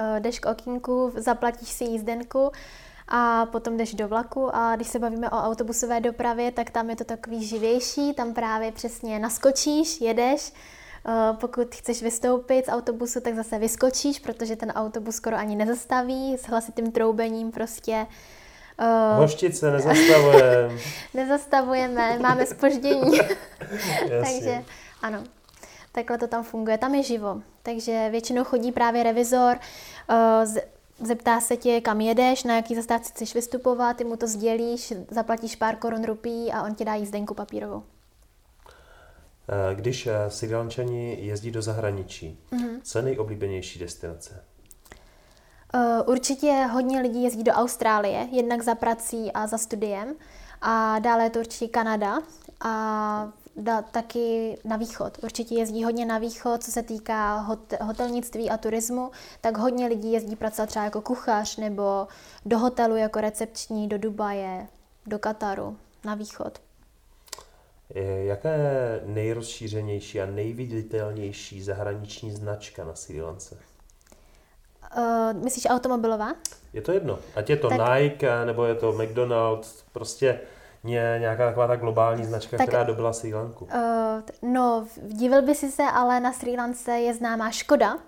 [0.00, 2.50] uh, jdeš k okýnku, zaplatíš si jízdenku,
[3.08, 4.56] a potom jdeš do vlaku.
[4.56, 8.72] A když se bavíme o autobusové dopravě, tak tam je to takový živější, tam právě
[8.72, 10.52] přesně naskočíš, jedeš,
[11.08, 16.36] eh, pokud chceš vystoupit z autobusu, tak zase vyskočíš, protože ten autobus skoro ani nezastaví,
[16.38, 18.06] s hlasitým troubením prostě
[18.80, 20.78] Uh, Hoštice, nezastavujeme.
[21.14, 23.18] nezastavujeme, máme spoždění.
[24.08, 24.64] Takže
[25.02, 25.24] ano,
[25.92, 26.78] takhle to tam funguje.
[26.78, 27.42] Tam je živo.
[27.62, 29.58] Takže většinou chodí právě revizor,
[30.10, 30.54] uh,
[31.00, 35.56] Zeptá se tě, kam jedeš, na jaký zastávce chceš vystupovat, ty mu to sdělíš, zaplatíš
[35.56, 37.82] pár korun rupí a on ti dá jízdenku papírovou.
[39.48, 40.48] Eh, když Sri
[41.18, 42.80] jezdí do zahraničí, mm-hmm.
[42.82, 44.44] co je nejoblíbenější destinace?
[45.74, 50.14] Uh, určitě hodně lidí jezdí do Austrálie, jednak za prací a za studiem.
[50.62, 52.18] A dále je to určitě Kanada.
[52.60, 55.18] A da, taky na východ.
[55.22, 59.10] Určitě jezdí hodně na východ, co se týká hot, hotelnictví a turismu,
[59.40, 62.08] tak hodně lidí jezdí pracovat třeba jako kuchař nebo
[62.46, 64.66] do hotelu jako recepční, do Dubaje,
[65.06, 66.58] do Kataru, na východ.
[68.24, 73.58] Jaká je nejrozšířenější a nejviditelnější zahraniční značka na Sri Lance?
[74.96, 76.34] Uh, myslíš automobilová?
[76.72, 77.18] Je to jedno.
[77.34, 77.80] Ať je to tak...
[77.80, 80.40] Nike, nebo je to McDonald's, prostě
[80.84, 83.64] je nějaká taková ta globální značka, tak, která dobila Sri Lanku?
[83.64, 87.98] Uh, no, divil by si se, ale na Sri Lance je známá Škoda uh,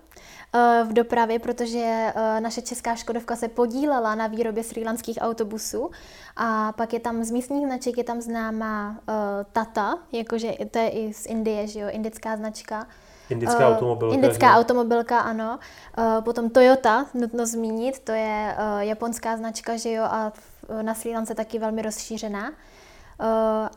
[0.89, 5.91] v dopravě, protože uh, naše česká Škodovka se podílela na výrobě srílanských autobusů
[6.35, 9.15] a pak je tam z místních značek je tam známá uh,
[9.51, 12.87] Tata, jakože to je i z Indie, že jo, indická značka.
[13.29, 14.15] Indická uh, automobilka.
[14.15, 14.57] Indická že?
[14.59, 15.59] automobilka, ano.
[15.97, 20.33] Uh, potom Toyota, nutno zmínit, to je uh, japonská značka, že jo, a
[20.81, 22.49] na Sri Lance taky velmi rozšířená.
[22.49, 22.55] Uh,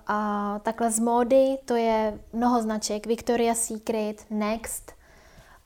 [0.06, 3.06] a takhle z módy to je mnoho značek.
[3.06, 4.92] Victoria's Secret, Next,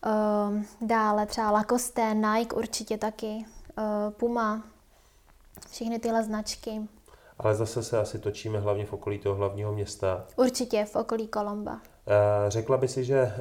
[0.06, 3.44] uh, dále třeba Lacoste, Nike určitě taky,
[3.78, 4.62] uh, Puma,
[5.70, 6.88] všechny tyhle značky.
[7.38, 10.24] Ale zase se asi točíme hlavně v okolí toho hlavního města.
[10.36, 11.80] Určitě v okolí Kolomba.
[12.48, 13.32] Řekla by si, že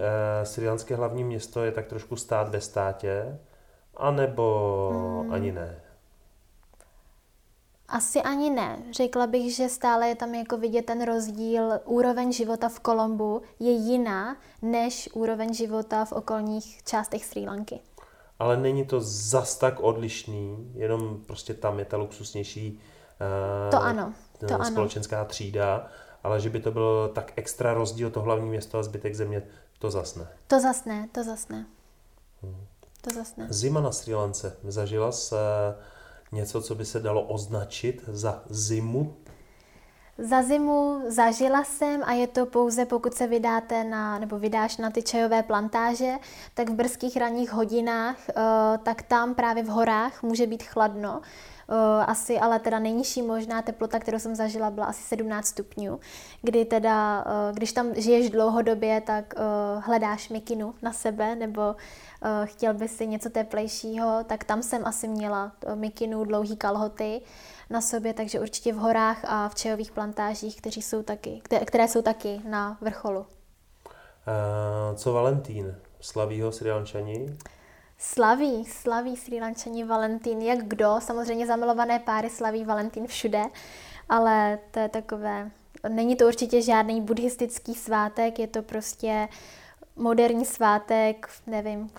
[0.43, 3.39] Sri Lanské hlavní město je tak trošku stát ve státě,
[3.97, 4.89] anebo
[5.21, 5.33] hmm.
[5.33, 5.81] ani ne?
[7.87, 8.83] Asi ani ne.
[8.91, 11.79] Řekla bych, že stále je tam jako vidět ten rozdíl.
[11.85, 17.79] Úroveň života v Kolombu je jiná než úroveň života v okolních částech Sri Lanky.
[18.39, 22.79] Ale není to zas tak odlišný, jenom prostě tam je ta luxusnější
[23.61, 25.25] uh, to ano, to společenská ano.
[25.25, 25.87] třída,
[26.25, 29.43] ale že by to bylo tak extra rozdíl to hlavní město a zbytek země,
[29.79, 30.27] to zasne.
[30.47, 31.65] To zasne, to zasne.
[32.43, 32.65] Hmm.
[33.01, 33.47] To zasne.
[33.49, 34.57] Zima na Sri Lance.
[34.63, 35.37] Zažila se
[36.31, 39.15] něco, co by se dalo označit za zimu?
[40.17, 44.89] Za zimu zažila jsem a je to pouze pokud se vydáte na, nebo vydáš na
[44.89, 46.13] ty čajové plantáže,
[46.53, 48.43] tak v brzkých ranních hodinách, uh,
[48.83, 51.21] tak tam právě v horách může být chladno.
[51.67, 51.75] Uh,
[52.07, 55.99] asi ale teda nejnižší možná teplota, kterou jsem zažila, byla asi 17 stupňů,
[56.41, 61.75] kdy teda, uh, když tam žiješ dlouhodobě, tak uh, hledáš mikinu na sebe, nebo
[62.45, 67.21] chtěl by si něco teplejšího, tak tam jsem asi měla mikinu, dlouhý kalhoty
[67.69, 72.01] na sobě, takže určitě v horách a v čajových plantážích, kteří jsou taky, které jsou
[72.01, 73.25] taky na vrcholu.
[74.95, 75.75] Co Valentín?
[75.99, 77.37] Slaví ho Sri Lančani?
[77.97, 83.43] Slaví, slaví Sri Lančani Valentín, jak kdo, samozřejmě zamilované páry slaví Valentín všude,
[84.09, 85.51] ale to je takové,
[85.89, 89.27] není to určitě žádný buddhistický svátek, je to prostě
[89.95, 91.89] moderní svátek, nevím,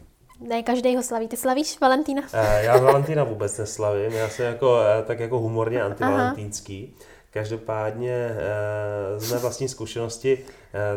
[0.40, 1.28] ne, každý ho slaví.
[1.28, 2.22] Ty slavíš Valentína?
[2.32, 6.94] Eh, já Valentína vůbec neslavím, já jsem jako, eh, tak jako humorně antivalentínský.
[6.96, 7.06] Aha.
[7.30, 10.44] Každopádně eh, z mé vlastní zkušenosti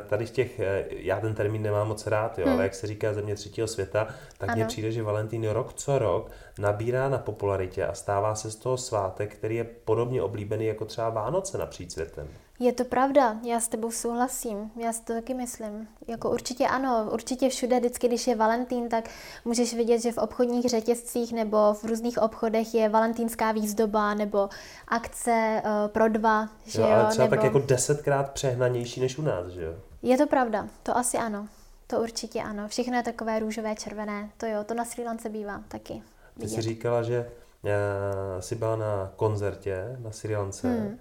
[0.07, 2.53] tady v těch, já ten termín nemám moc rád, jo, hmm.
[2.53, 6.31] ale jak se říká země třetího světa, tak mně přijde, že Valentín rok co rok
[6.59, 11.09] nabírá na popularitě a stává se z toho svátek, který je podobně oblíbený jako třeba
[11.09, 12.27] Vánoce napříč světem.
[12.61, 15.87] Je to pravda, já s tebou souhlasím, já si to taky myslím.
[16.07, 19.09] Jako určitě ano, určitě všude, vždycky, když je Valentín, tak
[19.45, 24.49] můžeš vidět, že v obchodních řetězcích nebo v různých obchodech je valentínská výzdoba nebo
[24.87, 26.87] akce uh, pro dva, že jo?
[26.87, 27.35] jo ale třeba nebo...
[27.35, 29.73] tak jako desetkrát přehnanější než u nás, že jo?
[30.01, 31.47] Je to pravda, to asi ano.
[31.87, 32.67] To určitě ano.
[32.67, 34.29] Všechno je takové růžové, červené.
[34.37, 36.01] To jo, to na Sri Lance bývá taky.
[36.39, 37.31] Ty jsi říkala, že
[37.63, 40.67] uh, jsi byla na koncertě na Sri Lance.
[40.67, 40.99] Hmm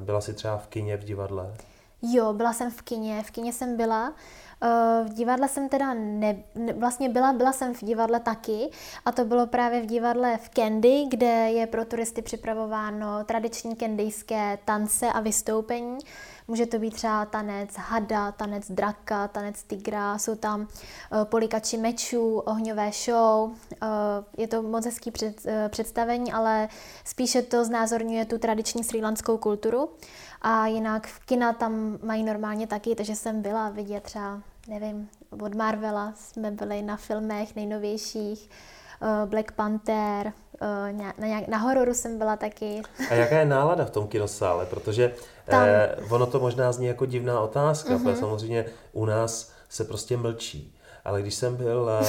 [0.00, 1.54] byla jsi třeba v kině, v divadle?
[2.02, 4.14] Jo, byla jsem v kině, v kině jsem byla.
[4.62, 8.70] Eh, v divadle jsem teda ne, ne, vlastně byla, byla jsem v divadle taky
[9.04, 14.58] a to bylo právě v divadle v Candy, kde je pro turisty připravováno tradiční kendijské
[14.64, 15.98] tance a vystoupení.
[16.48, 22.38] Může to být třeba tanec hada, tanec draka, tanec tigra, jsou tam uh, polikači mečů,
[22.38, 23.50] ohňové show.
[23.50, 23.56] Uh,
[24.36, 26.68] je to moc hezký před, představení, ale
[27.04, 29.90] spíše to znázorňuje tu tradiční srílanskou kulturu.
[30.48, 35.08] A jinak v kina tam mají normálně taky, takže jsem byla vidět třeba, nevím,
[35.42, 38.50] od Marvela jsme byli na filmech nejnovějších,
[39.24, 40.32] Black Panther,
[40.92, 42.82] na, nějak, na hororu jsem byla taky.
[43.10, 44.66] A jaká je nálada v tom kinosále?
[44.66, 45.14] Protože
[45.46, 45.62] tam...
[45.62, 48.02] eh, ono to možná zní jako divná otázka, mm-hmm.
[48.02, 50.75] protože samozřejmě u nás se prostě mlčí.
[51.06, 52.06] Ale když jsem byl uh,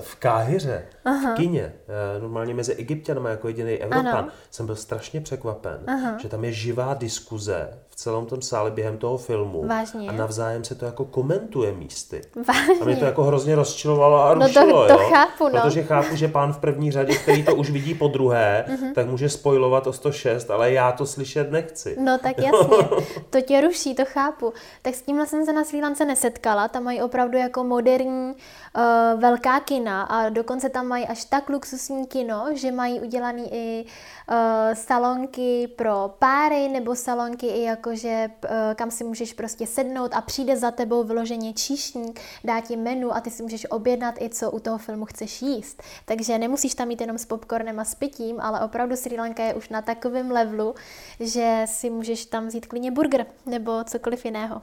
[0.00, 1.34] v Káhyře, Aha.
[1.34, 1.72] v kině,
[2.16, 4.28] uh, normálně mezi Egyptianama jako jediný Evropan, ano.
[4.50, 6.18] jsem byl strašně překvapen, Aha.
[6.18, 9.66] že tam je živá diskuze v celém tom sále během toho filmu.
[9.66, 10.08] Vážně.
[10.08, 12.20] A navzájem se to jako komentuje místy.
[12.48, 12.74] Vážně.
[12.80, 15.08] A mě to jako hrozně rozčilovalo a rušilo, no to, to jo?
[15.10, 15.60] chápu, no.
[15.60, 18.94] Protože chápu, že pán v první řadě, který to už vidí po druhé, mhm.
[18.94, 21.96] tak může spojovat o 106, ale já to slyšet nechci.
[22.00, 24.52] No tak jasně, to tě ruší, to chápu.
[24.82, 28.34] Tak s tímhle jsem se na Sri Lance nesetkala, tam mají opravdu jako moderní
[28.76, 33.84] uh, velká kina a dokonce tam mají až tak luxusní kino, že mají udělaný i
[33.84, 34.36] uh,
[34.74, 40.56] salonky pro páry nebo salonky i jakože uh, kam si můžeš prostě sednout a přijde
[40.56, 44.58] za tebou vyloženě číšník, dá ti menu a ty si můžeš objednat i co u
[44.58, 45.82] toho filmu chceš jíst.
[46.04, 49.54] Takže nemusíš tam jít jenom s popcornem a s pitím, ale opravdu Sri Lanka je
[49.54, 50.74] už na takovém levelu,
[51.20, 54.62] že si můžeš tam vzít klidně burger nebo cokoliv jiného.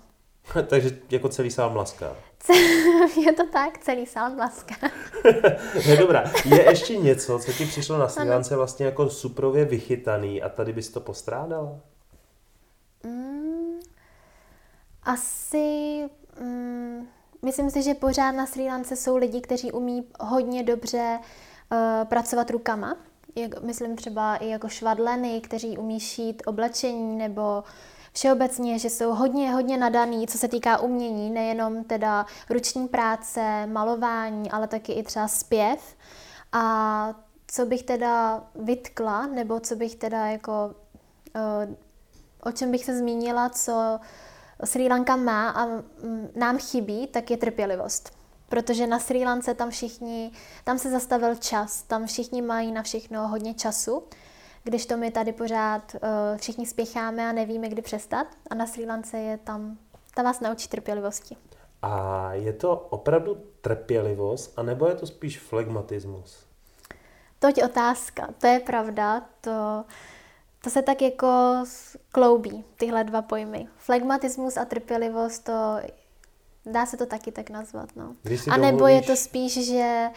[0.67, 2.15] Takže jako celý sál mlaská.
[3.26, 4.76] je to tak, celý sál mlaská.
[5.89, 10.49] no dobrá, je ještě něco, co ti přišlo na Sri vlastně jako suprově vychytaný a
[10.49, 11.80] tady bys to postrádala?
[13.03, 13.80] Mm,
[15.03, 16.05] asi...
[16.41, 17.07] Mm,
[17.41, 21.19] myslím si, že pořád na Sri Lance jsou lidi, kteří umí hodně dobře
[21.71, 22.97] uh, pracovat rukama.
[23.35, 27.69] Jak, myslím třeba i jako švadleny, kteří umí šít oblečení nebo uh,
[28.19, 34.51] všeobecně, že jsou hodně, hodně nadaný, co se týká umění, nejenom teda ruční práce, malování,
[34.51, 35.95] ale taky i třeba zpěv.
[36.51, 37.15] A
[37.47, 40.75] co bych teda vytkla, nebo co bych teda jako,
[41.35, 41.75] eh,
[42.43, 43.99] o čem bych se zmínila, co
[44.63, 48.11] Sri Lanka má a mm, nám chybí, tak je trpělivost.
[48.49, 50.31] Protože na Sri Lance tam všichni,
[50.63, 54.03] tam se zastavil čas, tam všichni mají na všechno hodně času
[54.64, 55.99] když to my tady pořád uh,
[56.38, 58.27] všichni spěcháme a nevíme, kdy přestat.
[58.49, 59.77] A na Sri Lance je tam,
[60.15, 61.38] ta vás naučí trpělivosti.
[61.81, 66.45] A je to opravdu trpělivost, anebo je to spíš flegmatismus?
[67.40, 69.86] Toť otázka, to je pravda, to,
[70.64, 71.64] to se tak jako
[72.11, 73.68] kloubí, tyhle dva pojmy.
[73.77, 75.77] Flegmatismus a trpělivost, to
[76.65, 78.15] dá se to taky tak nazvat, no.
[78.52, 78.95] A nebo dovolíš...
[78.95, 80.10] je to spíš, že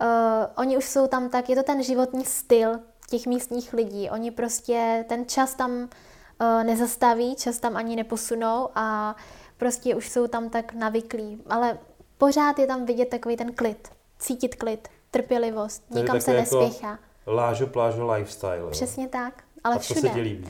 [0.00, 0.08] uh,
[0.56, 2.78] oni už jsou tam tak, je to ten životní styl,
[3.10, 4.10] těch místních lidí.
[4.10, 9.16] Oni prostě ten čas tam uh, nezastaví, čas tam ani neposunou a
[9.56, 11.42] prostě už jsou tam tak navyklí.
[11.50, 11.78] Ale
[12.18, 16.90] pořád je tam vidět takový ten klid, cítit klid, trpělivost, nikam se jako nespěchá.
[16.90, 18.70] Jako lážo, plážo lifestyle.
[18.70, 19.10] Přesně jo?
[19.12, 20.00] tak, ale a všude.
[20.00, 20.48] to se ti líbí.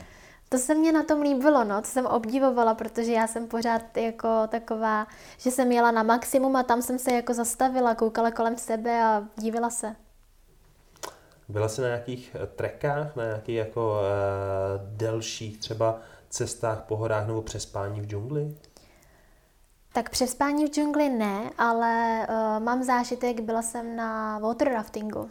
[0.49, 4.27] To se mě na tom líbilo, no, to jsem obdivovala, protože já jsem pořád jako
[4.47, 5.07] taková,
[5.37, 9.23] že jsem jela na maximum a tam jsem se jako zastavila, koukala kolem sebe a
[9.35, 9.95] divila se.
[11.49, 15.99] Byla jsi na nějakých eh, trekách, na nějakých jako uh, delších třeba
[16.29, 18.55] cestách po horách nebo přespání v džungli?
[19.93, 25.29] Tak přespání v džungli ne, ale uh, mám zážitek, byla jsem na water raftingu uh,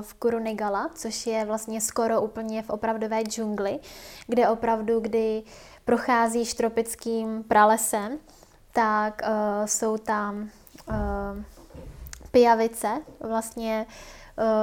[0.00, 3.78] v Kurunigala, což je vlastně skoro úplně v opravdové džungli,
[4.26, 5.42] kde opravdu, kdy
[5.84, 8.18] procházíš tropickým pralesem,
[8.72, 10.50] tak uh, jsou tam
[10.88, 10.94] uh,
[12.30, 13.86] pijavice, vlastně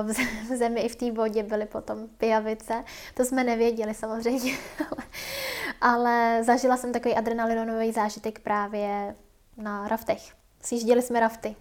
[0.03, 2.83] v zemi i v té vodě byly potom pijavice.
[3.13, 5.03] To jsme nevěděli samozřejmě, ale,
[5.81, 9.15] ale zažila jsem takový adrenalinový zážitek právě
[9.57, 10.33] na raftech.
[10.61, 11.55] Sjížděli jsme rafty.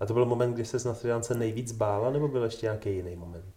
[0.00, 2.90] A to byl moment, kdy se na Sri Lance nejvíc bála, nebo byl ještě nějaký
[2.90, 3.53] jiný moment?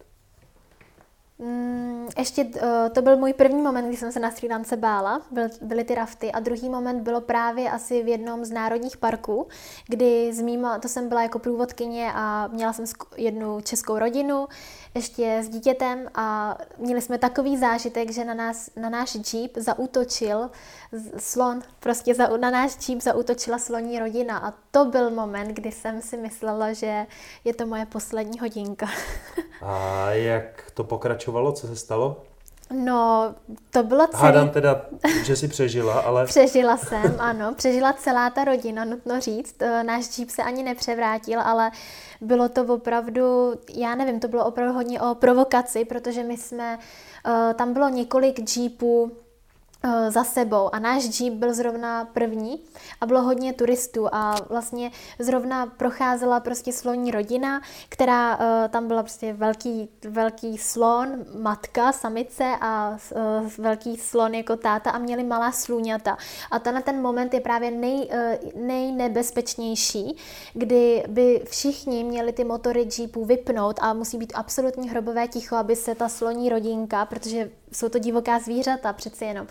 [1.40, 2.60] Mm, ještě uh,
[2.94, 5.96] to byl můj první moment, kdy jsem se na Sri Lance bála, byl, byly ty
[5.96, 6.32] rafty.
[6.32, 9.48] A druhý moment bylo právě asi v jednom z národních parků,
[9.88, 12.86] kdy s mýma, to jsem byla jako průvodkyně a měla jsem
[13.18, 14.48] jednu českou rodinu,
[14.96, 20.50] ještě s dítětem a měli jsme takový zážitek, že na, nás, na náš jeep zaútočil
[21.18, 26.02] slon, prostě za, na náš jeep zaútočila sloní rodina a to byl moment, kdy jsem
[26.02, 27.06] si myslela, že
[27.44, 28.88] je to moje poslední hodinka.
[29.62, 32.24] a jak to pokračovalo, co se stalo?
[32.74, 33.36] No,
[33.72, 34.24] to bylo celý...
[34.24, 34.82] Hádám teda,
[35.24, 36.26] že jsi přežila, ale...
[36.28, 37.54] Přežila jsem, ano.
[37.54, 39.62] Přežila celá ta rodina, nutno říct.
[39.62, 41.72] E, náš jeep se ani nepřevrátil, ale
[42.22, 46.80] bylo to opravdu, já nevím, to bylo opravdu hodně o provokaci, protože my jsme,
[47.28, 49.27] e, tam bylo několik jeepů, Eh,
[50.10, 52.60] za sebou a náš jeep byl zrovna první
[53.02, 59.04] a bylo hodně turistů a vlastně zrovna procházela prostě sloní rodina, která uh, tam byla
[59.04, 61.10] prostě velký, velký slon,
[61.40, 66.18] matka, samice a uh, velký slon jako táta a měli malá sluňata.
[66.52, 68.10] A to na ten moment je právě nej,
[68.56, 70.18] nejnebezpečnější,
[70.54, 75.76] kdy by všichni měli ty motory jeepů vypnout a musí být absolutně hrobové ticho, aby
[75.76, 79.48] se ta sloní rodinka, protože jsou to divoká zvířata přeci jenom,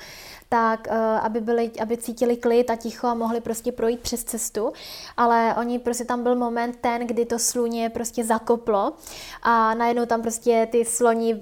[0.48, 4.72] tak uh, aby, byli, aby cítili klid a ticho a mohli prostě projít přes cestu,
[5.16, 8.92] ale oni prostě tam byl moment ten, kdy to sluně prostě zakoplo
[9.42, 11.40] a najednou tam prostě ty sloni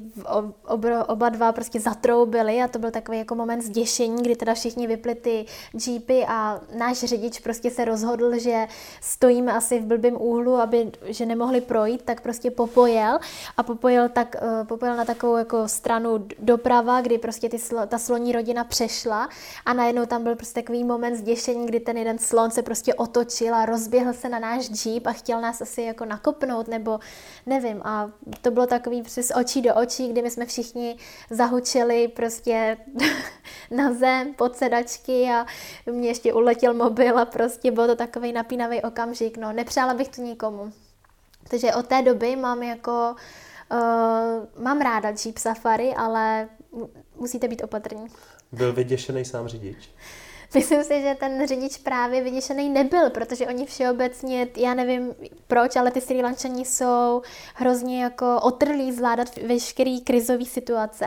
[0.66, 4.86] obro, oba dva prostě zatroubili a to byl takový jako moment zděšení, kdy teda všichni
[4.86, 5.46] vypli ty
[5.86, 8.66] jeepy a náš řidič prostě se rozhodl, že
[9.00, 13.18] stojíme asi v blbým úhlu, aby, že nemohli projít, tak prostě popojel
[13.56, 17.58] a popojel, tak, uh, popojel na takovou jako stranu doprava, kdy prostě ty,
[17.88, 19.28] ta sloní rodina přešla šla
[19.66, 23.54] a najednou tam byl prostě takový moment zděšení, kdy ten jeden slon se prostě otočil
[23.54, 27.00] a rozběhl se na náš jeep a chtěl nás asi jako nakopnout nebo
[27.46, 28.10] nevím a
[28.42, 30.96] to bylo takový z očí do očí, kdy my jsme všichni
[31.30, 32.76] zahučili prostě
[33.70, 35.46] na zem pod sedačky a
[35.92, 40.22] mě ještě uletěl mobil a prostě byl to takový napínavý okamžik, no nepřála bych to
[40.22, 40.72] nikomu.
[41.50, 43.14] Takže od té doby mám jako
[43.72, 46.48] Uh, mám ráda Jeep Safari, ale
[47.16, 48.06] musíte být opatrní.
[48.54, 49.90] Byl vyděšený sám řidič?
[50.54, 55.14] Myslím si, že ten řidič právě vyděšený nebyl, protože oni všeobecně, já nevím
[55.46, 57.22] proč, ale ty Sri Lančani jsou
[57.54, 61.06] hrozně jako otrlí zvládat veškerý krizové situace.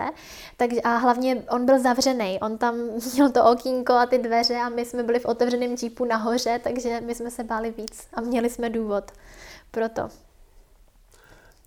[0.57, 2.75] Tak, a hlavně on byl zavřený, on tam
[3.13, 7.01] měl to okýnko a ty dveře a my jsme byli v otevřeném džípu nahoře, takže
[7.01, 9.11] my jsme se báli víc a měli jsme důvod
[9.71, 10.09] proto.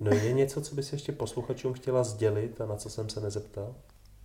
[0.00, 3.74] No je něco, co bys ještě posluchačům chtěla sdělit a na co jsem se nezeptal?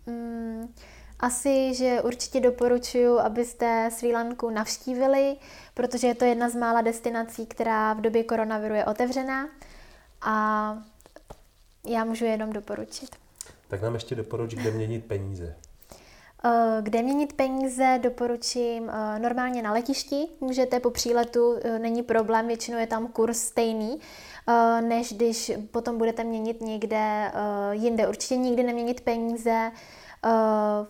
[0.08, 0.74] Mm,
[1.20, 5.36] asi, že určitě doporučuji, abyste Sri Lanku navštívili,
[5.74, 9.50] protože je to jedna z mála destinací, která v době koronaviru je otevřená
[10.22, 10.78] a
[11.88, 13.16] já můžu jenom doporučit.
[13.68, 15.56] Tak nám ještě doporuč, kde měnit peníze.
[16.48, 20.28] Eh, kde měnit peníze doporučím eh, normálně na letišti.
[20.42, 24.00] Můžete po příletu, eh, není problém, většinou je tam kurz stejný,
[24.82, 27.32] než když potom budete měnit někde
[27.72, 28.08] jinde.
[28.08, 29.72] Určitě nikdy neměnit peníze
[30.26, 30.86] uh,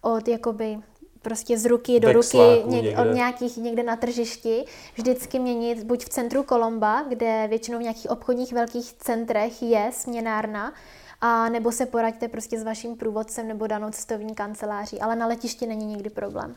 [0.00, 0.78] od jakoby
[1.22, 4.64] prostě z ruky do ruky, něk, od nějakých někde na tržišti,
[4.94, 10.72] vždycky měnit buď v centru Kolomba, kde většinou v nějakých obchodních velkých centrech je směnárna,
[11.20, 15.66] a nebo se poraďte prostě s vaším průvodcem nebo danou cestovní kanceláří, ale na letišti
[15.66, 16.54] není nikdy problém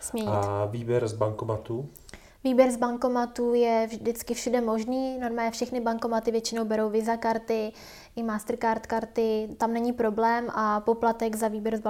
[0.00, 0.30] směnit.
[0.30, 1.88] A výběr z bankomatu?
[2.46, 5.18] Výběr z bankomatu je vždycky všude možný.
[5.18, 7.72] Normálně všechny bankomaty většinou berou Visa karty
[8.16, 9.48] i Mastercard karty.
[9.58, 11.80] Tam není problém a poplatek za výběr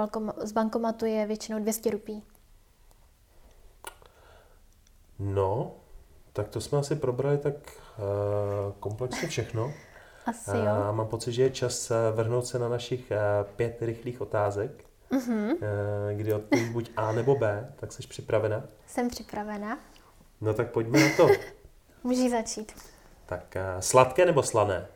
[0.43, 2.23] z, bankomatu je většinou 200 rupí.
[5.19, 5.75] No,
[6.33, 9.73] tak to jsme asi probrali tak uh, komplexně všechno.
[10.25, 10.67] Asi jo.
[10.67, 13.17] A mám pocit, že je čas eh, vrhnout se na našich uh,
[13.55, 14.71] pět rychlých otázek,
[15.11, 15.49] Mhm.
[15.51, 15.57] uh,
[16.15, 18.63] kdy odpovíš buď A nebo B, tak jsi připravena?
[18.87, 19.79] Jsem připravena.
[20.41, 21.27] No tak pojďme na to.
[22.03, 22.71] Můžeš začít.
[23.25, 24.87] Tak uh, sladké nebo slané?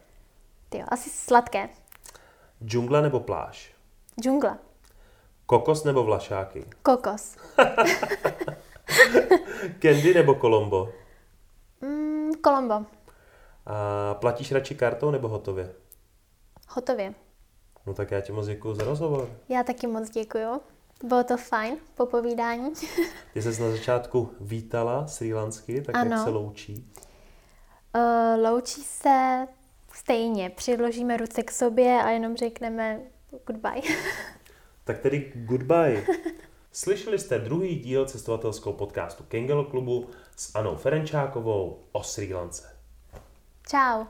[0.69, 1.69] Ty jo, asi sladké.
[2.65, 3.73] Džungla nebo pláž?
[4.21, 4.57] Džungla.
[5.45, 6.65] Kokos nebo vlašáky?
[6.83, 7.37] Kokos.
[9.81, 10.89] Candy nebo Kolombo?
[11.81, 12.85] Mm, Kolombo.
[13.65, 15.73] A platíš radši kartou nebo hotově?
[16.69, 17.13] Hotově.
[17.85, 19.29] No tak já ti moc děkuji za rozhovor.
[19.49, 20.61] Já taky moc děkuju.
[21.03, 22.73] Bylo to fajn, popovídání.
[23.33, 26.15] Ty jsi na začátku vítala Sri Lansky, tak Ano.
[26.15, 26.91] jak se loučí?
[27.95, 29.47] Uh, loučí se
[29.93, 30.49] stejně.
[30.49, 32.99] Přiložíme ruce k sobě a jenom řekneme
[33.47, 33.81] goodbye.
[34.83, 36.05] Tak tedy goodbye.
[36.71, 42.75] Slyšeli jste druhý díl cestovatelského podcastu Kengelo klubu s Anou Ferenčákovou o Sri Lance.
[43.67, 44.07] Ciao.